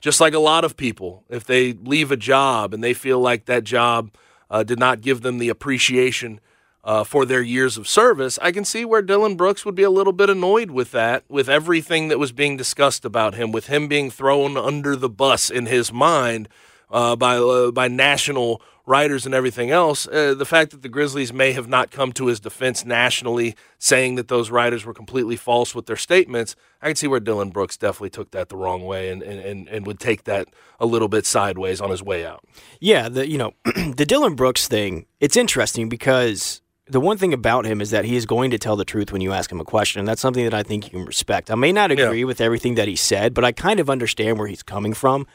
just 0.00 0.20
like 0.20 0.34
a 0.34 0.38
lot 0.38 0.64
of 0.64 0.76
people, 0.76 1.24
if 1.30 1.44
they 1.44 1.72
leave 1.72 2.12
a 2.12 2.16
job 2.16 2.74
and 2.74 2.84
they 2.84 2.92
feel 2.92 3.20
like 3.20 3.46
that 3.46 3.64
job 3.64 4.14
uh, 4.50 4.62
did 4.62 4.78
not 4.78 5.00
give 5.00 5.22
them 5.22 5.38
the 5.38 5.48
appreciation 5.48 6.40
uh, 6.84 7.04
for 7.04 7.24
their 7.24 7.42
years 7.42 7.78
of 7.78 7.86
service, 7.86 8.38
I 8.42 8.50
can 8.52 8.64
see 8.64 8.84
where 8.84 9.02
Dillon 9.02 9.36
Brooks 9.36 9.64
would 9.64 9.74
be 9.74 9.82
a 9.82 9.90
little 9.90 10.12
bit 10.12 10.28
annoyed 10.28 10.70
with 10.70 10.90
that, 10.92 11.24
with 11.28 11.48
everything 11.48 12.08
that 12.08 12.18
was 12.18 12.32
being 12.32 12.56
discussed 12.56 13.04
about 13.04 13.34
him, 13.34 13.52
with 13.52 13.66
him 13.66 13.88
being 13.88 14.10
thrown 14.10 14.56
under 14.56 14.96
the 14.96 15.08
bus 15.08 15.50
in 15.50 15.66
his 15.66 15.92
mind 15.92 16.48
uh, 16.90 17.16
by 17.16 17.36
uh, 17.36 17.70
by 17.70 17.88
national 17.88 18.60
writers 18.84 19.24
and 19.26 19.34
everything 19.34 19.70
else. 19.70 20.08
Uh, 20.08 20.34
the 20.34 20.44
fact 20.44 20.72
that 20.72 20.82
the 20.82 20.88
Grizzlies 20.88 21.32
may 21.32 21.52
have 21.52 21.68
not 21.68 21.90
come 21.90 22.12
to 22.12 22.26
his 22.26 22.40
defense 22.40 22.84
nationally, 22.84 23.54
saying 23.78 24.16
that 24.16 24.28
those 24.28 24.50
writers 24.50 24.84
were 24.84 24.94
completely 24.94 25.36
false 25.36 25.74
with 25.74 25.86
their 25.86 25.96
statements, 25.96 26.56
I 26.80 26.88
can 26.88 26.96
see 26.96 27.06
where 27.06 27.20
Dillon 27.20 27.50
Brooks 27.50 27.76
definitely 27.76 28.10
took 28.10 28.32
that 28.32 28.48
the 28.48 28.56
wrong 28.56 28.84
way 28.84 29.08
and, 29.10 29.22
and, 29.22 29.68
and 29.68 29.86
would 29.86 30.00
take 30.00 30.24
that 30.24 30.48
a 30.80 30.86
little 30.86 31.08
bit 31.08 31.26
sideways 31.26 31.80
on 31.80 31.90
his 31.90 32.02
way 32.02 32.26
out. 32.26 32.44
Yeah, 32.80 33.08
the 33.08 33.28
you 33.28 33.38
know 33.38 33.54
the 33.64 34.06
Dillon 34.06 34.34
Brooks 34.34 34.68
thing. 34.68 35.06
It's 35.20 35.36
interesting 35.36 35.88
because 35.88 36.61
the 36.92 37.00
one 37.00 37.16
thing 37.16 37.32
about 37.32 37.64
him 37.64 37.80
is 37.80 37.90
that 37.90 38.04
he 38.04 38.16
is 38.16 38.26
going 38.26 38.50
to 38.50 38.58
tell 38.58 38.76
the 38.76 38.84
truth 38.84 39.12
when 39.12 39.22
you 39.22 39.32
ask 39.32 39.50
him 39.50 39.60
a 39.60 39.64
question. 39.64 39.98
And 39.98 40.06
that's 40.06 40.20
something 40.20 40.44
that 40.44 40.54
I 40.54 40.62
think 40.62 40.84
you 40.84 40.90
can 40.90 41.04
respect. 41.06 41.50
I 41.50 41.54
may 41.54 41.72
not 41.72 41.90
agree 41.90 42.20
yeah. 42.20 42.24
with 42.24 42.40
everything 42.40 42.74
that 42.74 42.86
he 42.86 42.96
said, 42.96 43.32
but 43.34 43.44
I 43.44 43.52
kind 43.52 43.80
of 43.80 43.88
understand 43.88 44.38
where 44.38 44.46
he's 44.46 44.62
coming 44.62 44.92
from. 44.92 45.26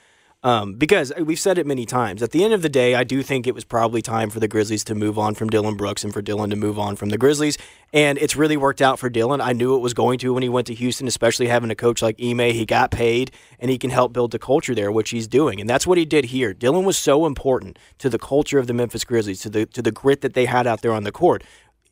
Um, 0.47 0.75
because 0.75 1.11
we've 1.19 1.37
said 1.37 1.57
it 1.57 1.67
many 1.67 1.85
times. 1.85 2.23
At 2.23 2.31
the 2.31 2.41
end 2.45 2.53
of 2.53 2.61
the 2.61 2.69
day, 2.69 2.95
I 2.95 3.03
do 3.03 3.21
think 3.21 3.47
it 3.47 3.53
was 3.53 3.65
probably 3.65 4.01
time 4.01 4.29
for 4.29 4.39
the 4.39 4.47
Grizzlies 4.47 4.85
to 4.85 4.95
move 4.95 5.19
on 5.19 5.35
from 5.35 5.49
Dillon 5.49 5.75
Brooks 5.75 6.05
and 6.05 6.13
for 6.13 6.21
Dillon 6.21 6.51
to 6.51 6.55
move 6.55 6.79
on 6.79 6.95
from 6.95 7.09
the 7.09 7.17
Grizzlies. 7.17 7.57
And 7.91 8.17
it's 8.17 8.37
really 8.37 8.55
worked 8.55 8.81
out 8.81 8.97
for 8.97 9.09
Dillon. 9.09 9.41
I 9.41 9.51
knew 9.51 9.75
it 9.75 9.79
was 9.79 9.93
going 9.93 10.19
to 10.19 10.33
when 10.33 10.43
he 10.43 10.47
went 10.47 10.67
to 10.67 10.73
Houston, 10.73 11.05
especially 11.05 11.47
having 11.47 11.69
a 11.69 11.75
coach 11.75 12.01
like 12.01 12.15
Ime. 12.23 12.39
He 12.39 12.65
got 12.65 12.91
paid 12.91 13.31
and 13.59 13.69
he 13.69 13.77
can 13.77 13.89
help 13.89 14.13
build 14.13 14.31
the 14.31 14.39
culture 14.39 14.73
there, 14.73 14.89
which 14.89 15.09
he's 15.09 15.27
doing. 15.27 15.59
And 15.59 15.69
that's 15.69 15.85
what 15.85 15.97
he 15.97 16.05
did 16.05 16.23
here. 16.23 16.53
Dillon 16.53 16.85
was 16.85 16.97
so 16.97 17.25
important 17.25 17.77
to 17.97 18.09
the 18.09 18.17
culture 18.17 18.57
of 18.57 18.67
the 18.67 18.73
Memphis 18.73 19.03
Grizzlies, 19.03 19.41
to 19.41 19.49
the 19.49 19.65
to 19.65 19.81
the 19.81 19.91
grit 19.91 20.21
that 20.21 20.33
they 20.33 20.45
had 20.45 20.65
out 20.65 20.81
there 20.81 20.93
on 20.93 21.03
the 21.03 21.11
court 21.11 21.43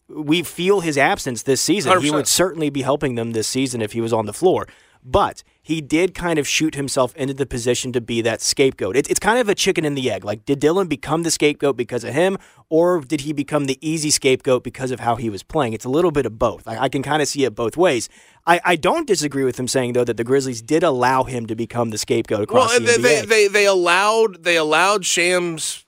we 0.07 0.43
feel 0.43 0.81
his 0.81 0.99
absence 0.99 1.41
this 1.41 1.59
season. 1.59 1.91
100%. 1.91 2.03
He 2.03 2.11
would 2.11 2.27
certainly 2.27 2.69
be 2.69 2.83
helping 2.83 3.15
them 3.15 3.31
this 3.31 3.47
season 3.47 3.81
if 3.81 3.93
he 3.93 4.01
was 4.01 4.13
on 4.13 4.27
the 4.27 4.33
floor. 4.33 4.67
But 5.03 5.43
he 5.65 5.82
did 5.82 6.13
kind 6.13 6.38
of 6.38 6.47
shoot 6.47 6.75
himself 6.75 7.15
into 7.15 7.34
the 7.34 7.47
position 7.47 7.91
to 7.91 7.99
be 7.99 8.21
that 8.21 8.39
scapegoat. 8.39 8.95
It, 8.95 9.10
it's 9.10 9.19
kind 9.19 9.39
of 9.39 9.49
a 9.49 9.56
chicken 9.56 9.84
and 9.84 9.97
the 9.97 10.12
egg. 10.12 10.23
Like, 10.23 10.45
did 10.45 10.60
Dillon 10.60 10.88
become 10.88 11.23
the 11.23 11.32
scapegoat 11.32 11.75
because 11.75 12.04
of 12.04 12.13
him, 12.13 12.38
or 12.69 13.01
did 13.01 13.21
he 13.21 13.34
become 13.34 13.65
the 13.65 13.80
easy 13.82 14.12
scapegoat 14.12 14.63
because 14.63 14.91
of 14.91 14.99
how 14.99 15.15
he 15.15 15.28
was 15.28 15.41
playing? 15.41 15.73
It's 15.73 15.84
a 15.84 15.89
little 15.89 16.12
bit 16.12 16.28
of 16.28 16.38
both. 16.38 16.67
I, 16.67 16.84
I 16.84 16.89
can 16.89 17.01
kind 17.01 17.19
of 17.19 17.28
see 17.28 17.45
it 17.45 17.56
both 17.56 17.78
ways. 17.78 18.10
I, 18.45 18.62
I, 18.63 18.75
don't 18.75 19.08
disagree 19.08 19.43
with 19.43 19.60
him 19.60 19.67
saying 19.67 19.93
though 19.93 20.04
that 20.04 20.17
the 20.17 20.23
Grizzlies 20.23 20.62
did 20.62 20.84
allow 20.84 21.23
him 21.23 21.47
to 21.47 21.56
become 21.56 21.89
the 21.89 21.97
scapegoat 21.97 22.41
across 22.41 22.69
well, 22.69 22.80
the 22.82 22.86
they, 22.86 22.97
NBA. 22.97 23.01
They, 23.01 23.25
they, 23.25 23.47
they 23.47 23.65
allowed 23.65 24.43
they 24.43 24.58
allowed 24.58 25.04
Shams 25.04 25.84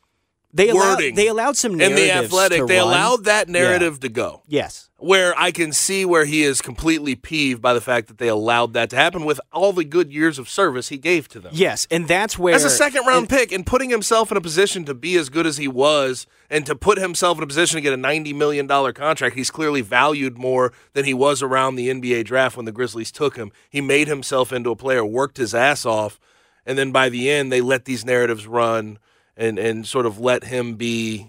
they 0.53 0.69
allowed, 0.69 0.97
they 0.97 1.27
allowed 1.27 1.55
some 1.55 1.79
in 1.79 1.93
the 1.93 2.11
athletic. 2.11 2.65
They 2.65 2.79
run. 2.79 2.87
allowed 2.87 3.25
that 3.25 3.47
narrative 3.47 3.95
yeah. 3.95 4.07
to 4.07 4.09
go. 4.09 4.41
Yes, 4.47 4.86
where 4.99 5.37
I 5.37 5.51
can 5.51 5.71
see 5.73 6.05
where 6.05 6.25
he 6.25 6.41
is 6.43 6.59
completely 6.59 7.15
peeved 7.15 7.61
by 7.61 7.73
the 7.73 7.81
fact 7.81 8.07
that 8.07 8.17
they 8.17 8.27
allowed 8.27 8.73
that 8.73 8.89
to 8.89 8.95
happen 8.95 9.25
with 9.25 9.39
all 9.53 9.71
the 9.71 9.83
good 9.83 10.11
years 10.11 10.39
of 10.39 10.49
service 10.49 10.89
he 10.89 10.97
gave 10.97 11.27
to 11.29 11.39
them. 11.39 11.51
Yes, 11.53 11.87
and 11.91 12.07
that's 12.07 12.37
where 12.37 12.55
as 12.55 12.63
a 12.63 12.69
second 12.69 13.05
round 13.05 13.19
and, 13.19 13.29
pick 13.29 13.51
and 13.51 13.65
putting 13.65 13.91
himself 13.91 14.31
in 14.31 14.37
a 14.37 14.41
position 14.41 14.85
to 14.85 14.95
be 14.95 15.15
as 15.15 15.29
good 15.29 15.45
as 15.45 15.57
he 15.57 15.67
was 15.67 16.25
and 16.49 16.65
to 16.65 16.75
put 16.75 16.97
himself 16.97 17.37
in 17.37 17.43
a 17.43 17.47
position 17.47 17.75
to 17.75 17.81
get 17.81 17.93
a 17.93 17.97
ninety 17.97 18.33
million 18.33 18.65
dollar 18.65 18.91
contract. 18.91 19.35
He's 19.35 19.51
clearly 19.51 19.81
valued 19.81 20.37
more 20.37 20.73
than 20.93 21.05
he 21.05 21.13
was 21.13 21.43
around 21.43 21.75
the 21.75 21.89
NBA 21.89 22.25
draft 22.25 22.57
when 22.57 22.65
the 22.65 22.71
Grizzlies 22.71 23.11
took 23.11 23.35
him. 23.35 23.51
He 23.69 23.81
made 23.81 24.07
himself 24.07 24.51
into 24.51 24.71
a 24.71 24.75
player, 24.75 25.05
worked 25.05 25.37
his 25.37 25.53
ass 25.53 25.85
off, 25.85 26.19
and 26.65 26.75
then 26.75 26.91
by 26.91 27.09
the 27.09 27.29
end 27.29 27.51
they 27.51 27.61
let 27.61 27.85
these 27.85 28.03
narratives 28.03 28.47
run 28.47 28.97
and 29.35 29.59
and 29.59 29.85
sort 29.85 30.07
of 30.07 30.19
let 30.19 30.45
him 30.45 30.73
be 30.73 31.27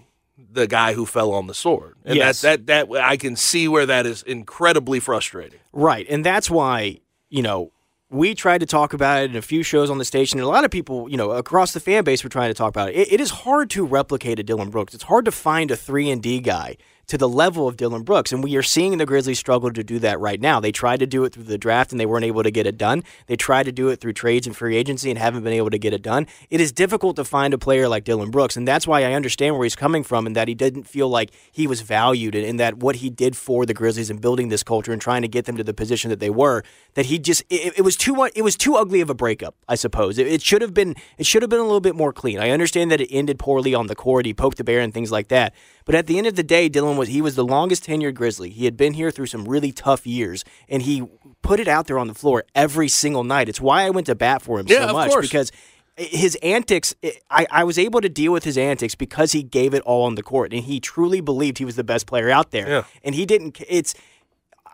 the 0.51 0.67
guy 0.67 0.93
who 0.93 1.05
fell 1.05 1.31
on 1.33 1.47
the 1.47 1.53
sword. 1.53 1.95
And 2.05 2.15
yes. 2.15 2.41
that, 2.41 2.67
that 2.67 2.89
that 2.89 3.03
I 3.03 3.17
can 3.17 3.35
see 3.35 3.67
where 3.67 3.85
that 3.85 4.05
is 4.05 4.23
incredibly 4.23 4.99
frustrating. 4.99 5.59
Right. 5.73 6.05
And 6.09 6.25
that's 6.25 6.49
why, 6.49 7.01
you 7.29 7.41
know, 7.41 7.71
we 8.09 8.33
tried 8.33 8.59
to 8.59 8.65
talk 8.65 8.93
about 8.93 9.23
it 9.23 9.29
in 9.29 9.35
a 9.35 9.41
few 9.41 9.61
shows 9.61 9.89
on 9.89 9.99
the 9.99 10.05
station. 10.05 10.39
And 10.39 10.45
a 10.45 10.49
lot 10.49 10.65
of 10.65 10.71
people, 10.71 11.09
you 11.09 11.17
know, 11.17 11.31
across 11.31 11.73
the 11.73 11.79
fan 11.79 12.03
base 12.03 12.23
were 12.23 12.29
trying 12.29 12.49
to 12.49 12.55
talk 12.55 12.69
about 12.69 12.89
it. 12.89 12.95
it. 12.95 13.13
It 13.13 13.21
is 13.21 13.29
hard 13.29 13.69
to 13.71 13.85
replicate 13.85 14.39
a 14.39 14.43
Dillon 14.43 14.69
Brooks. 14.69 14.93
It's 14.93 15.03
hard 15.03 15.25
to 15.25 15.31
find 15.31 15.69
a 15.69 15.75
three 15.75 16.09
and 16.09 16.21
D 16.21 16.39
guy 16.39 16.77
to 17.09 17.17
the 17.17 17.27
level 17.27 17.67
of 17.67 17.75
Dillon 17.75 18.03
Brooks. 18.03 18.31
And 18.31 18.43
we 18.43 18.55
are 18.55 18.63
seeing 18.63 18.97
the 18.97 19.05
Grizzlies 19.05 19.39
struggle 19.39 19.71
to 19.71 19.83
do 19.83 19.97
that 19.99 20.19
right 20.19 20.39
now. 20.39 20.59
They 20.59 20.71
tried 20.71 20.99
to 20.99 21.07
do 21.07 21.23
it 21.25 21.33
through 21.33 21.43
the 21.43 21.57
draft 21.57 21.91
and 21.91 21.99
they 21.99 22.05
weren't 22.05 22.23
able 22.23 22.43
to 22.43 22.51
get 22.51 22.67
it 22.67 22.77
done. 22.77 23.03
They 23.25 23.35
tried 23.35 23.63
to 23.63 23.71
do 23.71 23.89
it 23.89 23.99
through 23.99 24.13
trades 24.13 24.45
and 24.45 24.55
free 24.55 24.77
agency 24.77 25.09
and 25.09 25.17
haven't 25.17 25.43
been 25.43 25.53
able 25.53 25.71
to 25.71 25.79
get 25.79 25.91
it 25.91 26.03
done. 26.03 26.27
It 26.51 26.61
is 26.61 26.71
difficult 26.71 27.15
to 27.15 27.25
find 27.25 27.53
a 27.53 27.57
player 27.57 27.89
like 27.89 28.03
Dillon 28.03 28.29
Brooks. 28.29 28.55
And 28.55 28.67
that's 28.67 28.85
why 28.85 29.01
I 29.03 29.13
understand 29.13 29.55
where 29.55 29.65
he's 29.65 29.75
coming 29.75 30.03
from 30.03 30.27
and 30.27 30.35
that 30.35 30.47
he 30.47 30.53
didn't 30.53 30.83
feel 30.83 31.09
like 31.09 31.31
he 31.51 31.65
was 31.65 31.81
valued 31.81 32.35
and, 32.35 32.59
that 32.59 32.77
what 32.77 32.97
he 32.97 33.09
did 33.09 33.37
for 33.37 33.65
the 33.65 33.73
Grizzlies 33.73 34.09
and 34.09 34.19
building 34.19 34.49
this 34.49 34.63
culture 34.63 34.91
and 34.91 35.01
trying 35.01 35.21
to 35.21 35.29
get 35.29 35.45
them 35.45 35.55
to 35.55 35.63
the 35.63 35.73
position 35.73 36.09
that 36.09 36.19
they 36.19 36.29
were, 36.29 36.61
that 36.95 37.05
he 37.05 37.17
just, 37.17 37.41
it, 37.49 37.73
it 37.77 37.83
was 37.83 37.95
too 37.95 38.27
it 38.35 38.41
was 38.41 38.57
too 38.57 38.75
ugly 38.75 38.99
of 38.99 39.09
a 39.09 39.13
breakup, 39.13 39.55
I 39.67 39.75
suppose. 39.75 40.17
It, 40.17 40.27
it 40.27 40.41
should 40.41 40.61
have 40.61 40.73
been, 40.73 40.95
it 41.17 41.25
should 41.25 41.41
have 41.41 41.49
been 41.49 41.61
a 41.61 41.63
little 41.63 41.79
bit 41.79 41.95
more 41.95 42.11
clean. 42.11 42.37
I 42.37 42.49
understand 42.49 42.91
that 42.91 42.99
it 42.99 43.07
ended 43.11 43.39
poorly 43.39 43.73
on 43.73 43.87
the 43.87 43.95
court. 43.95 44.25
He 44.25 44.33
poked 44.33 44.57
the 44.57 44.65
bear 44.65 44.81
and 44.81 44.93
things 44.93 45.09
like 45.09 45.29
that. 45.29 45.53
But 45.89 45.95
at 45.95 46.05
the 46.05 46.19
end 46.19 46.27
of 46.27 46.35
the 46.35 46.43
day, 46.43 46.69
Dillon 46.69 46.97
was 46.97 47.09
he 47.09 47.19
was 47.19 47.33
the 47.33 47.43
longest 47.43 47.87
tenured 47.87 48.13
Grizzly. 48.13 48.51
He 48.51 48.65
had 48.65 48.77
been 48.77 48.93
here 48.93 49.09
through 49.09 49.25
some 49.25 49.45
really 49.45 49.71
tough 49.71 50.05
years, 50.05 50.45
and 50.67 50.83
he 50.83 51.09
put 51.41 51.59
it 51.59 51.67
out 51.67 51.87
there 51.87 51.97
on 51.97 52.05
the 52.05 52.13
floor 52.13 52.43
every 52.53 52.87
single 52.87 53.23
night. 53.23 53.49
It's 53.49 53.59
why 53.59 53.85
I 53.85 53.89
went 53.89 54.05
to 54.05 54.13
bat 54.13 54.43
for 54.43 54.59
him 54.59 54.67
yeah, 54.69 54.85
so 54.85 54.93
much 54.93 55.19
because 55.19 55.51
his 55.97 56.35
antics 56.43 56.93
eh, 57.01 57.13
I, 57.31 57.47
I 57.49 57.63
was 57.63 57.79
able 57.79 58.01
to 58.01 58.09
deal 58.09 58.31
with 58.31 58.43
his 58.43 58.55
antics 58.55 58.93
because 58.93 59.31
he 59.31 59.41
gave 59.41 59.73
it 59.73 59.81
all 59.81 60.03
on 60.03 60.13
the 60.13 60.21
court 60.21 60.53
and 60.53 60.63
he 60.63 60.79
truly 60.79 61.21
believed 61.21 61.57
he 61.57 61.65
was 61.65 61.75
the 61.75 61.83
best 61.83 62.05
player 62.05 62.29
out 62.29 62.51
there 62.51 62.69
yeah. 62.69 62.83
and 63.03 63.15
he 63.15 63.25
didn't 63.25 63.59
it's 63.67 63.93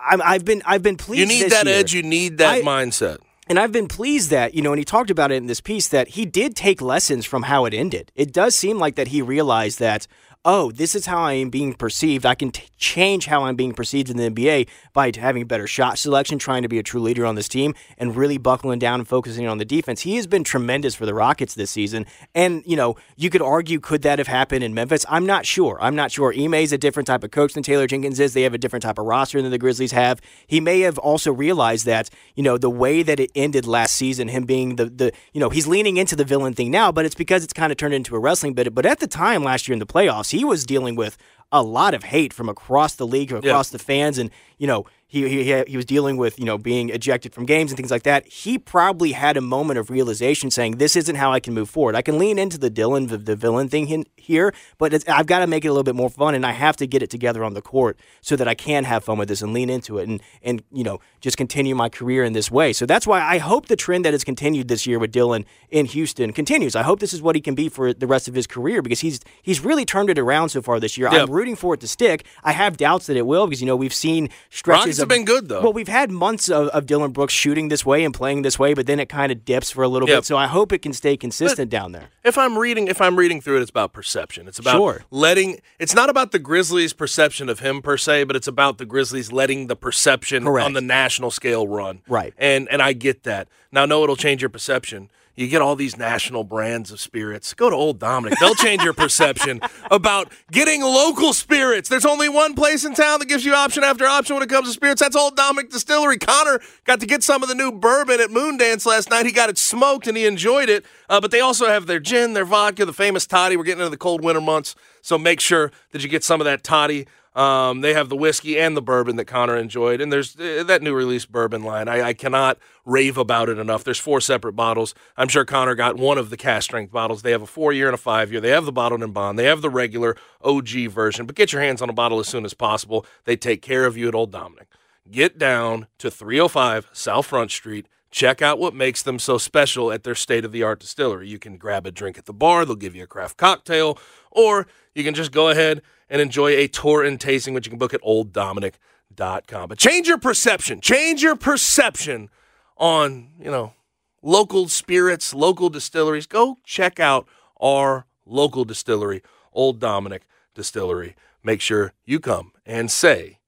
i 0.08 0.34
have 0.34 0.46
been 0.46 0.62
i've 0.68 0.84
been 0.84 0.98
pleased 0.98 1.20
you 1.20 1.26
need 1.26 1.50
that 1.50 1.66
year. 1.66 1.76
edge 1.76 1.94
you 1.96 2.04
need 2.04 2.38
that 2.38 2.56
I, 2.56 2.62
mindset 2.62 3.18
and 3.48 3.60
I've 3.60 3.72
been 3.72 3.88
pleased 3.88 4.32
that, 4.32 4.56
you 4.56 4.62
know, 4.62 4.72
and 4.72 4.80
he 4.80 4.86
talked 4.86 5.12
about 5.12 5.32
it 5.32 5.36
in 5.36 5.46
this 5.46 5.62
piece 5.62 5.88
that 5.90 6.10
he 6.10 6.26
did 6.26 6.56
take 6.56 6.82
lessons 6.82 7.26
from 7.26 7.44
how 7.44 7.66
it 7.66 7.74
ended. 7.74 8.12
It 8.16 8.34
does 8.34 8.56
seem 8.56 8.80
like 8.80 8.96
that 8.96 9.10
he 9.10 9.22
realized 9.22 9.78
that, 9.80 10.08
oh, 10.46 10.72
this 10.72 10.94
is 10.94 11.08
how 11.08 11.24
I 11.24 11.34
am 11.34 11.50
being 11.50 11.74
perceived. 11.74 12.24
I 12.24 12.36
can 12.36 12.52
t- 12.52 12.70
change 12.78 13.26
how 13.26 13.44
I'm 13.46 13.56
being 13.56 13.74
perceived 13.74 14.12
in 14.12 14.18
the 14.18 14.30
NBA 14.30 14.70
by 14.94 15.12
having 15.18 15.46
better 15.46 15.66
shot 15.66 15.98
selection, 15.98 16.38
trying 16.38 16.62
to 16.62 16.68
be 16.68 16.78
a 16.78 16.84
true 16.84 17.02
leader 17.02 17.26
on 17.26 17.34
this 17.34 17.48
team, 17.48 17.74
and 17.98 18.16
really 18.16 18.38
buckling 18.38 18.78
down 18.78 19.00
and 19.00 19.08
focusing 19.08 19.48
on 19.48 19.58
the 19.58 19.66
defense. 19.66 20.02
He 20.02 20.16
has 20.18 20.28
been 20.28 20.44
tremendous 20.44 20.94
for 20.94 21.08
the 21.08 21.16
Rockets 21.16 21.56
this 21.56 21.72
season. 21.72 22.06
And, 22.36 22.62
you 22.66 22.78
know, 22.78 22.96
you 23.18 23.32
could 23.32 23.42
argue, 23.42 23.80
could 23.80 24.04
that 24.04 24.20
have 24.20 24.28
happened 24.28 24.64
in 24.64 24.76
Memphis? 24.76 25.04
I'm 25.10 25.26
not 25.26 25.48
sure. 25.48 25.80
I'm 25.82 25.96
not 25.96 26.12
sure. 26.12 26.32
Ime's 26.32 26.72
a 26.72 26.78
different 26.78 27.08
type 27.08 27.24
of 27.24 27.32
coach 27.32 27.54
than 27.54 27.64
Taylor 27.64 27.88
Jenkins 27.88 28.20
is. 28.20 28.34
They 28.34 28.44
have 28.44 28.54
a 28.54 28.60
different 28.60 28.84
type 28.84 29.00
of 29.00 29.06
roster 29.06 29.42
than 29.42 29.50
the 29.50 29.58
Grizzlies 29.58 29.94
have. 29.94 30.22
He 30.46 30.60
may 30.60 30.82
have 30.82 31.00
also 31.00 31.34
realized 31.34 31.88
that, 31.88 32.12
you 32.36 32.44
know, 32.44 32.60
the 32.60 32.70
way 32.70 33.02
that 33.02 33.20
it 33.20 33.32
ended 33.34 33.66
last 33.66 33.96
season, 33.96 34.28
him 34.28 34.46
being 34.46 34.76
the, 34.76 34.86
the 34.86 35.12
you 35.34 35.40
know, 35.40 35.50
he's 35.50 35.66
leaning 35.66 35.98
into 35.98 36.16
the 36.16 36.24
villain 36.24 36.54
thing 36.54 36.70
now, 36.70 36.92
but 36.92 37.04
it's 37.04 37.16
because 37.16 37.44
it's 37.44 37.54
kind 37.54 37.72
of 37.72 37.78
turned 37.78 37.96
into 37.96 38.16
a 38.16 38.20
wrestling 38.20 38.54
bit. 38.54 38.76
But 38.76 38.86
at 38.86 39.00
the 39.00 39.08
time 39.08 39.44
last 39.44 39.68
year 39.68 39.74
in 39.74 39.80
the 39.80 39.88
playoffs, 39.88 40.35
he 40.36 40.46
was 40.46 40.66
dealing 40.66 40.96
with 40.96 41.18
a 41.52 41.64
lot 41.64 41.94
of 41.94 42.04
hate 42.04 42.34
from 42.34 42.50
across 42.50 42.96
the 42.96 43.08
league, 43.08 43.32
across 43.32 43.70
the 43.70 43.80
fans, 43.80 44.18
and 44.18 44.30
you 44.58 44.68
know 44.68 44.86
he, 45.24 45.44
he 45.44 45.64
he 45.68 45.78
was 45.78 45.86
dealing 45.86 46.18
with 46.18 46.38
you 46.40 46.46
know 46.46 46.58
being 46.58 46.90
ejected 46.90 47.34
from 47.34 47.46
games 47.46 47.72
and 47.72 47.78
things 47.78 47.92
like 47.92 48.04
that. 48.04 48.28
He 48.28 48.58
probably 48.58 49.14
had 49.14 49.38
a 49.38 49.42
moment 49.42 49.80
of 49.80 49.90
realization, 49.90 50.52
saying, 50.52 50.78
"This 50.78 50.96
isn't 50.96 51.16
how 51.16 51.32
I 51.32 51.40
can 51.40 51.54
move 51.54 51.70
forward. 51.70 51.96
I 51.96 52.02
can 52.02 52.20
lean 52.20 52.38
into 52.38 52.58
the 52.58 52.70
Dillon, 52.70 53.08
the, 53.08 53.18
the 53.18 53.36
villain 53.36 53.70
thing 53.70 54.06
here, 54.18 54.54
but 54.78 55.08
I've 55.10 55.28
got 55.28 55.40
to 55.40 55.48
make 55.48 55.64
it 55.64 55.70
a 55.70 55.72
little 55.72 55.84
bit 55.84 55.96
more 55.96 56.10
fun, 56.10 56.36
and 56.36 56.46
I 56.46 56.52
have 56.52 56.76
to 56.78 56.88
get 56.88 57.02
it 57.02 57.10
together 57.10 57.44
on 57.44 57.54
the 57.54 57.62
court 57.62 57.98
so 58.22 58.36
that 58.36 58.48
I 58.48 58.56
can 58.56 58.84
have 58.84 59.04
fun 59.04 59.18
with 59.18 59.30
this 59.30 59.42
and 59.42 59.54
lean 59.54 59.70
into 59.70 59.98
it, 59.98 60.08
and 60.08 60.22
and 60.42 60.64
you 60.72 60.84
know 60.84 61.00
just 61.22 61.38
continue 61.38 61.76
my 61.76 61.90
career 61.90 62.24
in 62.24 62.34
this 62.34 62.52
way. 62.52 62.74
So 62.74 62.86
that's 62.86 63.08
why 63.08 63.22
I 63.22 63.38
hope 63.38 63.68
the 63.68 63.76
trend 63.76 64.06
that 64.06 64.14
has 64.14 64.24
continued 64.24 64.68
this 64.68 64.86
year 64.86 65.00
with 65.00 65.12
Dillon 65.12 65.46
in 65.70 65.86
Houston 65.86 66.34
continues. 66.34 66.76
I 66.76 66.84
hope 66.84 67.00
this 67.00 67.14
is 67.14 67.22
what 67.22 67.36
he 67.36 67.42
can 67.42 67.56
be 67.56 67.70
for 67.70 67.94
the 67.94 68.08
rest 68.08 68.28
of 68.28 68.34
his 68.34 68.48
career 68.48 68.82
because 68.82 69.00
he's 69.00 69.20
he's 69.42 69.62
really 69.62 69.86
turned 69.86 70.10
it 70.10 70.20
around 70.20 70.50
so 70.50 70.62
far 70.62 70.80
this 70.80 70.98
year. 70.98 71.10
Yeah. 71.12 71.24
I'm 71.24 71.32
rooting 71.32 71.56
for 71.56 71.74
it 71.74 71.80
to 71.82 71.88
stick. 71.88 72.26
I 72.44 72.52
have 72.52 72.78
doubts 72.78 73.08
that 73.08 73.18
it 73.18 73.26
will 73.26 73.48
because 73.48 73.62
you 73.62 73.68
know 73.68 73.76
we've 73.76 73.94
seen 73.94 74.30
stretches 74.50 74.86
Rockets 74.86 75.00
of 75.00 75.05
have 75.10 75.18
been 75.18 75.26
good, 75.26 75.48
though. 75.50 75.62
Well, 75.62 75.74
we've 75.74 75.88
had 75.88 76.12
months 76.12 76.50
of, 76.50 76.68
of 76.70 76.86
Dillon 76.86 77.12
Brooks 77.12 77.34
shooting 77.34 77.70
this 77.70 77.86
way 77.86 78.04
and 78.04 78.14
playing 78.14 78.42
this 78.42 78.60
way, 78.60 78.74
but 78.74 78.86
then 78.88 79.00
it 79.00 79.10
kind 79.10 79.32
of 79.32 79.46
dips 79.46 79.72
for 79.72 79.84
a 79.84 79.88
little 79.88 80.08
Yep. 80.10 80.18
bit. 80.20 80.26
So 80.26 80.38
I 80.38 80.48
hope 80.48 80.72
it 80.74 80.80
can 80.82 80.94
stay 80.94 81.16
consistent 81.18 81.70
down 81.70 81.92
there. 81.92 82.10
If 82.24 82.38
I'm 82.38 82.58
reading, 82.58 82.88
if 82.88 83.00
I'm 83.02 83.16
reading 83.18 83.42
through 83.42 83.58
it, 83.58 83.62
it's 83.62 83.70
about 83.70 83.94
perception. 83.94 84.48
It's 84.48 84.60
about 84.60 84.78
Sure. 84.78 85.04
letting. 85.12 85.60
It's 85.80 85.94
not 85.96 86.10
about 86.10 86.32
the 86.32 86.40
Grizzlies' 86.40 86.94
perception 86.94 87.50
of 87.50 87.60
him 87.60 87.82
per 87.82 87.98
se, 87.98 88.26
but 88.26 88.36
it's 88.36 88.48
about 88.48 88.78
the 88.78 88.86
Grizzlies 88.86 89.32
letting 89.32 89.68
the 89.68 89.76
perception 89.76 90.44
Correct. 90.46 90.66
on 90.66 90.74
the 90.74 90.82
national 90.82 91.32
scale 91.32 91.68
run. 91.68 92.02
Right. 92.08 92.34
And 92.38 92.68
and 92.70 92.82
I 92.82 92.94
get 92.94 93.24
that. 93.24 93.48
Now, 93.72 93.86
no, 93.86 94.04
it'll 94.04 94.16
change 94.16 94.42
your 94.42 94.50
perception. 94.50 95.10
You 95.36 95.48
get 95.50 95.62
all 95.62 95.76
these 95.76 95.98
national 95.98 96.46
brands 96.46 96.92
of 96.92 97.00
spirits. 97.00 97.54
Go 97.54 97.70
to 97.70 97.76
Old 97.76 98.00
Dominick. 98.00 98.40
They'll 98.40 98.56
change 98.56 98.84
your 98.84 98.94
perception 98.94 99.60
about 99.92 100.32
getting 100.52 100.82
local 100.82 101.34
spirits. 101.34 101.90
There's 101.90 102.06
only 102.06 102.30
one 102.30 102.54
place 102.54 102.86
in 102.86 102.94
town 102.94 103.20
that 103.20 103.28
gives 103.28 103.44
you 103.44 103.54
option 103.54 103.84
after 103.84 104.06
option 104.06 104.36
when 104.36 104.44
it 104.44 104.50
comes 104.50 104.68
to 104.68 104.74
spirits. 104.74 105.02
That's 105.02 105.16
Old 105.16 105.36
Dominick 105.36 105.72
Distillery. 105.72 106.18
Connor 106.18 106.62
got 106.86 107.02
to 107.02 107.06
get 107.06 107.22
some 107.22 107.44
of 107.44 107.50
the 107.50 107.56
new 107.56 107.72
bourbon 107.72 108.22
at 108.22 108.30
Moondance 108.30 108.86
last 108.86 109.10
night. 109.10 109.26
He 109.26 109.34
got 109.34 109.50
it 109.50 109.58
smoked 109.58 110.08
and 110.08 110.16
he 110.16 110.26
enjoyed 110.26 110.70
it. 110.70 110.86
Uh, 111.10 111.20
but 111.20 111.32
they 111.32 111.42
also 111.42 111.68
have 111.68 111.86
their 111.86 112.00
gin, 112.00 112.34
their 112.34 112.46
vodka, 112.46 112.86
the 112.86 112.94
famous 112.94 113.28
toddy. 113.28 113.58
We're 113.58 113.64
getting 113.64 113.82
into 113.82 113.90
the 113.90 113.98
cold 113.98 114.24
winter 114.24 114.42
months, 114.42 114.76
so 115.02 115.18
make 115.18 115.40
sure 115.40 115.72
that 115.92 116.02
you 116.02 116.10
get 116.10 116.24
some 116.24 116.40
of 116.40 116.46
that 116.46 116.64
toddy. 116.64 117.08
Um, 117.36 117.82
they 117.82 117.94
have 117.94 118.08
the 118.08 118.16
whiskey 118.16 118.58
and 118.58 118.78
the 118.78 118.82
bourbon 118.82 119.18
that 119.18 119.26
Connor 119.26 119.58
enjoyed, 119.58 120.00
and 120.00 120.12
there's 120.12 120.40
uh, 120.40 120.64
that 120.66 120.82
new 120.82 120.94
release 120.94 121.26
bourbon 121.26 121.64
line. 121.64 121.90
I, 121.90 122.02
I 122.02 122.14
cannot 122.14 122.58
rave 122.86 123.18
about 123.18 123.50
it 123.50 123.58
enough. 123.58 123.84
There's 123.84 124.00
four 124.00 124.22
separate 124.22 124.54
bottles. 124.54 124.96
I'm 125.18 125.28
sure 125.28 125.44
Connor 125.44 125.76
got 125.76 125.98
one 125.98 126.18
of 126.18 126.30
the 126.30 126.38
cask 126.38 126.64
strength 126.64 126.94
bottles. 126.94 127.24
They 127.24 127.32
have 127.32 127.42
a 127.42 127.48
four 127.48 127.74
year 127.74 127.88
and 127.88 127.94
a 127.94 127.98
five 127.98 128.32
year. 128.32 128.40
They 128.40 128.52
have 128.52 128.64
the 128.64 128.72
bottled 128.72 129.04
and 129.04 129.14
bond. 129.14 129.38
They 129.38 129.46
have 129.46 129.62
the 129.62 129.70
regular 129.70 130.16
OG 130.44 130.70
version. 130.90 131.26
But 131.26 131.36
get 131.36 131.52
your 131.52 131.62
hands 131.62 131.82
on 131.82 131.90
a 131.90 131.94
bottle 131.94 132.20
as 132.22 132.28
soon 132.28 132.46
as 132.46 132.54
possible. 132.54 133.06
They 133.26 133.36
take 133.36 133.62
care 133.62 133.86
of 133.86 133.98
you 133.98 134.08
at 134.08 134.16
Old 134.16 134.32
Dominick. 134.32 134.70
Get 135.12 135.38
down 135.38 135.88
to 135.98 136.10
305 136.10 136.90
South 136.94 137.26
Front 137.26 137.52
Street. 137.52 137.88
Check 138.12 138.42
out 138.42 138.60
what 138.60 138.74
makes 138.74 139.04
them 139.04 139.20
so 139.20 139.38
special 139.38 139.92
at 139.92 140.04
their 140.04 140.16
state 140.16 140.46
of 140.46 140.54
the 140.54 140.64
art 140.64 140.80
distillery. 140.80 141.28
You 141.28 141.38
can 141.38 141.58
grab 141.58 141.86
a 141.86 141.92
drink 141.92 142.18
at 142.18 142.28
the 142.28 142.34
bar, 142.34 142.64
they'll 142.64 142.76
give 142.78 142.96
you 142.96 143.04
a 143.04 143.08
craft 143.08 143.36
cocktail, 143.36 144.00
or 144.32 144.68
you 144.94 145.04
can 145.04 145.14
just 145.14 145.34
go 145.34 145.50
ahead 145.50 145.82
and 146.10 146.22
enjoy 146.22 146.52
a 146.52 146.68
tour 146.68 147.04
and 147.04 147.20
tasting, 147.20 147.54
which 147.54 147.66
you 147.66 147.72
can 147.72 147.80
book 147.80 147.94
at 147.94 148.02
olddominick.com. 148.02 149.70
But 149.70 149.78
change 149.78 150.08
your 150.08 150.18
perception. 150.18 150.82
Change 150.82 151.24
your 151.24 151.36
perception 151.36 152.30
on, 152.78 153.30
you 153.40 153.52
know, 153.52 153.74
local 154.22 154.68
spirits, 154.68 155.34
local 155.34 155.70
distilleries. 155.70 156.28
Go 156.28 156.60
check 156.64 157.00
out 157.00 157.28
our 157.62 158.06
local 158.26 158.66
distillery, 158.66 159.22
Old 159.54 159.80
Dominick 159.80 160.24
Distillery. 160.54 161.16
Make 161.44 161.62
sure 161.62 161.94
you 162.06 162.20
come 162.20 162.52
and 162.66 162.90
say 162.90 163.40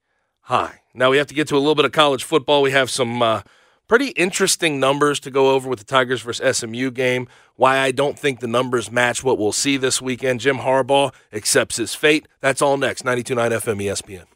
hi. 0.42 0.80
Now 0.94 1.10
we 1.10 1.18
have 1.18 1.26
to 1.28 1.34
get 1.34 1.48
to 1.48 1.56
a 1.56 1.58
little 1.58 1.74
bit 1.74 1.84
of 1.84 1.92
college 1.92 2.24
football. 2.24 2.62
We 2.62 2.70
have 2.70 2.90
some 2.90 3.20
uh, 3.22 3.42
pretty 3.88 4.08
interesting 4.08 4.78
numbers 4.78 5.18
to 5.20 5.30
go 5.30 5.50
over 5.50 5.68
with 5.68 5.80
the 5.80 5.84
Tigers 5.84 6.22
versus 6.22 6.58
SMU 6.58 6.90
game. 6.90 7.26
Why 7.56 7.78
I 7.78 7.90
don't 7.90 8.18
think 8.18 8.40
the 8.40 8.46
numbers 8.46 8.92
match 8.92 9.24
what 9.24 9.38
we'll 9.38 9.52
see 9.52 9.76
this 9.76 10.00
weekend. 10.00 10.40
Jim 10.40 10.58
Harbaugh 10.58 11.12
accepts 11.32 11.76
his 11.76 11.94
fate. 11.94 12.28
That's 12.40 12.62
all 12.62 12.76
next. 12.76 13.04
92.9 13.04 13.50
FM 13.50 13.82
ESPN. 13.84 14.26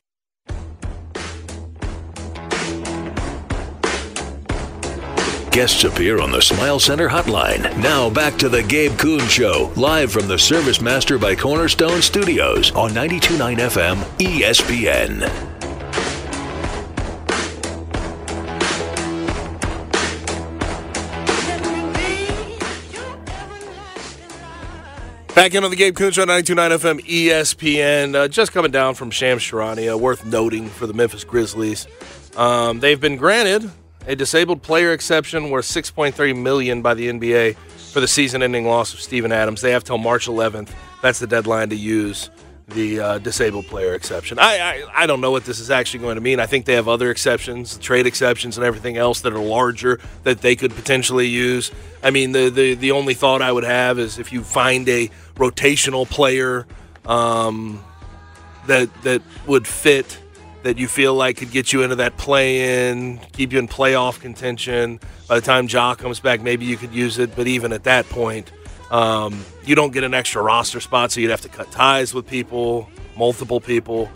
Guests 5.53 5.85
appear 5.85 6.19
on 6.19 6.33
the 6.33 6.41
Smile 6.41 6.81
Center 6.81 7.11
hotline. 7.11 7.77
Now 7.77 8.09
back 8.09 8.39
to 8.39 8.49
the 8.49 8.63
Gabe 8.63 8.97
Kuhn 8.97 9.21
Show, 9.29 9.71
live 9.77 10.11
from 10.11 10.27
the 10.27 10.39
Service 10.39 10.81
Master 10.81 11.19
by 11.19 11.37
Cornerstone 11.37 12.01
Studios 12.01 12.73
on 12.73 12.93
92.9 12.93 13.59
FM 13.59 13.97
ESPN. 14.17 15.62
Back 25.35 25.55
in 25.55 25.65
on 25.65 25.71
the 25.71 25.77
Gabe 25.77 25.97
Kuhn 25.97 26.13
Show, 26.13 26.27
92.9 26.27 26.79
FM 26.79 27.01
ESPN. 27.07 28.15
Uh, 28.15 28.29
just 28.29 28.53
coming 28.53 28.71
down 28.71 28.95
from 28.95 29.11
Shams 29.11 29.41
Charania, 29.41 29.99
worth 29.99 30.27
noting 30.27 30.69
for 30.69 30.87
the 30.87 30.93
Memphis 30.93 31.25
Grizzlies. 31.25 31.87
Um, 32.37 32.81
they've 32.81 33.01
been 33.01 33.17
granted 33.17 33.71
a 34.07 34.15
disabled 34.15 34.61
player 34.63 34.93
exception 34.93 35.49
worth 35.49 35.65
6.3 35.65 36.37
million 36.41 36.83
by 36.83 36.93
the 36.93 37.09
NBA 37.09 37.57
for 37.93 38.01
the 38.01 38.09
season-ending 38.09 38.67
loss 38.67 38.93
of 38.93 39.01
Steven 39.01 39.33
Adams. 39.33 39.63
They 39.63 39.71
have 39.71 39.85
till 39.85 39.97
March 39.97 40.27
11th. 40.27 40.69
That's 41.01 41.19
the 41.19 41.27
deadline 41.27 41.71
to 41.71 41.77
use 41.77 42.29
the 42.75 43.01
uh, 43.01 43.19
disabled 43.19 43.67
player 43.67 43.95
exception. 43.95 44.39
I, 44.39 44.59
I 44.59 45.03
I 45.03 45.07
don't 45.07 45.21
know 45.21 45.31
what 45.31 45.45
this 45.45 45.59
is 45.59 45.71
actually 45.71 46.01
going 46.01 46.17
to 46.17 46.21
mean. 46.21 46.41
I 46.41 46.47
think 46.47 46.67
they 46.67 46.75
have 46.75 46.89
other 46.89 47.11
exceptions, 47.11 47.79
trade 47.79 48.07
exceptions, 48.07 48.57
and 48.57 48.67
everything 48.67 48.97
else 48.97 49.21
that 49.23 49.33
are 49.33 49.39
larger 49.39 50.01
that 50.25 50.41
they 50.41 50.57
could 50.57 50.75
potentially 50.75 51.27
use. 51.27 51.71
I 52.03 52.11
mean, 52.11 52.33
the 52.33 52.51
the, 52.51 52.75
the 52.75 52.93
only 52.93 53.15
thought 53.15 53.43
I 53.43 53.53
would 53.53 53.65
have 53.65 53.99
is 53.99 54.19
if 54.19 54.33
you 54.33 54.43
find 54.43 54.89
a 54.89 55.11
rotational 55.37 56.09
player 56.09 56.67
um, 57.07 57.83
that 58.67 58.91
that 59.03 59.23
would 59.47 59.67
fit 59.67 60.19
that 60.63 60.79
you 60.79 60.87
feel 60.87 61.15
like 61.15 61.39
could 61.39 61.51
get 61.51 61.73
you 61.73 61.83
into 61.83 61.97
that 61.97 62.17
play 62.17 62.89
in, 62.89 63.19
keep 63.33 63.53
you 63.53 63.59
in 63.59 63.69
playoff 63.69 64.21
contention. 64.21 65.01
By 65.29 65.37
the 65.41 65.45
time 65.45 65.67
Ja 65.67 65.95
comes 65.95 66.21
back, 66.21 66.41
maybe 66.41 66.65
you 66.65 66.77
could 66.77 66.95
use 66.95 67.19
it. 67.19 67.35
But 67.35 67.47
even 67.47 67.73
at 67.73 67.85
that 67.85 68.09
point, 68.09 68.53
um, 68.93 69.45
you 69.65 69.75
don't 69.75 69.93
get 69.93 70.05
an 70.05 70.15
extra 70.15 70.43
roster 70.43 70.79
spot, 70.81 71.11
so 71.11 71.21
you'd 71.21 71.31
have 71.31 71.41
to 71.41 71.49
cut 71.49 71.71
ties 71.73 72.15
with 72.15 72.27
people, 72.27 72.89
multiple 73.17 73.61
people. 73.61 74.09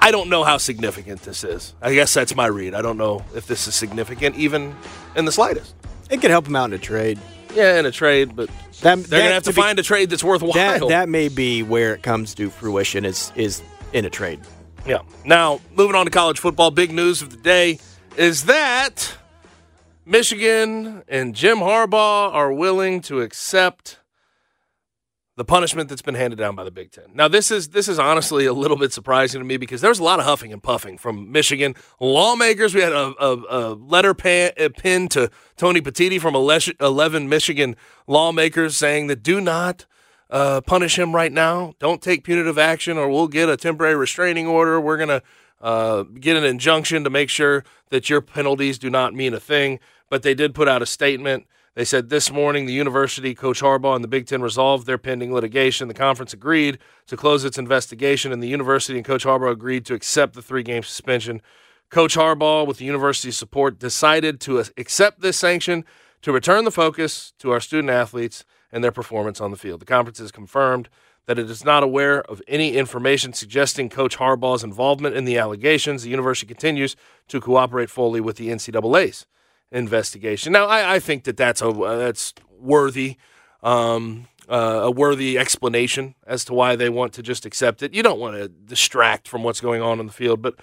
I 0.00 0.10
don't 0.10 0.28
know 0.30 0.42
how 0.44 0.56
significant 0.56 1.22
this 1.22 1.44
is. 1.44 1.74
I 1.82 1.92
guess 1.94 2.12
that's 2.14 2.34
my 2.34 2.46
read. 2.46 2.74
I 2.74 2.82
don't 2.82 2.96
know 2.96 3.24
if 3.34 3.46
this 3.46 3.68
is 3.68 3.74
significant, 3.74 4.36
even 4.36 4.74
in 5.14 5.24
the 5.26 5.32
slightest. 5.32 5.74
It 6.10 6.20
could 6.20 6.30
help 6.30 6.46
him 6.46 6.56
out 6.56 6.66
in 6.66 6.72
a 6.72 6.78
trade. 6.78 7.18
Yeah, 7.54 7.78
in 7.78 7.86
a 7.86 7.90
trade, 7.92 8.34
but 8.34 8.48
That, 8.80 9.04
they're 9.04 9.20
gonna 9.20 9.34
have 9.34 9.42
to, 9.44 9.50
be- 9.50 9.60
find 9.60 9.78
a 9.78 9.82
trade 9.82 10.10
that's 10.10 10.24
worthwhile. 10.24 10.52
that. 10.54 10.88
That 10.88 11.08
may 11.08 11.28
be 11.28 11.62
where 11.62 11.94
it 11.94 12.02
comes 12.02 12.34
to 12.36 12.50
fruition. 12.50 13.04
Is 13.04 13.30
is 13.36 13.62
in 13.92 14.04
a 14.06 14.10
trade. 14.10 14.40
Yeah. 14.86 15.00
Now, 15.24 15.60
moving 15.76 15.94
on 15.94 16.06
to 16.06 16.10
college 16.10 16.40
football, 16.40 16.70
big 16.70 16.90
news 16.92 17.20
of 17.22 17.30
the 17.30 17.36
day 17.36 17.78
is 18.16 18.44
that 18.46 19.14
Michigan 20.04 21.04
and 21.06 21.34
Jim 21.34 21.58
Harbaugh 21.58 22.32
are 22.32 22.52
willing 22.52 23.00
to 23.02 23.20
accept 23.20 24.00
the 25.36 25.44
punishment 25.44 25.88
that's 25.88 26.02
been 26.02 26.16
handed 26.16 26.36
down 26.36 26.56
by 26.56 26.64
the 26.64 26.70
Big 26.70 26.90
Ten. 26.90 27.04
Now, 27.14 27.28
this 27.28 27.50
is 27.50 27.68
this 27.68 27.88
is 27.88 27.98
honestly 27.98 28.44
a 28.44 28.52
little 28.52 28.76
bit 28.76 28.92
surprising 28.92 29.40
to 29.40 29.44
me 29.44 29.56
because 29.56 29.80
there's 29.80 29.98
a 29.98 30.02
lot 30.02 30.18
of 30.18 30.24
huffing 30.24 30.52
and 30.52 30.62
puffing 30.62 30.98
from 30.98 31.30
Michigan 31.30 31.74
lawmakers. 32.00 32.74
We 32.74 32.80
had 32.80 32.92
a, 32.92 33.14
a, 33.18 33.36
a 33.48 33.74
letter 33.74 34.12
pan, 34.12 34.52
a 34.56 34.68
pin 34.68 35.08
to 35.10 35.30
Tony 35.56 35.80
Petitti 35.80 36.20
from 36.20 36.34
11 36.34 37.28
Michigan 37.28 37.76
lawmakers 38.06 38.76
saying 38.76 39.06
that 39.06 39.22
do 39.22 39.40
not 39.40 39.86
uh, 40.28 40.60
punish 40.62 40.98
him 40.98 41.14
right 41.14 41.32
now. 41.32 41.74
Don't 41.78 42.02
take 42.02 42.24
punitive 42.24 42.58
action, 42.58 42.98
or 42.98 43.08
we'll 43.08 43.28
get 43.28 43.48
a 43.48 43.56
temporary 43.56 43.94
restraining 43.94 44.46
order. 44.46 44.80
We're 44.80 44.98
gonna 44.98 45.22
uh, 45.62 46.02
get 46.02 46.36
an 46.36 46.44
injunction 46.44 47.04
to 47.04 47.10
make 47.10 47.30
sure 47.30 47.64
that 47.90 48.10
your 48.10 48.20
penalties 48.20 48.78
do 48.78 48.90
not 48.90 49.14
mean 49.14 49.32
a 49.32 49.40
thing. 49.40 49.78
but 50.10 50.22
they 50.22 50.34
did 50.34 50.54
put 50.54 50.68
out 50.68 50.82
a 50.82 50.86
statement. 50.86 51.46
They 51.74 51.86
said 51.86 52.10
this 52.10 52.30
morning 52.30 52.66
the 52.66 52.72
university, 52.74 53.34
Coach 53.34 53.62
Harbaugh, 53.62 53.94
and 53.94 54.04
the 54.04 54.08
Big 54.08 54.26
Ten 54.26 54.42
resolved 54.42 54.86
their 54.86 54.98
pending 54.98 55.32
litigation. 55.32 55.88
The 55.88 55.94
conference 55.94 56.34
agreed 56.34 56.78
to 57.06 57.16
close 57.16 57.44
its 57.44 57.56
investigation, 57.56 58.30
and 58.30 58.42
the 58.42 58.48
university 58.48 58.98
and 58.98 59.06
Coach 59.06 59.24
Harbaugh 59.24 59.50
agreed 59.50 59.86
to 59.86 59.94
accept 59.94 60.34
the 60.34 60.42
three 60.42 60.62
game 60.62 60.82
suspension. 60.82 61.40
Coach 61.88 62.14
Harbaugh, 62.14 62.66
with 62.66 62.76
the 62.76 62.84
university's 62.84 63.38
support, 63.38 63.78
decided 63.78 64.38
to 64.40 64.58
accept 64.76 65.22
this 65.22 65.38
sanction 65.38 65.84
to 66.20 66.30
return 66.30 66.64
the 66.64 66.70
focus 66.70 67.32
to 67.38 67.50
our 67.50 67.60
student 67.60 67.90
athletes 67.90 68.44
and 68.70 68.84
their 68.84 68.92
performance 68.92 69.40
on 69.40 69.50
the 69.50 69.56
field. 69.56 69.80
The 69.80 69.86
conference 69.86 70.18
has 70.18 70.30
confirmed 70.30 70.90
that 71.26 71.38
it 71.38 71.48
is 71.48 71.64
not 71.64 71.82
aware 71.82 72.22
of 72.22 72.42
any 72.48 72.76
information 72.76 73.32
suggesting 73.32 73.88
Coach 73.88 74.18
Harbaugh's 74.18 74.64
involvement 74.64 75.16
in 75.16 75.24
the 75.24 75.38
allegations. 75.38 76.02
The 76.02 76.10
university 76.10 76.46
continues 76.46 76.96
to 77.28 77.40
cooperate 77.40 77.90
fully 77.90 78.20
with 78.20 78.36
the 78.36 78.48
NCAA's 78.48 79.26
investigation. 79.70 80.52
Now, 80.52 80.66
I, 80.66 80.94
I 80.94 80.98
think 80.98 81.24
that 81.24 81.36
that's 81.36 81.62
a 81.62 81.68
uh, 81.68 81.96
that's 81.96 82.34
worthy. 82.58 83.16
Um, 83.62 84.26
uh, 84.48 84.80
a 84.82 84.90
worthy 84.90 85.38
explanation 85.38 86.16
as 86.26 86.44
to 86.44 86.52
why 86.52 86.74
they 86.74 86.88
want 86.88 87.12
to 87.12 87.22
just 87.22 87.46
accept 87.46 87.82
it. 87.82 87.94
You 87.94 88.02
don't 88.02 88.18
want 88.18 88.36
to 88.36 88.48
distract 88.48 89.28
from 89.28 89.44
what's 89.44 89.60
going 89.60 89.80
on 89.80 90.00
in 90.00 90.06
the 90.06 90.12
field, 90.12 90.42
but 90.42 90.56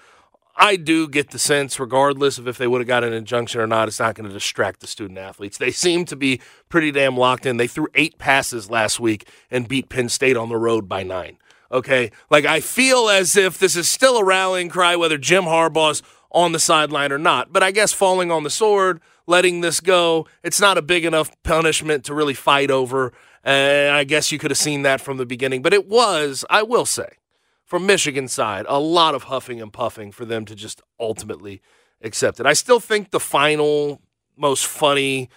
I 0.56 0.76
do 0.76 1.08
get 1.08 1.30
the 1.30 1.38
sense, 1.38 1.80
regardless 1.80 2.38
of 2.38 2.46
if 2.46 2.58
they 2.58 2.66
would 2.66 2.80
have 2.80 2.88
got 2.88 3.04
an 3.04 3.12
injunction 3.12 3.60
or 3.60 3.66
not, 3.66 3.88
it's 3.88 4.00
not 4.00 4.14
going 4.14 4.28
to 4.28 4.32
distract 4.32 4.80
the 4.80 4.86
student 4.86 5.18
athletes. 5.18 5.58
They 5.58 5.70
seem 5.70 6.04
to 6.06 6.16
be 6.16 6.40
pretty 6.68 6.92
damn 6.92 7.16
locked 7.16 7.46
in. 7.46 7.56
They 7.56 7.66
threw 7.66 7.88
eight 7.94 8.18
passes 8.18 8.70
last 8.70 9.00
week 9.00 9.28
and 9.50 9.68
beat 9.68 9.88
Penn 9.88 10.08
State 10.08 10.36
on 10.36 10.48
the 10.48 10.56
road 10.56 10.88
by 10.88 11.02
nine. 11.02 11.38
Okay, 11.72 12.10
like 12.30 12.44
I 12.44 12.60
feel 12.60 13.08
as 13.08 13.36
if 13.36 13.58
this 13.58 13.76
is 13.76 13.88
still 13.88 14.16
a 14.18 14.24
rallying 14.24 14.68
cry, 14.68 14.96
whether 14.96 15.16
Jim 15.16 15.44
Harbaugh's 15.44 16.02
on 16.32 16.52
the 16.52 16.58
sideline 16.58 17.12
or 17.12 17.18
not. 17.18 17.52
But 17.52 17.62
I 17.62 17.70
guess 17.70 17.92
falling 17.92 18.30
on 18.30 18.42
the 18.42 18.50
sword, 18.50 19.00
letting 19.26 19.60
this 19.60 19.80
go, 19.80 20.26
it's 20.42 20.60
not 20.60 20.78
a 20.78 20.82
big 20.82 21.04
enough 21.04 21.30
punishment 21.42 22.04
to 22.04 22.14
really 22.14 22.34
fight 22.34 22.70
over. 22.70 23.12
And 23.44 23.94
I 23.94 24.04
guess 24.04 24.32
you 24.32 24.38
could 24.38 24.50
have 24.50 24.58
seen 24.58 24.82
that 24.82 25.00
from 25.00 25.16
the 25.16 25.26
beginning. 25.26 25.62
But 25.62 25.72
it 25.72 25.88
was, 25.88 26.44
I 26.50 26.62
will 26.62 26.84
say, 26.84 27.08
from 27.70 27.86
Michigan 27.86 28.26
side, 28.26 28.66
a 28.68 28.80
lot 28.80 29.14
of 29.14 29.22
huffing 29.24 29.62
and 29.62 29.72
puffing 29.72 30.10
for 30.10 30.24
them 30.24 30.44
to 30.44 30.56
just 30.56 30.82
ultimately 30.98 31.62
accept 32.02 32.40
it. 32.40 32.44
I 32.44 32.52
still 32.52 32.80
think 32.80 33.12
the 33.12 33.20
final, 33.20 34.02
most 34.36 34.66
funny 34.66 35.30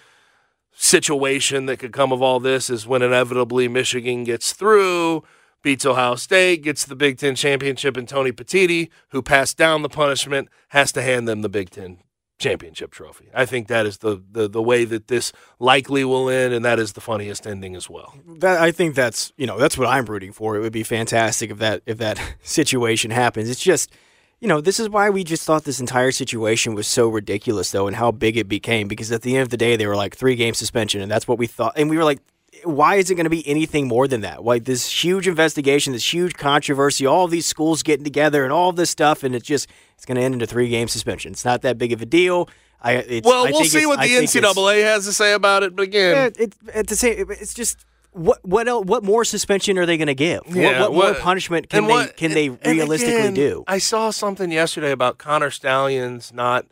situation 0.71 1.67
that 1.67 1.77
could 1.77 1.93
come 1.93 2.11
of 2.11 2.23
all 2.23 2.39
this 2.39 2.71
is 2.71 2.87
when 2.87 3.03
inevitably 3.03 3.67
Michigan 3.67 4.23
gets 4.23 4.51
through 4.51 5.23
beats 5.61 5.85
Ohio 5.85 6.15
State, 6.15 6.63
gets 6.63 6.85
the 6.85 6.95
Big 6.95 7.19
Ten 7.19 7.35
championship, 7.35 7.95
and 7.95 8.09
Tony 8.09 8.31
Petitti, 8.31 8.89
who 9.09 9.21
passed 9.21 9.55
down 9.55 9.83
the 9.83 9.87
punishment, 9.87 10.49
has 10.69 10.91
to 10.93 11.03
hand 11.03 11.27
them 11.27 11.43
the 11.43 11.49
Big 11.49 11.69
Ten 11.69 11.99
championship 12.39 12.91
trophy. 12.91 13.29
I 13.33 13.45
think 13.45 13.67
that 13.67 13.85
is 13.85 13.99
the, 13.99 14.21
the, 14.31 14.47
the 14.47 14.61
way 14.61 14.85
that 14.85 15.07
this 15.07 15.31
likely 15.59 16.03
will 16.03 16.29
end, 16.29 16.53
and 16.53 16.63
that 16.65 16.79
is 16.79 16.93
the 16.93 17.01
funniest 17.01 17.47
ending 17.47 17.75
as 17.75 17.89
well. 17.89 18.15
That 18.39 18.61
I 18.61 18.71
think 18.71 18.95
that's 18.95 19.31
you 19.37 19.47
know 19.47 19.57
that's 19.57 19.77
what 19.77 19.87
I'm 19.87 20.05
rooting 20.05 20.31
for. 20.31 20.55
It 20.55 20.59
would 20.59 20.73
be 20.73 20.83
fantastic 20.83 21.51
if 21.51 21.57
that 21.59 21.83
if 21.85 21.97
that 21.99 22.19
situation 22.43 23.11
happens. 23.11 23.49
It's 23.49 23.61
just 23.61 23.91
you 24.39 24.47
know 24.47 24.61
this 24.61 24.79
is 24.79 24.89
why 24.89 25.09
we 25.09 25.23
just 25.23 25.45
thought 25.45 25.63
this 25.63 25.79
entire 25.79 26.11
situation 26.11 26.75
was 26.75 26.87
so 26.87 27.07
ridiculous 27.07 27.71
though, 27.71 27.87
and 27.87 27.95
how 27.95 28.11
big 28.11 28.37
it 28.37 28.47
became. 28.47 28.87
Because 28.87 29.11
at 29.11 29.21
the 29.21 29.35
end 29.35 29.43
of 29.43 29.49
the 29.49 29.57
day, 29.57 29.75
they 29.75 29.87
were 29.87 29.95
like 29.95 30.15
three 30.15 30.35
game 30.35 30.53
suspension, 30.53 31.01
and 31.01 31.11
that's 31.11 31.27
what 31.27 31.37
we 31.37 31.47
thought, 31.47 31.73
and 31.77 31.89
we 31.89 31.97
were 31.97 32.03
like 32.03 32.19
why 32.63 32.95
is 32.95 33.09
it 33.09 33.15
going 33.15 33.25
to 33.25 33.29
be 33.29 33.47
anything 33.47 33.87
more 33.87 34.07
than 34.07 34.21
that? 34.21 34.43
Like 34.43 34.65
this 34.65 34.89
huge 35.03 35.27
investigation, 35.27 35.93
this 35.93 36.13
huge 36.13 36.33
controversy, 36.33 37.05
all 37.05 37.27
these 37.27 37.45
schools 37.45 37.83
getting 37.83 38.03
together, 38.03 38.43
and 38.43 38.51
all 38.51 38.71
this 38.71 38.89
stuff, 38.89 39.23
and 39.23 39.35
it's 39.35 39.47
just 39.47 39.69
it's 39.95 40.05
going 40.05 40.17
to 40.17 40.21
end 40.21 40.35
in 40.35 40.41
a 40.41 40.47
three 40.47 40.69
game 40.69 40.87
suspension. 40.87 41.31
It's 41.31 41.45
not 41.45 41.61
that 41.61 41.77
big 41.77 41.91
of 41.91 42.01
a 42.01 42.05
deal. 42.05 42.49
I, 42.81 43.21
well, 43.23 43.47
I 43.47 43.51
we'll 43.51 43.63
see 43.63 43.85
what 43.85 44.01
the 44.01 44.07
NCAA 44.07 44.83
has 44.83 45.05
to 45.05 45.13
say 45.13 45.33
about 45.33 45.63
it. 45.63 45.73
But 45.75 45.83
again, 45.83 46.33
yeah, 46.35 46.43
it, 46.43 46.53
at 46.73 46.87
the 46.87 46.97
same, 46.97 47.31
it's 47.31 47.53
just 47.53 47.85
what 48.11 48.43
what 48.45 48.67
else, 48.67 48.85
what 48.85 49.03
more 49.03 49.23
suspension 49.23 49.77
are 49.77 49.85
they 49.85 49.97
going 49.97 50.07
to 50.07 50.15
give? 50.15 50.41
Yeah, 50.49 50.81
what, 50.81 50.91
what, 50.91 50.93
what, 50.93 51.13
more 51.13 51.21
punishment 51.21 51.69
can 51.69 51.85
what, 51.85 52.07
they 52.07 52.13
can 52.13 52.31
they 52.31 52.49
realistically 52.49 53.15
again, 53.15 53.33
do? 53.33 53.63
I 53.67 53.77
saw 53.77 54.09
something 54.09 54.51
yesterday 54.51 54.91
about 54.91 55.17
Connor 55.17 55.49
Stalions 55.49 56.33
not 56.33 56.65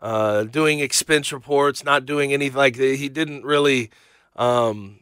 uh, 0.00 0.44
doing 0.44 0.80
expense 0.80 1.32
reports, 1.32 1.82
not 1.82 2.04
doing 2.04 2.32
anything 2.32 2.56
like 2.56 2.76
he 2.76 3.08
didn't 3.08 3.44
really. 3.44 3.90
Um, 4.36 4.98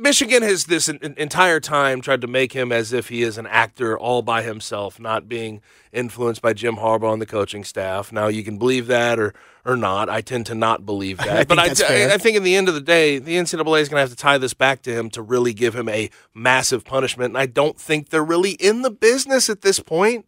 Michigan 0.00 0.42
has 0.42 0.64
this 0.64 0.88
entire 0.88 1.60
time 1.60 2.00
tried 2.00 2.20
to 2.20 2.26
make 2.26 2.52
him 2.52 2.70
as 2.70 2.92
if 2.92 3.08
he 3.08 3.22
is 3.22 3.38
an 3.38 3.46
actor 3.46 3.98
all 3.98 4.22
by 4.22 4.42
himself, 4.42 5.00
not 5.00 5.28
being 5.28 5.60
influenced 5.92 6.42
by 6.42 6.52
Jim 6.52 6.76
Harbaugh 6.76 7.12
and 7.12 7.22
the 7.22 7.26
coaching 7.26 7.64
staff. 7.64 8.12
Now 8.12 8.28
you 8.28 8.44
can 8.44 8.58
believe 8.58 8.86
that 8.86 9.18
or 9.18 9.34
or 9.64 9.76
not. 9.76 10.08
I 10.08 10.20
tend 10.20 10.46
to 10.46 10.54
not 10.54 10.86
believe 10.86 11.18
that, 11.18 11.28
I 11.28 11.44
but 11.44 11.58
I, 11.58 11.64
I, 11.64 12.14
I, 12.14 12.18
think 12.18 12.36
in 12.36 12.42
the 12.42 12.56
end 12.56 12.68
of 12.68 12.74
the 12.74 12.80
day, 12.80 13.18
the 13.18 13.36
NCAA 13.36 13.80
is 13.80 13.88
going 13.88 13.96
to 13.96 14.00
have 14.00 14.10
to 14.10 14.16
tie 14.16 14.38
this 14.38 14.54
back 14.54 14.82
to 14.82 14.92
him 14.92 15.10
to 15.10 15.22
really 15.22 15.52
give 15.52 15.74
him 15.74 15.88
a 15.88 16.10
massive 16.34 16.84
punishment. 16.84 17.32
And 17.32 17.38
I 17.38 17.46
don't 17.46 17.78
think 17.78 18.08
they're 18.08 18.24
really 18.24 18.52
in 18.52 18.82
the 18.82 18.90
business 18.90 19.50
at 19.50 19.62
this 19.62 19.80
point 19.80 20.26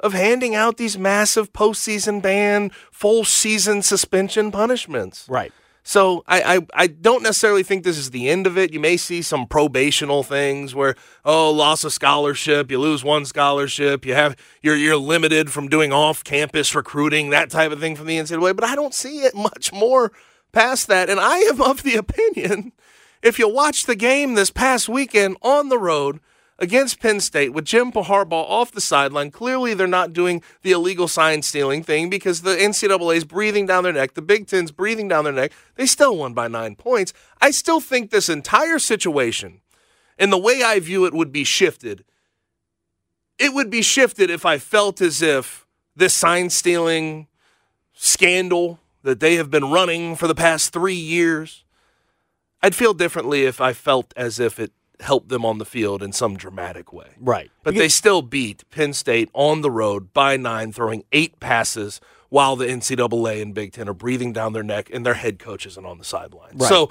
of 0.00 0.14
handing 0.14 0.54
out 0.54 0.76
these 0.76 0.98
massive 0.98 1.52
postseason 1.52 2.22
ban, 2.22 2.70
full 2.90 3.24
season 3.24 3.82
suspension 3.82 4.50
punishments. 4.50 5.26
Right. 5.28 5.52
So 5.82 6.24
I, 6.26 6.56
I, 6.56 6.66
I 6.74 6.86
don't 6.86 7.22
necessarily 7.22 7.62
think 7.62 7.84
this 7.84 7.98
is 7.98 8.10
the 8.10 8.28
end 8.28 8.46
of 8.46 8.58
it. 8.58 8.72
You 8.72 8.80
may 8.80 8.96
see 8.96 9.22
some 9.22 9.46
probational 9.46 10.24
things 10.24 10.74
where 10.74 10.94
oh 11.24 11.50
loss 11.50 11.84
of 11.84 11.92
scholarship, 11.92 12.70
you 12.70 12.78
lose 12.78 13.02
one 13.02 13.24
scholarship, 13.24 14.04
you 14.04 14.14
have 14.14 14.36
you're 14.62 14.76
you're 14.76 14.96
limited 14.96 15.50
from 15.50 15.68
doing 15.68 15.92
off 15.92 16.22
campus 16.22 16.74
recruiting, 16.74 17.30
that 17.30 17.50
type 17.50 17.72
of 17.72 17.80
thing 17.80 17.96
from 17.96 18.06
the 18.06 18.18
NCAA. 18.18 18.54
But 18.54 18.64
I 18.64 18.74
don't 18.74 18.94
see 18.94 19.20
it 19.20 19.34
much 19.34 19.72
more 19.72 20.12
past 20.52 20.88
that. 20.88 21.08
And 21.08 21.18
I 21.18 21.38
am 21.38 21.60
of 21.60 21.82
the 21.82 21.96
opinion 21.96 22.72
if 23.22 23.38
you 23.38 23.48
watch 23.48 23.86
the 23.86 23.96
game 23.96 24.34
this 24.34 24.50
past 24.50 24.88
weekend 24.88 25.36
on 25.42 25.68
the 25.68 25.78
road 25.78 26.20
against 26.60 27.00
Penn 27.00 27.20
State 27.20 27.54
with 27.54 27.64
Jim 27.64 27.90
Harbaugh 27.90 28.32
off 28.32 28.70
the 28.70 28.80
sideline. 28.80 29.30
Clearly, 29.30 29.72
they're 29.72 29.86
not 29.86 30.12
doing 30.12 30.42
the 30.62 30.72
illegal 30.72 31.08
sign 31.08 31.42
stealing 31.42 31.82
thing 31.82 32.10
because 32.10 32.42
the 32.42 32.54
NCAA 32.54 33.16
is 33.16 33.24
breathing 33.24 33.66
down 33.66 33.84
their 33.84 33.94
neck. 33.94 34.12
The 34.12 34.22
Big 34.22 34.46
Ten's 34.46 34.70
breathing 34.70 35.08
down 35.08 35.24
their 35.24 35.32
neck. 35.32 35.52
They 35.76 35.86
still 35.86 36.16
won 36.16 36.34
by 36.34 36.48
nine 36.48 36.76
points. 36.76 37.14
I 37.40 37.50
still 37.50 37.80
think 37.80 38.10
this 38.10 38.28
entire 38.28 38.78
situation 38.78 39.62
and 40.18 40.30
the 40.30 40.38
way 40.38 40.62
I 40.62 40.78
view 40.78 41.06
it 41.06 41.14
would 41.14 41.32
be 41.32 41.44
shifted. 41.44 42.04
It 43.38 43.54
would 43.54 43.70
be 43.70 43.80
shifted 43.80 44.28
if 44.28 44.44
I 44.44 44.58
felt 44.58 45.00
as 45.00 45.22
if 45.22 45.66
this 45.96 46.12
sign 46.12 46.50
stealing 46.50 47.26
scandal 47.94 48.78
that 49.02 49.20
they 49.20 49.36
have 49.36 49.50
been 49.50 49.70
running 49.70 50.14
for 50.14 50.26
the 50.26 50.34
past 50.34 50.74
three 50.74 50.94
years. 50.94 51.64
I'd 52.62 52.74
feel 52.74 52.92
differently 52.92 53.44
if 53.44 53.62
I 53.62 53.72
felt 53.72 54.12
as 54.14 54.38
if 54.38 54.60
it 54.60 54.72
help 55.00 55.28
them 55.28 55.44
on 55.44 55.58
the 55.58 55.64
field 55.64 56.02
in 56.02 56.12
some 56.12 56.36
dramatic 56.36 56.92
way. 56.92 57.08
Right. 57.18 57.50
But 57.62 57.72
because- 57.74 57.84
they 57.84 57.88
still 57.88 58.22
beat 58.22 58.64
Penn 58.70 58.92
State 58.92 59.30
on 59.32 59.62
the 59.62 59.70
road 59.70 60.12
by 60.12 60.36
nine, 60.36 60.72
throwing 60.72 61.04
eight 61.12 61.40
passes 61.40 62.00
while 62.28 62.56
the 62.56 62.66
NCAA 62.66 63.42
and 63.42 63.52
Big 63.54 63.72
Ten 63.72 63.88
are 63.88 63.94
breathing 63.94 64.32
down 64.32 64.52
their 64.52 64.62
neck 64.62 64.88
and 64.92 65.04
their 65.04 65.14
head 65.14 65.38
coach 65.38 65.66
isn't 65.66 65.84
on 65.84 65.98
the 65.98 66.04
sideline. 66.04 66.52
Right. 66.54 66.68
So 66.68 66.90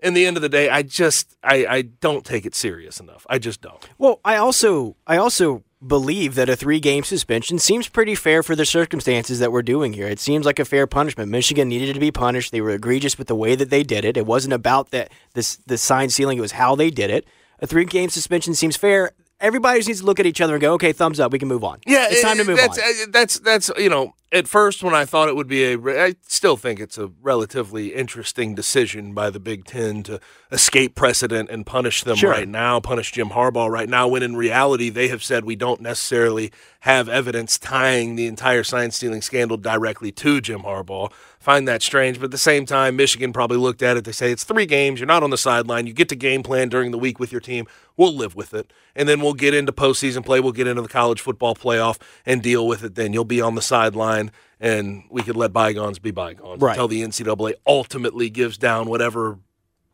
in 0.00 0.14
the 0.14 0.26
end 0.26 0.36
of 0.36 0.42
the 0.42 0.48
day, 0.48 0.68
I 0.68 0.82
just 0.82 1.36
I, 1.42 1.66
I 1.66 1.82
don't 1.82 2.24
take 2.24 2.44
it 2.44 2.54
serious 2.54 3.00
enough. 3.00 3.26
I 3.30 3.38
just 3.38 3.60
don't. 3.60 3.88
Well, 3.98 4.20
I 4.24 4.36
also 4.36 4.96
I 5.06 5.16
also 5.16 5.62
believe 5.88 6.34
that 6.34 6.48
a 6.48 6.56
three 6.56 6.80
game 6.80 7.04
suspension 7.04 7.58
seems 7.58 7.88
pretty 7.88 8.14
fair 8.14 8.42
for 8.42 8.56
the 8.56 8.66
circumstances 8.66 9.38
that 9.38 9.52
we're 9.52 9.62
doing 9.62 9.92
here. 9.92 10.06
It 10.06 10.20
seems 10.20 10.46
like 10.46 10.58
a 10.58 10.64
fair 10.64 10.86
punishment. 10.86 11.30
Michigan 11.30 11.68
needed 11.68 11.94
to 11.94 12.00
be 12.00 12.10
punished. 12.10 12.52
They 12.52 12.60
were 12.60 12.70
egregious 12.70 13.18
with 13.18 13.28
the 13.28 13.34
way 13.34 13.54
that 13.54 13.70
they 13.70 13.82
did 13.82 14.04
it. 14.04 14.16
It 14.16 14.26
wasn't 14.26 14.54
about 14.54 14.90
that 14.90 15.10
this 15.34 15.56
the 15.66 15.78
sign 15.78 16.10
stealing, 16.10 16.38
it 16.38 16.42
was 16.42 16.52
how 16.52 16.74
they 16.74 16.90
did 16.90 17.10
it. 17.10 17.26
A 17.60 17.66
three 17.66 17.84
game 17.84 18.10
suspension 18.10 18.54
seems 18.54 18.76
fair. 18.76 19.12
Everybody 19.38 19.80
just 19.80 19.88
needs 19.88 20.00
to 20.00 20.06
look 20.06 20.18
at 20.18 20.26
each 20.26 20.40
other 20.40 20.54
and 20.54 20.60
go, 20.60 20.72
okay, 20.74 20.92
thumbs 20.92 21.20
up, 21.20 21.30
we 21.30 21.38
can 21.38 21.48
move 21.48 21.62
on. 21.62 21.80
Yeah, 21.86 22.06
it's 22.08 22.22
time 22.22 22.38
to 22.38 22.44
move 22.44 22.56
that's, 22.56 22.78
on. 22.78 22.84
Uh, 22.84 23.06
that's 23.10 23.38
that's 23.40 23.70
you 23.76 23.90
know, 23.90 24.14
at 24.32 24.48
first 24.48 24.82
when 24.82 24.94
I 24.94 25.04
thought 25.04 25.28
it 25.28 25.36
would 25.36 25.46
be 25.46 25.64
a, 25.64 25.78
I 25.78 26.14
still 26.26 26.56
think 26.56 26.80
it's 26.80 26.96
a 26.96 27.10
relatively 27.20 27.94
interesting 27.94 28.54
decision 28.54 29.12
by 29.12 29.28
the 29.28 29.38
Big 29.38 29.64
Ten 29.66 30.02
to 30.04 30.20
escape 30.50 30.94
precedent 30.94 31.50
and 31.50 31.66
punish 31.66 32.02
them 32.02 32.16
sure. 32.16 32.30
right 32.30 32.48
now, 32.48 32.80
punish 32.80 33.12
Jim 33.12 33.28
Harbaugh 33.28 33.70
right 33.70 33.88
now. 33.88 34.08
When 34.08 34.22
in 34.22 34.36
reality, 34.36 34.88
they 34.88 35.08
have 35.08 35.22
said 35.22 35.44
we 35.44 35.56
don't 35.56 35.80
necessarily 35.80 36.50
have 36.80 37.08
evidence 37.08 37.58
tying 37.58 38.16
the 38.16 38.26
entire 38.26 38.64
sign 38.64 38.90
stealing 38.90 39.20
scandal 39.20 39.58
directly 39.58 40.12
to 40.12 40.40
Jim 40.40 40.60
Harbaugh 40.60 41.12
find 41.46 41.68
that 41.68 41.80
strange. 41.80 42.18
But 42.18 42.24
at 42.24 42.30
the 42.32 42.38
same 42.38 42.66
time, 42.66 42.96
Michigan 42.96 43.32
probably 43.32 43.56
looked 43.56 43.80
at 43.80 43.96
it. 43.96 44.04
They 44.04 44.10
say 44.10 44.32
it's 44.32 44.42
three 44.42 44.66
games. 44.66 44.98
You're 44.98 45.06
not 45.06 45.22
on 45.22 45.30
the 45.30 45.38
sideline. 45.38 45.86
You 45.86 45.92
get 45.92 46.08
to 46.08 46.16
game 46.16 46.42
plan 46.42 46.68
during 46.68 46.90
the 46.90 46.98
week 46.98 47.20
with 47.20 47.30
your 47.30 47.40
team. 47.40 47.68
We'll 47.96 48.16
live 48.16 48.34
with 48.34 48.52
it. 48.52 48.72
And 48.96 49.08
then 49.08 49.20
we'll 49.20 49.32
get 49.32 49.54
into 49.54 49.70
postseason 49.70 50.24
play. 50.24 50.40
We'll 50.40 50.50
get 50.50 50.66
into 50.66 50.82
the 50.82 50.88
college 50.88 51.20
football 51.20 51.54
playoff 51.54 52.00
and 52.26 52.42
deal 52.42 52.66
with 52.66 52.82
it 52.82 52.96
then. 52.96 53.12
You'll 53.12 53.24
be 53.24 53.40
on 53.40 53.54
the 53.54 53.62
sideline 53.62 54.32
and 54.58 55.04
we 55.08 55.22
could 55.22 55.36
let 55.36 55.52
bygones 55.52 56.00
be 56.00 56.10
bygones 56.10 56.60
right. 56.60 56.72
until 56.72 56.88
the 56.88 57.02
NCAA 57.02 57.52
ultimately 57.64 58.28
gives 58.28 58.58
down 58.58 58.88
whatever 58.88 59.38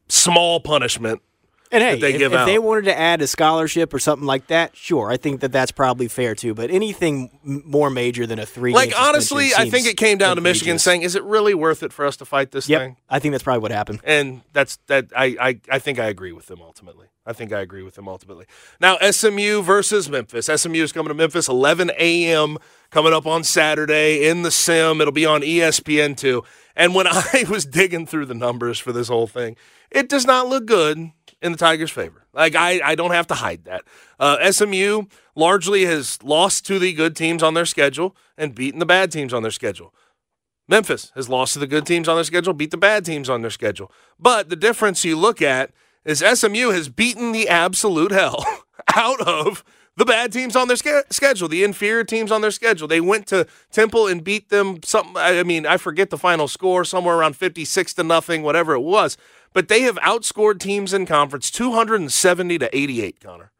small 0.08 0.58
punishment 0.58 1.20
And 1.72 1.82
hey, 1.82 1.98
they 1.98 2.14
if, 2.14 2.32
if 2.32 2.46
they 2.46 2.58
wanted 2.58 2.84
to 2.84 2.98
add 2.98 3.22
a 3.22 3.26
scholarship 3.26 3.94
or 3.94 3.98
something 3.98 4.26
like 4.26 4.48
that, 4.48 4.76
sure, 4.76 5.10
I 5.10 5.16
think 5.16 5.40
that 5.40 5.52
that's 5.52 5.72
probably 5.72 6.06
fair 6.06 6.34
too. 6.34 6.52
But 6.52 6.70
anything 6.70 7.30
more 7.42 7.88
major 7.88 8.26
than 8.26 8.38
a 8.38 8.44
three, 8.44 8.74
like 8.74 8.92
honestly, 8.94 9.50
I 9.56 9.70
think 9.70 9.86
it 9.86 9.96
came 9.96 10.18
down 10.18 10.36
to 10.36 10.42
Michigan 10.42 10.78
saying, 10.78 11.00
"Is 11.00 11.16
it 11.16 11.24
really 11.24 11.54
worth 11.54 11.82
it 11.82 11.90
for 11.90 12.04
us 12.04 12.18
to 12.18 12.26
fight 12.26 12.50
this 12.50 12.68
Yep, 12.68 12.80
thing?" 12.80 12.96
I 13.08 13.20
think 13.20 13.32
that's 13.32 13.42
probably 13.42 13.62
what 13.62 13.70
happened. 13.70 14.00
And 14.04 14.42
that's 14.52 14.76
that. 14.88 15.06
I, 15.16 15.36
I 15.40 15.60
I 15.70 15.78
think 15.78 15.98
I 15.98 16.08
agree 16.08 16.32
with 16.32 16.46
them 16.46 16.60
ultimately. 16.60 17.06
I 17.24 17.32
think 17.32 17.54
I 17.54 17.60
agree 17.60 17.82
with 17.82 17.94
them 17.94 18.06
ultimately. 18.06 18.44
Now 18.78 18.98
SMU 18.98 19.62
versus 19.62 20.10
Memphis. 20.10 20.50
SMU 20.54 20.82
is 20.82 20.92
coming 20.92 21.08
to 21.08 21.14
Memphis 21.14 21.48
11 21.48 21.90
a.m. 21.98 22.58
coming 22.90 23.14
up 23.14 23.26
on 23.26 23.44
Saturday 23.44 24.28
in 24.28 24.42
the 24.42 24.50
Sim. 24.50 25.00
It'll 25.00 25.10
be 25.10 25.24
on 25.24 25.40
ESPN 25.40 26.18
two. 26.18 26.44
And 26.76 26.94
when 26.94 27.06
I 27.10 27.46
was 27.48 27.64
digging 27.64 28.06
through 28.06 28.26
the 28.26 28.34
numbers 28.34 28.78
for 28.78 28.92
this 28.92 29.08
whole 29.08 29.26
thing, 29.26 29.56
it 29.90 30.10
does 30.10 30.26
not 30.26 30.48
look 30.48 30.66
good 30.66 31.12
in 31.42 31.52
the 31.52 31.58
Tigers' 31.58 31.90
favor. 31.90 32.26
Like 32.32 32.54
I, 32.54 32.80
I 32.82 32.94
don't 32.94 33.10
have 33.10 33.26
to 33.28 33.34
hide 33.34 33.64
that. 33.64 33.84
Uh, 34.18 34.50
SMU 34.50 35.04
largely 35.34 35.84
has 35.84 36.22
lost 36.22 36.64
to 36.66 36.78
the 36.78 36.92
good 36.92 37.16
teams 37.16 37.42
on 37.42 37.54
their 37.54 37.66
schedule 37.66 38.16
and 38.38 38.54
beaten 38.54 38.78
the 38.78 38.86
bad 38.86 39.10
teams 39.12 39.34
on 39.34 39.42
their 39.42 39.50
schedule. 39.50 39.94
Memphis 40.68 41.12
has 41.14 41.28
lost 41.28 41.54
to 41.54 41.58
the 41.58 41.66
good 41.66 41.84
teams 41.84 42.08
on 42.08 42.16
their 42.16 42.24
schedule, 42.24 42.54
beat 42.54 42.70
the 42.70 42.76
bad 42.76 43.04
teams 43.04 43.28
on 43.28 43.42
their 43.42 43.50
schedule. 43.50 43.90
But 44.18 44.48
the 44.48 44.56
difference 44.56 45.04
you 45.04 45.16
look 45.16 45.42
at 45.42 45.72
is 46.04 46.20
SMU 46.20 46.70
has 46.70 46.88
beaten 46.88 47.32
the 47.32 47.48
absolute 47.48 48.12
hell 48.12 48.44
out 48.96 49.20
of 49.20 49.64
the 49.96 50.04
bad 50.04 50.32
teams 50.32 50.56
on 50.56 50.68
their 50.68 50.76
ske- 50.76 51.04
schedule, 51.10 51.48
the 51.48 51.64
inferior 51.64 52.04
teams 52.04 52.32
on 52.32 52.40
their 52.40 52.50
schedule. 52.50 52.88
They 52.88 53.00
went 53.00 53.26
to 53.28 53.46
Temple 53.70 54.06
and 54.06 54.24
beat 54.24 54.48
them. 54.48 54.82
Something 54.82 55.16
I 55.16 55.42
mean, 55.42 55.66
I 55.66 55.76
forget 55.76 56.10
the 56.10 56.18
final 56.18 56.48
score, 56.48 56.84
somewhere 56.84 57.16
around 57.16 57.36
fifty-six 57.36 57.92
to 57.94 58.02
nothing, 58.02 58.42
whatever 58.42 58.74
it 58.74 58.80
was. 58.80 59.16
But 59.52 59.68
they 59.68 59.82
have 59.82 59.96
outscored 59.96 60.60
teams 60.60 60.92
in 60.92 61.06
conference 61.06 61.50
two 61.50 61.72
hundred 61.72 62.00
and 62.00 62.12
seventy 62.12 62.58
to 62.58 62.74
eighty-eight. 62.76 63.20
Connor, 63.20 63.52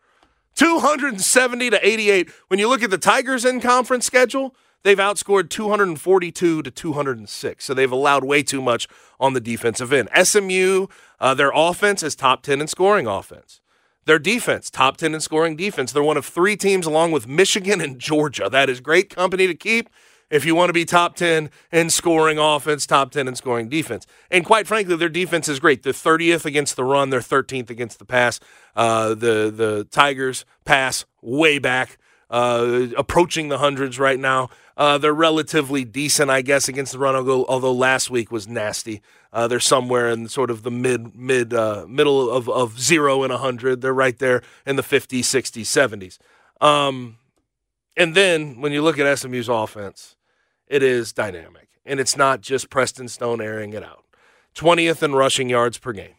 two 0.55 0.79
hundred 0.79 1.15
and 1.15 1.23
seventy 1.23 1.71
to 1.71 1.87
eighty-eight. 1.87 2.31
When 2.49 2.59
you 2.59 2.69
look 2.69 2.83
at 2.83 2.91
the 2.91 2.99
Tigers 2.99 3.45
in 3.45 3.61
conference 3.61 4.07
schedule, 4.07 4.55
they've 4.83 4.99
outscored 4.99 5.51
242 5.51 6.63
to 6.63 6.71
206. 6.71 7.65
So 7.65 7.75
they've 7.75 7.93
allowed 7.93 8.25
way 8.25 8.43
too 8.43 8.61
much 8.63 8.89
on 9.21 9.33
the 9.33 9.41
defensive 9.41 9.93
end. 9.93 10.09
SMU, 10.21 10.87
uh, 11.21 11.35
their 11.35 11.53
offense 11.55 12.03
is 12.03 12.17
top 12.17 12.43
10 12.43 12.61
in 12.61 12.67
scoring 12.67 13.07
offense. 13.07 13.61
Their 14.05 14.19
defense, 14.19 14.69
top 14.69 14.97
10 14.97 15.15
in 15.15 15.21
scoring 15.21 15.55
defense. 15.55 15.93
They're 15.93 16.03
one 16.03 16.17
of 16.17 16.27
three 16.27 16.57
teams 16.57 16.87
along 16.87 17.13
with 17.13 17.29
Michigan 17.29 17.81
and 17.81 18.01
Georgia. 18.01 18.49
That 18.51 18.69
is 18.69 18.81
great 18.81 19.15
company 19.15 19.47
to 19.47 19.55
keep 19.55 19.89
if 20.33 20.47
you 20.47 20.55
want 20.55 20.71
to 20.71 20.73
be 20.73 20.87
top 20.87 21.15
10 21.15 21.51
in 21.71 21.91
scoring 21.91 22.39
offense, 22.39 22.87
top 22.87 23.11
10 23.13 23.29
in 23.29 23.37
scoring 23.37 23.69
defense. 23.69 24.07
And 24.31 24.47
quite 24.47 24.67
frankly, 24.67 24.97
their 24.97 25.11
defense 25.11 25.47
is 25.47 25.61
great. 25.61 25.83
They're 25.83 25.93
30th 25.93 26.47
against 26.47 26.75
the 26.75 26.85
run, 26.85 27.11
they're 27.11 27.21
13th 27.21 27.69
against 27.69 27.99
the 27.99 28.07
pass. 28.07 28.41
Uh, 28.75 29.11
the, 29.11 29.53
the 29.55 29.87
Tigers 29.91 30.47
pass 30.65 31.05
way 31.21 31.59
back, 31.59 31.99
uh, 32.31 32.87
approaching 32.97 33.51
the 33.51 33.59
hundreds 33.59 33.99
right 33.99 34.19
now. 34.19 34.49
Uh, 34.75 34.97
they're 34.97 35.13
relatively 35.13 35.85
decent, 35.85 36.31
I 36.31 36.41
guess, 36.41 36.67
against 36.67 36.93
the 36.93 36.99
run. 36.99 37.15
Although, 37.15 37.73
last 37.75 38.09
week 38.09 38.33
was 38.33 38.49
nasty. 38.49 39.03
Uh, 39.35 39.47
they're 39.47 39.61
somewhere 39.61 40.09
in 40.09 40.29
sort 40.29 40.51
of 40.51 40.63
the 40.63 40.71
mid 40.71 41.15
mid 41.15 41.53
uh, 41.53 41.85
middle 41.87 42.31
of, 42.31 42.49
of 42.49 42.81
zero 42.81 43.23
and 43.23 43.33
hundred. 43.35 43.83
They're 43.83 43.93
right 43.93 44.19
there 44.19 44.43
in 44.65 44.77
the 44.77 44.83
50s, 44.83 45.21
60s, 45.21 45.67
70s. 45.67 46.67
Um, 46.67 47.19
and 47.99 48.15
then 48.15 48.63
when 48.63 48.73
you 48.73 48.81
look 48.81 48.99
at 48.99 49.19
SMU's 49.19 49.51
offense, 49.51 50.17
it 50.73 50.83
is 50.83 51.13
dynamic, 51.13 51.69
and 51.85 52.01
it's 52.01 52.17
not 52.17 52.41
just 52.41 52.71
Preston 52.71 53.07
Stone 53.07 53.43
airing 53.43 53.75
it 53.75 53.85
out. 53.85 54.07
20th 54.55 55.03
in 55.03 55.15
rushing 55.15 55.51
yards 55.51 55.77
per 55.77 55.93
game. 55.93 56.15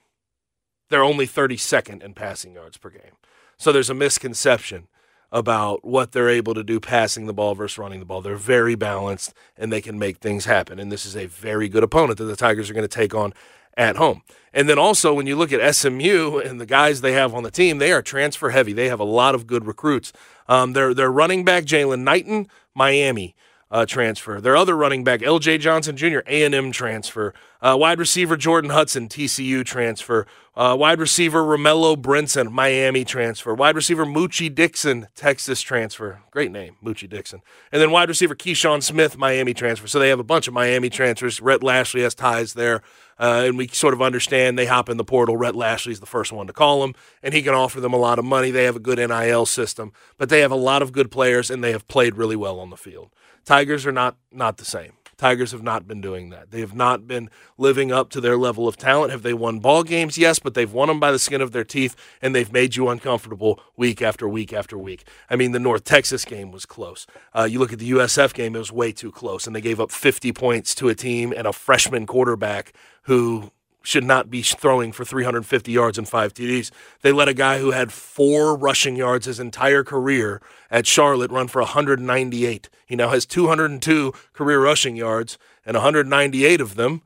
They're 0.89 1.03
only 1.03 1.25
32nd 1.25 2.03
in 2.03 2.13
passing 2.13 2.53
yards 2.53 2.77
per 2.77 2.91
game. 2.91 3.17
So 3.57 3.71
there's 3.71 3.89
a 3.89 3.95
misconception 3.95 4.87
about 5.31 5.83
what 5.83 6.11
they're 6.11 6.29
able 6.29 6.53
to 6.53 6.63
do 6.63 6.79
passing 6.79 7.25
the 7.25 7.33
ball 7.33 7.55
versus 7.55 7.79
running 7.79 7.99
the 7.99 8.05
ball. 8.05 8.21
They're 8.21 8.35
very 8.35 8.75
balanced 8.75 9.33
and 9.57 9.73
they 9.73 9.81
can 9.81 9.97
make 9.97 10.17
things 10.17 10.45
happen. 10.45 10.77
And 10.77 10.91
this 10.91 11.03
is 11.03 11.15
a 11.15 11.25
very 11.25 11.67
good 11.67 11.81
opponent 11.81 12.19
that 12.19 12.25
the 12.25 12.35
Tigers 12.35 12.69
are 12.69 12.75
going 12.75 12.87
to 12.87 12.87
take 12.87 13.15
on 13.15 13.33
at 13.75 13.95
home. 13.95 14.21
And 14.53 14.69
then 14.69 14.77
also, 14.77 15.15
when 15.15 15.25
you 15.25 15.35
look 15.35 15.51
at 15.51 15.75
SMU 15.75 16.37
and 16.37 16.61
the 16.61 16.67
guys 16.67 17.01
they 17.01 17.13
have 17.13 17.33
on 17.33 17.41
the 17.41 17.49
team, 17.49 17.79
they 17.79 17.91
are 17.91 18.03
transfer 18.03 18.51
heavy. 18.51 18.71
They 18.71 18.89
have 18.89 18.99
a 18.99 19.03
lot 19.03 19.33
of 19.33 19.47
good 19.47 19.65
recruits. 19.65 20.13
Um, 20.47 20.73
their, 20.73 20.93
their 20.93 21.11
running 21.11 21.43
back, 21.43 21.63
Jaylan 21.63 22.01
Knighton, 22.01 22.47
Miami. 22.75 23.35
Uh, 23.73 23.87
transfer. 23.87 24.39
Their 24.39 24.55
other 24.55 24.77
running 24.77 25.03
back, 25.03 25.23
L.J. 25.23 25.57
Johnson 25.57 25.97
Jr., 25.97 26.19
A&M 26.27 26.71
transfer. 26.71 27.33
Uh, 27.59 27.75
wide 27.75 27.97
receiver 27.97 28.37
Jordan 28.37 28.69
Hudson, 28.69 29.09
TCU 29.09 29.65
transfer. 29.65 30.27
Uh, 30.55 30.75
wide 30.77 30.99
receiver 30.99 31.41
Romello 31.41 31.95
Brinson, 31.95 32.51
Miami 32.51 33.03
transfer. 33.03 33.55
Wide 33.55 33.75
receiver 33.75 34.05
Moochie 34.05 34.53
Dixon, 34.53 35.07
Texas 35.15 35.61
transfer. 35.61 36.21
Great 36.29 36.51
name, 36.51 36.75
Moochie 36.83 37.09
Dixon. 37.09 37.41
And 37.71 37.81
then 37.81 37.89
wide 37.89 38.07
receiver 38.07 38.35
Keyshawn 38.35 38.83
Smith, 38.83 39.17
Miami 39.17 39.55
transfer. 39.55 39.87
So 39.87 39.97
they 39.97 40.09
have 40.09 40.19
a 40.19 40.23
bunch 40.23 40.47
of 40.47 40.53
Miami 40.53 40.91
transfers. 40.91 41.41
Rhett 41.41 41.63
Lashlee 41.63 42.03
has 42.03 42.13
ties 42.13 42.53
there. 42.53 42.83
Uh, 43.19 43.45
and 43.47 43.57
we 43.57 43.67
sort 43.67 43.95
of 43.95 44.01
understand 44.01 44.57
they 44.57 44.67
hop 44.67 44.89
in 44.89 44.97
the 44.97 45.03
portal. 45.03 45.37
Rhett 45.37 45.55
Lashlee's 45.55 45.99
the 45.99 46.05
first 46.05 46.31
one 46.31 46.45
to 46.47 46.53
call 46.53 46.81
them, 46.81 46.93
and 47.21 47.33
he 47.33 47.41
can 47.41 47.53
offer 47.53 47.79
them 47.79 47.93
a 47.93 47.97
lot 47.97 48.19
of 48.19 48.25
money. 48.25 48.51
They 48.51 48.65
have 48.65 48.75
a 48.75 48.79
good 48.79 48.97
NIL 48.97 49.45
system, 49.45 49.91
but 50.17 50.29
they 50.29 50.41
have 50.41 50.51
a 50.51 50.55
lot 50.55 50.81
of 50.81 50.91
good 50.91 51.09
players, 51.09 51.49
and 51.49 51.63
they 51.63 51.71
have 51.71 51.87
played 51.87 52.15
really 52.15 52.35
well 52.35 52.59
on 52.59 52.69
the 52.69 52.77
field. 52.77 53.11
Tigers 53.45 53.85
are 53.85 53.91
not 53.91 54.17
not 54.31 54.57
the 54.57 54.65
same. 54.65 54.93
Tigers 55.17 55.51
have 55.51 55.63
not 55.63 55.87
been 55.87 56.01
doing 56.01 56.29
that. 56.29 56.51
They 56.51 56.59
have 56.59 56.75
not 56.75 57.07
been 57.07 57.29
living 57.57 57.91
up 57.91 58.09
to 58.11 58.21
their 58.21 58.37
level 58.37 58.67
of 58.67 58.77
talent. 58.77 59.11
Have 59.11 59.23
they 59.23 59.33
won 59.33 59.59
ball 59.59 59.83
games? 59.83 60.17
Yes, 60.17 60.39
but 60.39 60.53
they've 60.53 60.71
won 60.71 60.87
them 60.87 60.99
by 60.99 61.11
the 61.11 61.19
skin 61.19 61.41
of 61.41 61.51
their 61.51 61.63
teeth, 61.63 61.95
and 62.21 62.35
they've 62.35 62.51
made 62.51 62.75
you 62.75 62.89
uncomfortable 62.89 63.59
week 63.77 64.01
after 64.01 64.27
week 64.27 64.53
after 64.53 64.77
week. 64.77 65.07
I 65.29 65.35
mean, 65.35 65.51
the 65.51 65.59
North 65.59 65.83
Texas 65.83 66.25
game 66.25 66.51
was 66.51 66.65
close. 66.65 67.05
Uh, 67.33 67.43
you 67.43 67.59
look 67.59 67.73
at 67.73 67.79
the 67.79 67.91
USF 67.91 68.33
game; 68.33 68.55
it 68.55 68.59
was 68.59 68.71
way 68.71 68.91
too 68.91 69.11
close, 69.11 69.47
and 69.47 69.55
they 69.55 69.61
gave 69.61 69.79
up 69.79 69.91
50 69.91 70.31
points 70.33 70.75
to 70.75 70.89
a 70.89 70.95
team 70.95 71.33
and 71.35 71.47
a 71.47 71.53
freshman 71.53 72.05
quarterback 72.05 72.73
who 73.03 73.51
should 73.83 74.03
not 74.05 74.29
be 74.29 74.41
throwing 74.41 74.93
for 74.93 75.03
350 75.03 75.71
yards 75.71 75.97
and 75.97 76.07
five 76.07 76.33
TDs. 76.33 76.71
They 77.01 77.11
let 77.11 77.27
a 77.27 77.33
guy 77.33 77.59
who 77.59 77.71
had 77.71 77.91
four 77.91 78.55
rushing 78.55 78.95
yards 78.95 79.25
his 79.25 79.39
entire 79.39 79.83
career 79.83 80.41
at 80.71 80.87
Charlotte 80.87 81.31
run 81.31 81.49
for 81.49 81.61
198. 81.61 82.69
He 82.85 82.95
now 82.95 83.09
has 83.09 83.25
202 83.25 84.13
career 84.31 84.63
rushing 84.63 84.95
yards, 84.95 85.37
and 85.65 85.75
198 85.75 86.61
of 86.61 86.75
them 86.75 87.01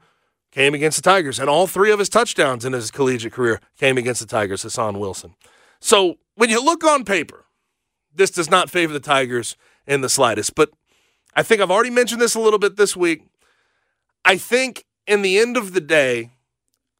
came 0.52 0.76
against 0.76 0.98
the 0.98 1.10
Tigers. 1.10 1.40
And 1.40 1.50
all 1.50 1.66
three 1.66 1.92
of 1.92 2.00
his 2.00 2.10
touchdowns 2.10 2.64
in 2.64 2.74
his 2.74 2.92
collegiate 2.92 3.34
career 3.34 3.60
came 3.78 3.98
against 3.98 4.22
the 4.22 4.28
Tigers, 4.28 4.62
Hassan 4.62 5.00
Wilson. 5.00 5.34
So 5.80 6.18
when 6.36 6.50
you 6.50 6.64
look 6.64 6.84
on 6.84 7.06
paper, 7.06 7.46
this 8.14 8.30
does 8.30 8.50
not 8.52 8.70
favor 8.70 8.94
the 8.94 9.00
Tigers 9.00 9.58
in 9.88 10.02
the 10.02 10.10
slightest. 10.10 10.54
But 10.54 10.70
I 11.36 11.42
think 11.42 11.60
I've 11.60 11.72
already 11.72 11.90
mentioned 11.90 12.22
this 12.22 12.36
a 12.36 12.40
little 12.40 12.60
bit 12.60 12.78
this 12.78 12.96
week. 12.96 13.24
I 14.24 14.38
think 14.38 14.86
in 15.08 15.24
the 15.24 15.40
end 15.40 15.58
of 15.58 15.74
the 15.74 15.82
day, 15.82 16.32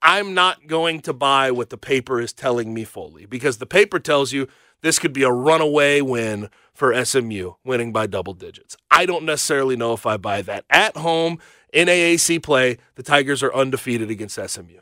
I'm 0.02 0.34
not 0.34 0.68
going 0.68 1.02
to 1.02 1.14
buy 1.14 1.52
what 1.52 1.70
the 1.70 1.78
paper 1.78 2.20
is 2.22 2.34
telling 2.34 2.74
me 2.74 2.84
fully 2.84 3.26
because 3.26 3.58
the 3.58 3.66
paper 3.66 4.00
tells 4.00 4.32
you 4.32 4.48
this 4.82 5.00
could 5.00 5.14
be 5.14 5.24
a 5.24 5.32
runaway 5.32 6.02
win 6.02 6.50
for 6.74 6.94
SMU, 7.04 7.54
winning 7.64 7.92
by 7.92 8.06
double 8.06 8.34
digits. 8.34 8.78
I 8.92 9.06
don't 9.06 9.26
necessarily 9.26 9.76
know 9.76 9.94
if 9.94 10.06
I 10.06 10.18
buy 10.18 10.44
that. 10.44 10.66
At 10.70 10.98
home 10.98 11.40
in 11.74 11.88
AAC 11.88 12.44
play, 12.44 12.78
the 12.96 13.04
Tigers 13.04 13.42
are 13.42 13.54
undefeated 13.54 14.12
against 14.12 14.36
SMU. 14.36 14.82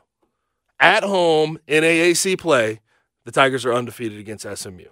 At 0.79 1.03
home 1.03 1.57
in 1.67 1.83
AAC 1.83 2.37
play, 2.37 2.81
the 3.23 3.31
Tigers 3.31 3.65
are 3.65 3.73
undefeated 3.73 4.19
against 4.19 4.45
SMU. 4.57 4.89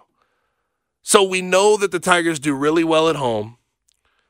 So 1.02 1.22
we 1.22 1.42
know 1.42 1.76
that 1.76 1.92
the 1.92 2.00
Tigers 2.00 2.40
do 2.40 2.54
really 2.54 2.84
well 2.84 3.10
at 3.10 3.16
home. 3.16 3.58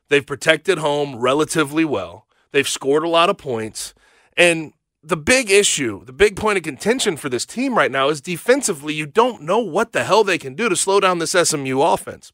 They've 0.09 0.25
protected 0.25 0.77
home 0.77 1.15
relatively 1.15 1.85
well. 1.85 2.27
They've 2.51 2.67
scored 2.67 3.03
a 3.03 3.09
lot 3.09 3.29
of 3.29 3.37
points. 3.37 3.93
And 4.35 4.73
the 5.07 5.17
big 5.17 5.51
issue, 5.51 6.03
the 6.03 6.13
big 6.13 6.35
point 6.35 6.57
of 6.57 6.63
contention 6.63 7.15
for 7.15 7.29
this 7.29 7.45
team 7.45 7.77
right 7.77 7.91
now 7.91 8.09
is 8.09 8.21
defensively, 8.21 8.93
you 8.93 9.05
don't 9.05 9.43
know 9.43 9.59
what 9.59 9.91
the 9.91 10.03
hell 10.03 10.23
they 10.23 10.39
can 10.39 10.55
do 10.55 10.67
to 10.67 10.75
slow 10.75 10.99
down 10.99 11.19
this 11.19 11.31
SMU 11.31 11.81
offense. 11.81 12.33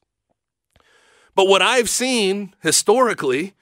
But 1.35 1.47
what 1.47 1.61
I've 1.61 1.89
seen 1.89 2.55
historically, 2.61 3.53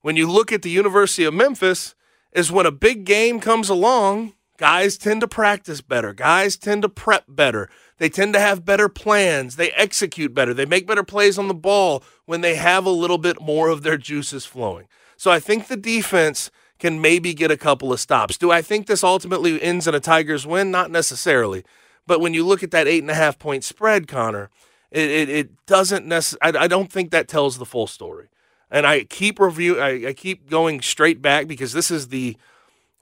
when 0.00 0.16
you 0.16 0.30
look 0.30 0.52
at 0.52 0.62
the 0.62 0.70
University 0.70 1.24
of 1.24 1.34
Memphis, 1.34 1.94
is 2.32 2.50
when 2.50 2.66
a 2.66 2.70
big 2.70 3.04
game 3.04 3.40
comes 3.40 3.68
along, 3.68 4.32
guys 4.56 4.96
tend 4.96 5.20
to 5.20 5.28
practice 5.28 5.82
better. 5.82 6.14
Guys 6.14 6.56
tend 6.56 6.82
to 6.82 6.88
prep 6.88 7.24
better. 7.28 7.68
They 7.98 8.08
tend 8.08 8.32
to 8.34 8.40
have 8.40 8.64
better 8.64 8.88
plans. 8.88 9.56
They 9.56 9.70
execute 9.72 10.34
better. 10.34 10.54
They 10.54 10.66
make 10.66 10.86
better 10.86 11.04
plays 11.04 11.38
on 11.38 11.48
the 11.48 11.54
ball 11.54 12.02
when 12.24 12.40
they 12.40 12.54
have 12.54 12.86
a 12.86 12.90
little 12.90 13.18
bit 13.18 13.40
more 13.40 13.68
of 13.68 13.82
their 13.82 13.98
juices 13.98 14.46
flowing. 14.46 14.86
So 15.16 15.30
I 15.30 15.40
think 15.40 15.66
the 15.66 15.76
defense 15.76 16.50
can 16.78 17.00
maybe 17.00 17.34
get 17.34 17.50
a 17.50 17.56
couple 17.56 17.92
of 17.92 18.00
stops. 18.00 18.36
Do 18.36 18.50
I 18.50 18.62
think 18.62 18.86
this 18.86 19.02
ultimately 19.02 19.60
ends 19.62 19.86
in 19.86 19.94
a 19.94 20.00
Tigers 20.00 20.46
win? 20.46 20.70
Not 20.70 20.90
necessarily. 20.90 21.64
But 22.06 22.20
when 22.20 22.34
you 22.34 22.46
look 22.46 22.62
at 22.62 22.70
that 22.70 22.86
eight 22.86 23.02
and 23.02 23.10
a 23.10 23.14
half 23.14 23.38
point 23.38 23.64
spread, 23.64 24.06
Connor, 24.06 24.50
it, 24.90 25.10
it, 25.10 25.28
it 25.28 25.66
doesn't 25.66 26.06
necessarily, 26.06 26.58
I, 26.58 26.68
don't 26.68 26.92
think 26.92 27.10
that 27.10 27.28
tells 27.28 27.58
the 27.58 27.66
full 27.66 27.86
story. 27.86 28.28
And 28.70 28.86
I 28.86 29.04
keep 29.04 29.38
review, 29.38 29.80
I, 29.80 30.08
I 30.08 30.12
keep 30.12 30.48
going 30.48 30.80
straight 30.80 31.20
back 31.20 31.46
because 31.46 31.72
this 31.72 31.90
is 31.90 32.08
the 32.08 32.36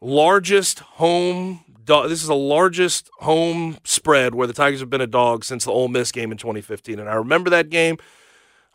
largest 0.01 0.81
home, 0.81 1.65
this 1.87 2.23
is 2.23 2.27
the 2.27 2.35
largest 2.35 3.11
home 3.21 3.79
spread 3.85 4.35
where 4.35 4.47
the 4.47 4.53
Tigers 4.53 4.81
have 4.81 4.91
been 4.91 5.01
a 5.01 5.07
dog 5.07 5.45
since 5.45 5.65
the 5.65 5.73
Ole 5.73 5.89
Miss 5.89 6.13
game 6.13 6.33
in 6.33 6.39
2015. 6.39 6.99
And 6.99 7.09
I 7.09 7.15
remember 7.15 7.51
that 7.51 7.71
game. 7.71 7.99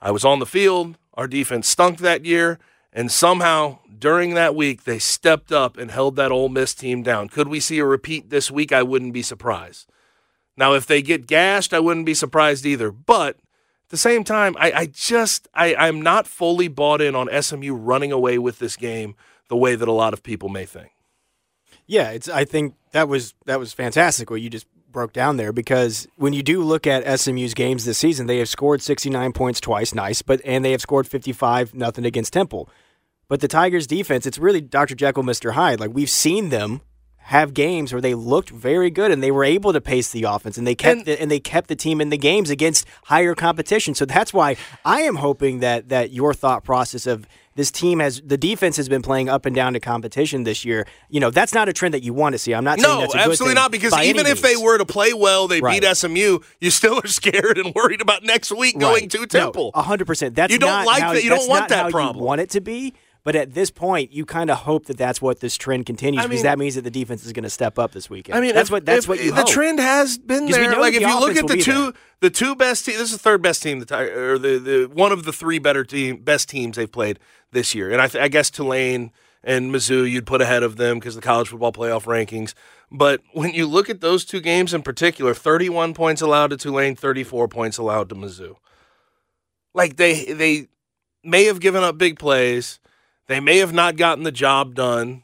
I 0.01 0.11
was 0.11 0.23
on 0.23 0.39
the 0.39 0.45
field. 0.45 0.97
Our 1.15 1.27
defense 1.27 1.67
stunk 1.67 1.99
that 1.99 2.25
year. 2.25 2.59
And 2.91 3.11
somehow 3.11 3.79
during 3.97 4.33
that 4.33 4.55
week, 4.55 4.83
they 4.83 4.99
stepped 4.99 5.51
up 5.51 5.77
and 5.77 5.91
held 5.91 6.15
that 6.15 6.31
Ole 6.31 6.49
Miss 6.49 6.73
team 6.73 7.03
down. 7.03 7.29
Could 7.29 7.47
we 7.47 7.59
see 7.59 7.79
a 7.79 7.85
repeat 7.85 8.29
this 8.29 8.49
week? 8.49 8.71
I 8.71 8.83
wouldn't 8.83 9.13
be 9.13 9.21
surprised. 9.21 9.89
Now, 10.57 10.73
if 10.73 10.85
they 10.85 11.01
get 11.01 11.27
gashed, 11.27 11.73
I 11.73 11.79
wouldn't 11.79 12.05
be 12.05 12.13
surprised 12.13 12.65
either. 12.65 12.91
But 12.91 13.35
at 13.35 13.89
the 13.89 13.97
same 13.97 14.23
time, 14.23 14.55
I, 14.59 14.71
I 14.71 14.85
just 14.87 15.47
I, 15.53 15.75
I'm 15.75 16.01
not 16.01 16.27
fully 16.27 16.67
bought 16.67 17.01
in 17.01 17.15
on 17.15 17.29
SMU 17.41 17.73
running 17.73 18.11
away 18.11 18.37
with 18.37 18.59
this 18.59 18.75
game 18.75 19.15
the 19.47 19.57
way 19.57 19.75
that 19.75 19.87
a 19.87 19.93
lot 19.93 20.13
of 20.13 20.23
people 20.23 20.49
may 20.49 20.65
think. 20.65 20.91
Yeah, 21.87 22.11
it's. 22.11 22.29
I 22.29 22.45
think 22.45 22.75
that 22.91 23.07
was 23.07 23.33
that 23.45 23.59
was 23.59 23.73
fantastic 23.73 24.29
what 24.29 24.41
you 24.41 24.49
just 24.49 24.67
broke 24.91 25.13
down 25.13 25.37
there 25.37 25.51
because 25.51 26.07
when 26.15 26.33
you 26.33 26.41
do 26.43 26.61
look 26.63 26.87
at 26.87 27.19
SMU's 27.19 27.53
games 27.53 27.85
this 27.85 27.97
season, 27.97 28.27
they 28.27 28.37
have 28.39 28.49
scored 28.49 28.81
69 28.81 29.31
points 29.33 29.59
twice, 29.59 29.93
nice, 29.93 30.21
but 30.21 30.41
and 30.43 30.63
they 30.65 30.71
have 30.71 30.81
scored 30.81 31.07
55 31.07 31.73
nothing 31.75 32.05
against 32.05 32.33
Temple. 32.33 32.69
But 33.27 33.41
the 33.41 33.47
Tigers 33.47 33.85
defense, 33.85 34.25
it's 34.25 34.39
really 34.39 34.61
Dr. 34.61 34.95
Jekyll, 34.95 35.23
Mr. 35.23 35.51
Hyde. 35.53 35.79
Like 35.79 35.91
we've 35.93 36.09
seen 36.09 36.49
them 36.49 36.81
have 37.17 37.53
games 37.53 37.93
where 37.93 38.01
they 38.01 38.15
looked 38.15 38.49
very 38.49 38.89
good 38.89 39.11
and 39.11 39.21
they 39.21 39.29
were 39.29 39.43
able 39.43 39.71
to 39.71 39.79
pace 39.79 40.09
the 40.11 40.23
offense 40.23 40.57
and 40.57 40.65
they 40.65 40.73
kept 40.73 40.97
And- 40.99 41.05
the, 41.05 41.21
and 41.21 41.29
they 41.29 41.39
kept 41.39 41.67
the 41.67 41.75
team 41.75 42.01
in 42.01 42.09
the 42.09 42.17
games 42.17 42.49
against 42.49 42.87
higher 43.03 43.35
competition. 43.35 43.93
So 43.93 44.05
that's 44.05 44.33
why 44.33 44.55
I 44.83 45.01
am 45.01 45.17
hoping 45.17 45.59
that 45.59 45.89
that 45.89 46.11
your 46.11 46.33
thought 46.33 46.63
process 46.63 47.05
of 47.05 47.27
this 47.59 47.69
team 47.71 47.99
has 47.99 48.21
the 48.25 48.37
defense 48.37 48.77
has 48.77 48.87
been 48.87 49.01
playing 49.01 49.27
up 49.29 49.45
and 49.45 49.53
down 49.55 49.73
to 49.73 49.79
competition 49.81 50.43
this 50.45 50.63
year. 50.63 50.87
You 51.09 51.19
know 51.19 51.29
that's 51.29 51.53
not 51.53 51.67
a 51.69 51.73
trend 51.73 51.93
that 51.93 52.03
you 52.03 52.13
want 52.13 52.33
to 52.33 52.39
see. 52.39 52.53
I'm 52.53 52.63
not 52.63 52.79
saying 52.79 52.91
No, 52.95 53.01
that's 53.01 53.13
a 53.13 53.17
good 53.17 53.29
absolutely 53.31 53.47
thing 53.55 53.61
not. 53.61 53.71
Because 53.71 53.99
even 53.99 54.25
if 54.25 54.41
they 54.41 54.55
were 54.55 54.77
to 54.77 54.85
play 54.85 55.13
well, 55.13 55.47
they 55.47 55.59
Right. 55.59 55.81
beat 55.81 55.87
SMU. 55.97 56.39
You 56.61 56.71
still 56.71 56.99
are 57.03 57.07
scared 57.19 57.57
and 57.57 57.75
worried 57.75 58.01
about 58.01 58.23
next 58.23 58.51
week 58.51 58.79
going 58.79 58.93
Right. 59.03 59.09
to 59.11 59.19
No, 59.19 59.25
Temple. 59.25 59.71
hundred 59.75 60.05
percent. 60.07 60.35
That's 60.35 60.51
You 60.53 60.59
don't 60.59 60.69
not 60.69 60.85
like 60.87 61.01
that- 61.01 61.23
you 61.23 61.29
don't 61.29 61.47
want 61.49 61.69
that 61.69 61.91
problem. 61.91 62.23
want 62.23 62.41
it 62.41 62.49
to 62.51 62.61
be. 62.61 62.93
But 63.23 63.35
at 63.35 63.53
this 63.53 63.69
point, 63.69 64.13
you 64.13 64.25
kind 64.25 64.49
of 64.49 64.59
hope 64.59 64.85
that 64.85 64.97
that's 64.97 65.21
what 65.21 65.41
this 65.41 65.57
trend 65.57 65.85
continues 65.85 66.23
I 66.23 66.27
because 66.27 66.43
that 66.43 66.57
means 66.57 66.75
that 66.75 66.83
the 66.83 66.89
defense 66.91 67.25
is 67.25 67.33
going 67.33 67.43
to 67.43 67.49
step 67.49 67.77
up 67.77 67.91
this 67.91 68.09
weekend. 68.09 68.37
I 68.37 68.41
mean, 68.41 68.55
that's 68.55 68.69
if- 68.69 68.71
what 68.71 68.85
that's 68.85 69.05
if 69.05 69.09
what 69.09 69.21
you 69.23 69.31
the 69.31 69.41
hope. 69.41 69.47
trend 69.49 69.79
has 69.79 70.17
been 70.17 70.45
there. 70.45 70.79
Like 70.79 70.93
if 70.93 71.01
the 71.03 71.09
you 71.09 71.19
look 71.19 71.35
at 71.35 71.47
the 71.47 71.57
two, 71.57 71.83
there. 71.83 71.93
the 72.21 72.29
two 72.29 72.55
best 72.55 72.85
teams. 72.85 72.97
This 72.97 73.11
is 73.11 73.17
the 73.17 73.23
third 73.23 73.41
best 73.41 73.61
team, 73.61 73.79
the 73.79 73.95
or 74.17 74.37
the, 74.39 74.57
the 74.57 74.85
one 74.93 75.11
of 75.11 75.25
the 75.25 75.33
three 75.33 75.59
better 75.59 75.83
team 75.83 76.17
best 76.17 76.47
teams 76.49 76.77
they've 76.77 76.91
played 76.91 77.19
this 77.51 77.75
year. 77.75 77.91
And 77.91 78.01
I, 78.01 78.07
th- 78.07 78.23
I 78.23 78.29
guess 78.29 78.49
Tulane 78.49 79.11
and 79.43 79.71
Mizzou 79.71 80.09
you'd 80.09 80.25
put 80.25 80.41
ahead 80.41 80.63
of 80.63 80.77
them 80.77 80.97
because 80.99 81.15
the 81.15 81.21
college 81.21 81.49
football 81.49 81.73
playoff 81.73 82.03
rankings. 82.05 82.53
But 82.91 83.21
when 83.33 83.53
you 83.53 83.67
look 83.67 83.89
at 83.89 84.01
those 84.01 84.25
two 84.25 84.39
games 84.41 84.73
in 84.73 84.81
particular, 84.81 85.33
31 85.33 85.93
points 85.93 86.21
allowed 86.21 86.51
to 86.51 86.57
Tulane, 86.57 86.95
34 86.95 87.47
points 87.49 87.77
allowed 87.77 88.09
to 88.09 88.15
Mizzou. 88.15 88.55
Like 89.73 89.97
they 89.97 90.25
they 90.25 90.67
may 91.23 91.45
have 91.45 91.59
given 91.59 91.83
up 91.83 91.97
big 91.97 92.17
plays. 92.17 92.79
They 93.29 93.39
may 93.39 93.59
have 93.59 93.73
not 93.73 93.95
gotten 93.95 94.23
the 94.23 94.31
job 94.31 94.73
done. 94.73 95.21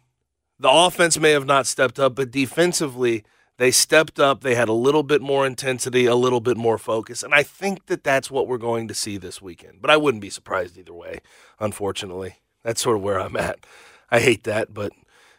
The 0.60 0.70
offense 0.70 1.18
may 1.18 1.32
have 1.32 1.48
not 1.48 1.66
stepped 1.66 2.00
up, 2.00 2.14
but 2.14 2.30
defensively, 2.30 3.24
they 3.58 3.72
stepped 3.72 4.20
up. 4.20 4.42
They 4.42 4.54
had 4.54 4.70
a 4.70 4.74
little 4.74 5.02
bit 5.02 5.24
more 5.24 5.44
intensity, 5.44 6.06
a 6.06 6.14
little 6.14 6.40
bit 6.40 6.56
more 6.56 6.78
focus. 6.78 7.24
And 7.24 7.34
I 7.34 7.42
think 7.42 7.88
that 7.88 8.04
that's 8.04 8.30
what 8.30 8.48
we're 8.48 8.60
going 8.60 8.88
to 8.90 8.94
see 8.94 9.18
this 9.18 9.42
weekend. 9.42 9.82
But 9.82 9.90
I 9.90 9.98
wouldn't 9.98 10.22
be 10.22 10.30
surprised 10.30 10.78
either 10.78 10.94
way, 10.94 11.20
unfortunately. 11.60 12.36
That's 12.64 12.80
sort 12.80 12.98
of 12.98 13.02
where 13.02 13.20
I'm 13.20 13.36
at. 13.36 13.66
I 14.12 14.20
hate 14.20 14.44
that, 14.44 14.72
but 14.72 14.92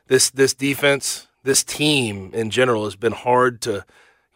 this 0.09 0.29
this 0.31 0.53
defense, 0.53 1.29
this 1.45 1.63
team 1.63 2.33
in 2.35 2.51
general 2.51 2.83
has 2.83 2.97
been 2.97 3.13
hard 3.13 3.61
to 3.63 3.85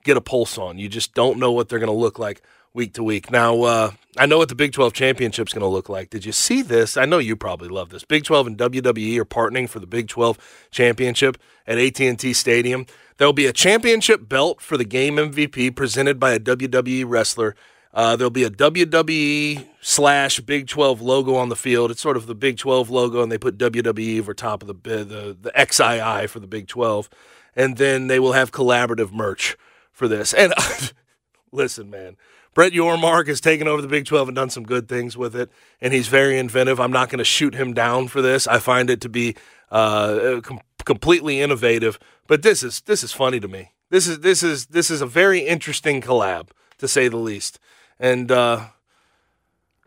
get 0.05 0.17
a 0.17 0.21
pulse 0.21 0.57
on. 0.57 0.79
You 0.79 0.89
just 0.89 1.15
don't 1.15 1.41
know 1.41 1.51
what 1.51 1.69
they're 1.69 1.81
going 1.81 1.89
to 1.89 1.93
look 1.93 2.21
like 2.21 2.43
week 2.73 2.95
to 2.95 3.03
week. 3.03 3.31
Now, 3.31 3.63
uh, 3.63 3.91
I 4.17 4.27
know 4.27 4.39
what 4.39 4.49
the 4.49 4.55
Big 4.55 4.73
12 4.73 4.93
championship's 4.93 5.53
going 5.53 5.63
to 5.63 5.67
look 5.67 5.89
like. 5.89 6.11
Did 6.11 6.25
you 6.25 6.33
see 6.33 6.63
this? 6.63 6.97
I 6.97 7.05
know 7.05 7.19
you 7.19 7.37
probably 7.37 7.69
love 7.69 7.91
this. 7.91 8.05
Big 8.05 8.25
12 8.25 8.47
and 8.49 8.59
WWE 8.59 9.19
are 9.19 9.25
partnering 9.25 9.69
for 9.69 9.81
the 9.81 9.87
Big 9.87 10.09
12 10.09 10.69
championship 10.71 11.37
at 11.67 11.79
AT&T 11.79 12.33
Stadium. 12.33 12.87
There'll 13.17 13.33
be 13.33 13.47
a 13.47 13.53
championship 13.53 14.29
belt 14.29 14.61
for 14.61 14.77
the 14.77 14.85
game 14.85 15.17
MVP 15.17 15.75
presented 15.75 16.19
by 16.19 16.33
a 16.33 16.41
WWE 16.41 17.05
wrestler. 17.07 17.55
Uh, 17.93 18.15
there'll 18.15 18.31
be 18.31 18.45
a 18.45 18.51
WWE 18.51 19.67
slash 19.81 20.41
Big 20.41 20.69
12 20.69 21.01
logo 21.01 21.35
on 21.35 21.49
the 21.49 21.57
field. 21.57 21.91
It's 21.91 22.01
sort 22.01 22.17
of 22.17 22.27
the 22.27 22.37
Big 22.37 22.57
12 22.57 22.89
logo, 22.89 23.23
and 23.23 23.33
they 23.33 23.39
put 23.39 23.59
WWE 23.59 24.21
over 24.21 24.33
top 24.33 24.63
of 24.63 24.69
the 24.69 24.75
the, 24.75 25.37
the 25.41 25.53
XII 25.57 26.29
for 26.29 26.39
the 26.39 26.47
Big 26.47 26.69
12. 26.69 27.11
And 27.57 27.77
then 27.77 28.07
they 28.07 28.21
will 28.21 28.33
have 28.33 28.53
collaborative 28.53 29.13
merch 29.13 29.57
for 29.91 30.07
this. 30.07 30.33
And 30.33 30.55
listen, 31.53 31.91
man, 31.91 32.17
Brett 32.55 32.73
Yormark 32.73 33.29
has 33.29 33.41
taken 33.41 33.69
over 33.69 33.81
the 33.81 33.89
Big 33.89 34.05
12 34.07 34.29
and 34.29 34.35
done 34.35 34.51
some 34.51 34.65
good 34.65 34.89
things 34.89 35.17
with 35.17 35.37
it, 35.37 35.51
and 35.81 35.93
he's 35.93 36.09
very 36.09 36.39
inventive. 36.39 36.81
I'm 36.81 36.91
not 36.93 37.09
going 37.09 37.19
to 37.19 37.25
shoot 37.25 37.55
him 37.55 37.73
down 37.75 38.09
for 38.09 38.21
this. 38.21 38.47
I 38.49 38.59
find 38.59 38.91
it 38.91 39.01
to 39.03 39.09
be 39.09 39.37
uh, 39.71 40.41
com- 40.43 40.61
completely 40.85 41.41
innovative, 41.41 41.99
but 42.27 42.43
this 42.43 42.63
is 42.63 42.81
this 42.83 43.05
is 43.05 43.13
funny 43.13 43.39
to 43.41 43.49
me. 43.49 43.73
This 43.91 44.07
is 44.09 44.21
this 44.21 44.43
is 44.43 44.67
this 44.67 44.91
is 44.91 45.01
a 45.01 45.07
very 45.07 45.41
interesting 45.41 46.01
collab, 46.01 46.49
to 46.79 46.89
say 46.89 47.09
the 47.09 47.17
least. 47.17 47.59
And 48.01 48.33
uh, 48.33 48.67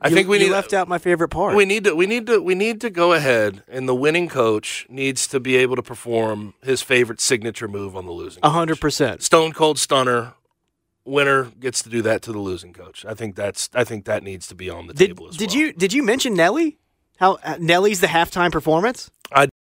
I 0.02 0.08
You- 0.10 0.16
think 0.16 0.28
we 0.30 0.38
you 0.40 0.46
need 0.46 0.52
left 0.52 0.74
out 0.74 0.88
my 0.88 0.98
favorite 1.00 1.30
part. 1.30 1.56
we 1.56 1.66
need 1.66 1.84
to 1.86 1.96
we 1.96 2.06
need 2.06 2.28
to 2.28 2.40
we 2.42 2.56
need 2.56 2.80
to 2.82 2.90
go 2.90 3.12
ahead, 3.14 3.64
and 3.68 3.88
the 3.90 3.96
winning 3.96 4.30
coach 4.30 4.86
needs 4.90 5.28
to 5.28 5.40
be 5.42 5.58
able 5.58 5.76
to 5.76 5.84
perform 5.84 6.54
his 6.64 6.82
favorite 6.82 7.20
signature 7.20 7.68
move 7.68 7.96
on 7.98 8.06
the 8.06 8.12
losing. 8.14 8.40
A 8.44 8.50
hundred 8.52 8.80
percent. 8.80 9.22
Stone 9.22 9.52
cold 9.52 9.78
stunner. 9.80 10.34
Winner 11.06 11.52
gets 11.60 11.82
to 11.84 11.90
do 11.90 12.02
that 12.04 12.22
to 12.24 12.32
the 12.32 12.40
losing 12.40 12.74
coach. 12.74 13.06
I 13.06 13.14
think 13.14 13.36
that's 13.36 13.70
I 13.74 13.84
think 13.84 14.06
that 14.06 14.24
needs 14.24 14.48
to 14.48 14.56
be 14.56 14.70
on 14.70 14.88
the 14.88 14.94
Did 14.94 15.08
table 15.08 15.28
as 15.30 15.38
did 15.38 15.50
well. 15.50 15.58
you 15.58 15.74
did 15.74 15.94
you 15.94 16.04
mention 16.04 16.34
Nelly? 16.34 16.78
How 17.18 17.38
uh, 17.44 17.58
Nelly's 17.60 18.00
the 18.02 18.08
halftime 18.08 18.52
performance? 18.52 19.12
I 19.32 19.48